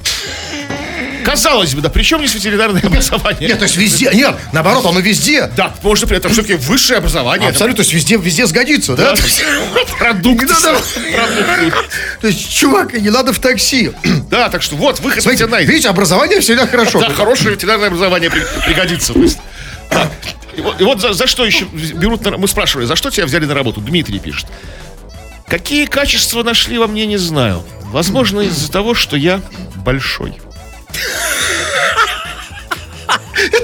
Казалось 1.30 1.76
бы, 1.76 1.82
да, 1.82 1.90
причем 1.90 2.18
здесь 2.20 2.34
ветеринарное 2.34 2.82
образование? 2.82 3.50
Нет, 3.50 3.60
то 3.60 3.66
есть 3.66 3.78
везде. 3.78 4.10
Нет, 4.12 4.36
наоборот, 4.52 4.84
оно 4.88 5.00
везде. 5.00 5.46
Да, 5.56 5.76
можно 5.84 6.08
при 6.08 6.18
этом 6.18 6.32
все-таки 6.32 6.56
высшее 6.56 6.98
образование. 6.98 7.50
Абсолютно, 7.50 7.78
то 7.78 7.82
есть 7.84 7.94
везде, 7.94 8.18
везде 8.18 8.48
сгодится, 8.48 8.96
да? 8.96 9.14
Продукты. 10.00 10.48
То 12.22 12.28
есть, 12.28 12.52
чувак, 12.52 12.94
не 12.94 13.12
надо 13.12 13.32
в 13.32 13.38
такси. 13.40 13.92
Да, 14.30 14.50
так 14.50 14.62
что 14.64 14.76
вот, 14.76 15.00
выход 15.00 15.22
Смотрите, 15.24 15.46
видите, 15.66 15.90
образование 15.90 16.40
всегда 16.40 16.66
хорошо. 16.68 17.00
Да, 17.00 17.10
хорошее 17.12 17.52
ветеринарное 17.52 17.88
образование 17.88 18.30
при- 18.32 18.44
пригодится. 18.66 19.14
И 20.58 20.62
вот, 20.62 20.82
и 20.82 20.84
вот 20.84 21.00
за, 21.00 21.14
за 21.14 21.26
что 21.26 21.46
еще 21.46 21.66
берут, 21.66 22.26
на- 22.26 22.38
мы 22.38 22.48
спрашивали, 22.48 22.86
за 22.86 22.96
что 22.96 23.12
тебя 23.12 23.26
взяли 23.26 23.46
на 23.46 23.54
работу? 23.54 23.82
Дмитрий 23.82 24.20
пишет. 24.20 24.48
Какие 25.48 25.86
качества 25.86 26.44
нашли 26.44 26.78
во 26.78 26.88
мне, 26.88 27.06
не 27.06 27.18
знаю. 27.18 27.64
Возможно, 27.86 28.42
из-за 28.42 28.70
того, 28.72 28.94
что 28.94 29.16
я 29.16 29.42
большой. 29.76 30.34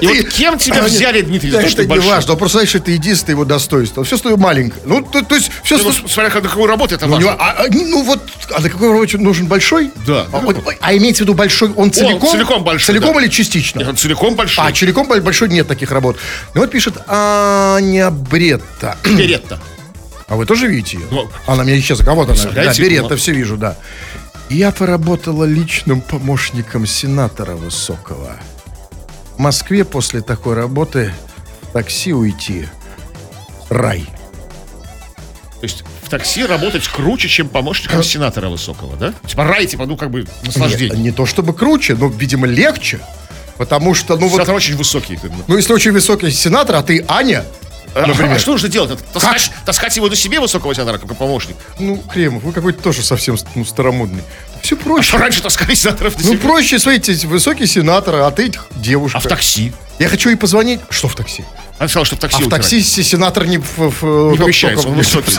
И 0.00 0.06
вот 0.06 0.28
кем 0.32 0.58
тебя 0.58 0.80
А, 0.80 0.86
взяли, 0.86 1.18
нет, 1.18 1.26
Дмитрий, 1.28 1.50
за 1.50 1.60
то, 1.60 1.68
что 1.68 1.82
это 1.82 1.92
не 1.92 1.98
важно. 2.00 2.32
Он 2.32 2.38
просто 2.38 2.58
знаешь, 2.58 2.74
это 2.74 2.90
единственное 2.90 3.34
его 3.34 3.44
достоинство. 3.44 4.04
Все 4.04 4.16
свое 4.16 4.36
маленькое. 4.36 4.82
Ну, 4.86 5.02
то, 5.02 5.22
то 5.22 5.34
есть, 5.34 5.50
все 5.62 5.76
Ну, 5.78 5.92
смотря 5.92 6.24
на 6.34 6.40
какую 6.40 6.66
работу 6.66 6.94
это 6.94 7.06
у 7.06 7.18
него, 7.18 7.30
важно. 7.30 7.44
а, 7.44 7.64
а, 7.64 7.66
ну 7.70 8.02
вот, 8.02 8.20
а 8.54 8.60
на 8.60 8.70
какой 8.70 8.90
работе 8.90 9.18
нужен 9.18 9.46
большой? 9.46 9.90
Да. 10.06 10.26
А, 10.32 10.38
вот, 10.38 10.56
а 10.80 10.96
имеется 10.96 11.22
в 11.22 11.26
виду 11.26 11.34
большой, 11.34 11.72
он 11.74 11.92
целиком? 11.92 12.30
целиком 12.30 12.64
большой, 12.64 12.86
Целиком 12.86 13.14
да. 13.14 13.20
или 13.22 13.28
частично? 13.28 13.78
Нет, 13.80 13.88
он 13.88 13.96
целиком 13.96 14.34
большой. 14.34 14.66
А, 14.66 14.72
целиком 14.72 15.06
боль- 15.06 15.20
большой 15.20 15.48
нет 15.50 15.68
таких 15.68 15.92
работ. 15.92 16.16
Ну 16.54 16.62
вот 16.62 16.70
пишет 16.70 16.94
Аня 17.06 18.10
Бретта. 18.10 18.96
Беретта. 19.04 19.60
А 20.28 20.34
вы 20.36 20.44
тоже 20.46 20.66
видите 20.66 20.96
ее? 20.98 21.06
Ну, 21.10 21.30
она 21.46 21.62
мне 21.62 21.78
исчезла. 21.78 22.04
А 22.10 22.14
вот 22.14 22.28
она. 22.30 22.50
Да, 22.52 22.74
Беретта, 22.74 23.10
ну. 23.10 23.16
все 23.16 23.32
вижу, 23.32 23.56
да. 23.56 23.76
Я 24.48 24.70
поработала 24.70 25.44
личным 25.44 26.00
помощником 26.00 26.86
сенатора 26.86 27.56
Высокого. 27.56 28.36
В 29.36 29.38
Москве 29.40 29.84
после 29.84 30.22
такой 30.22 30.54
работы 30.54 31.12
в 31.62 31.72
такси 31.72 32.12
уйти. 32.12 32.68
Рай. 33.68 34.06
То 35.60 35.64
есть 35.64 35.84
в 36.02 36.08
такси 36.08 36.46
работать 36.46 36.86
круче, 36.86 37.28
чем 37.28 37.48
помощником 37.48 38.02
сенатора 38.02 38.48
высокого, 38.48 38.96
да? 38.96 39.12
Типа 39.26 39.44
рай, 39.44 39.66
типа, 39.66 39.86
ну 39.86 39.96
как 39.96 40.10
бы 40.10 40.26
наслаждение. 40.44 40.96
Не, 40.96 41.04
не 41.04 41.10
то 41.10 41.26
чтобы 41.26 41.52
круче, 41.52 41.96
но, 41.96 42.06
видимо, 42.06 42.46
легче. 42.46 43.00
Потому 43.56 43.94
что, 43.94 44.16
ну 44.16 44.28
вот, 44.28 44.34
Сенатор 44.36 44.54
очень 44.54 44.76
высокий. 44.76 45.16
бы. 45.16 45.30
ну 45.46 45.56
если 45.56 45.72
очень 45.72 45.92
высокий 45.92 46.30
сенатор, 46.30 46.76
а 46.76 46.82
ты 46.82 47.04
Аня, 47.08 47.44
например. 48.04 48.34
а 48.34 48.38
что 48.38 48.52
нужно 48.52 48.68
делать? 48.68 48.98
Таскать, 49.12 49.50
таскать 49.64 49.96
его 49.96 50.08
до 50.08 50.16
себе 50.16 50.40
высокого 50.40 50.74
сенатора, 50.74 50.98
как 50.98 51.16
помощник? 51.16 51.56
Ну, 51.78 51.96
Кремов, 52.12 52.42
вы 52.42 52.52
какой-то 52.52 52.82
тоже 52.82 53.02
совсем 53.02 53.36
ну, 53.54 53.64
старомодный. 53.64 54.22
Все 54.62 54.74
А 54.74 54.78
проще. 54.78 55.08
что 55.08 55.18
раньше 55.18 55.42
таскали 55.42 55.74
сенаторов 55.74 56.16
до 56.16 56.24
Ну, 56.24 56.32
себя? 56.32 56.40
проще, 56.42 56.78
смотрите, 56.78 57.26
высокий 57.26 57.66
сенатор, 57.66 58.16
а 58.16 58.30
ты 58.30 58.52
девушка. 58.76 59.18
А 59.18 59.20
в 59.20 59.26
такси? 59.26 59.72
Я 59.98 60.08
хочу 60.08 60.28
ей 60.28 60.36
позвонить. 60.36 60.80
Что 60.90 61.08
в 61.08 61.14
такси? 61.14 61.44
Она 61.78 61.88
сказала, 61.88 62.06
что 62.06 62.16
в 62.16 62.18
такси 62.18 62.42
а 62.42 62.46
в 62.46 62.48
такси 62.50 62.82
се- 62.82 63.02
сенатор 63.04 63.46
не, 63.46 63.58
в, 63.58 63.76
в- 63.76 64.30
не 64.32 64.38
помещается, 64.38 64.88
он 64.88 64.94
высокий, 64.94 65.32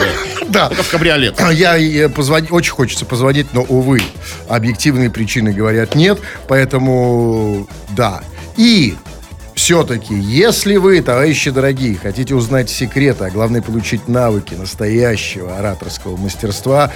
да. 0.50 0.70
Да. 0.70 0.84
В 0.84 0.90
кабриолет. 0.90 1.40
Я 1.52 1.76
ей 1.76 2.08
позвони, 2.10 2.48
очень 2.52 2.72
хочется 2.72 3.06
позвонить, 3.06 3.54
но, 3.54 3.64
увы, 3.64 4.02
объективные 4.48 5.10
причины 5.10 5.52
говорят 5.52 5.94
нет, 5.96 6.20
поэтому 6.48 7.68
да. 7.90 8.22
И 8.56 8.96
все-таки, 9.68 10.14
если 10.14 10.78
вы, 10.78 11.02
товарищи 11.02 11.52
дорогие, 11.52 11.98
хотите 12.02 12.34
узнать 12.36 12.70
секреты, 12.70 13.26
а 13.26 13.30
главное 13.30 13.62
получить 13.62 14.08
навыки 14.08 14.54
настоящего 14.54 15.58
ораторского 15.58 16.16
мастерства, 16.16 16.90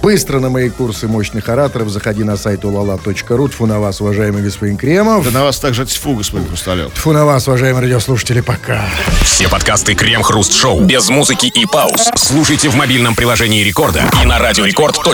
быстро 0.00 0.40
на 0.40 0.48
мои 0.48 0.70
курсы 0.70 1.06
мощных 1.06 1.50
ораторов 1.50 1.90
заходи 1.90 2.24
на 2.24 2.38
сайт 2.38 2.64
ulala.ru. 2.64 3.48
Тьфу 3.50 3.66
на 3.66 3.78
вас, 3.78 4.00
уважаемый 4.00 4.42
господин 4.42 4.78
Кремов. 4.78 5.22
Да 5.22 5.32
на 5.32 5.44
вас 5.44 5.58
также 5.58 5.84
тьфу, 5.84 6.14
господин 6.14 6.48
Хрусталев. 6.48 6.94
Тьфу 6.94 7.12
на 7.12 7.26
вас, 7.26 7.46
уважаемые 7.46 7.82
радиослушатели, 7.82 8.40
пока. 8.40 8.86
Все 9.24 9.46
подкасты 9.46 9.94
Крем-Хруст 9.94 10.54
Шоу 10.54 10.80
без 10.80 11.10
музыки 11.10 11.44
и 11.44 11.66
пауз. 11.66 12.08
Слушайте 12.16 12.70
в 12.70 12.74
мобильном 12.74 13.16
приложении 13.16 13.62
Рекорда 13.62 14.04
и 14.22 14.24
на 14.24 14.38
радиорекорд.ру. 14.38 15.12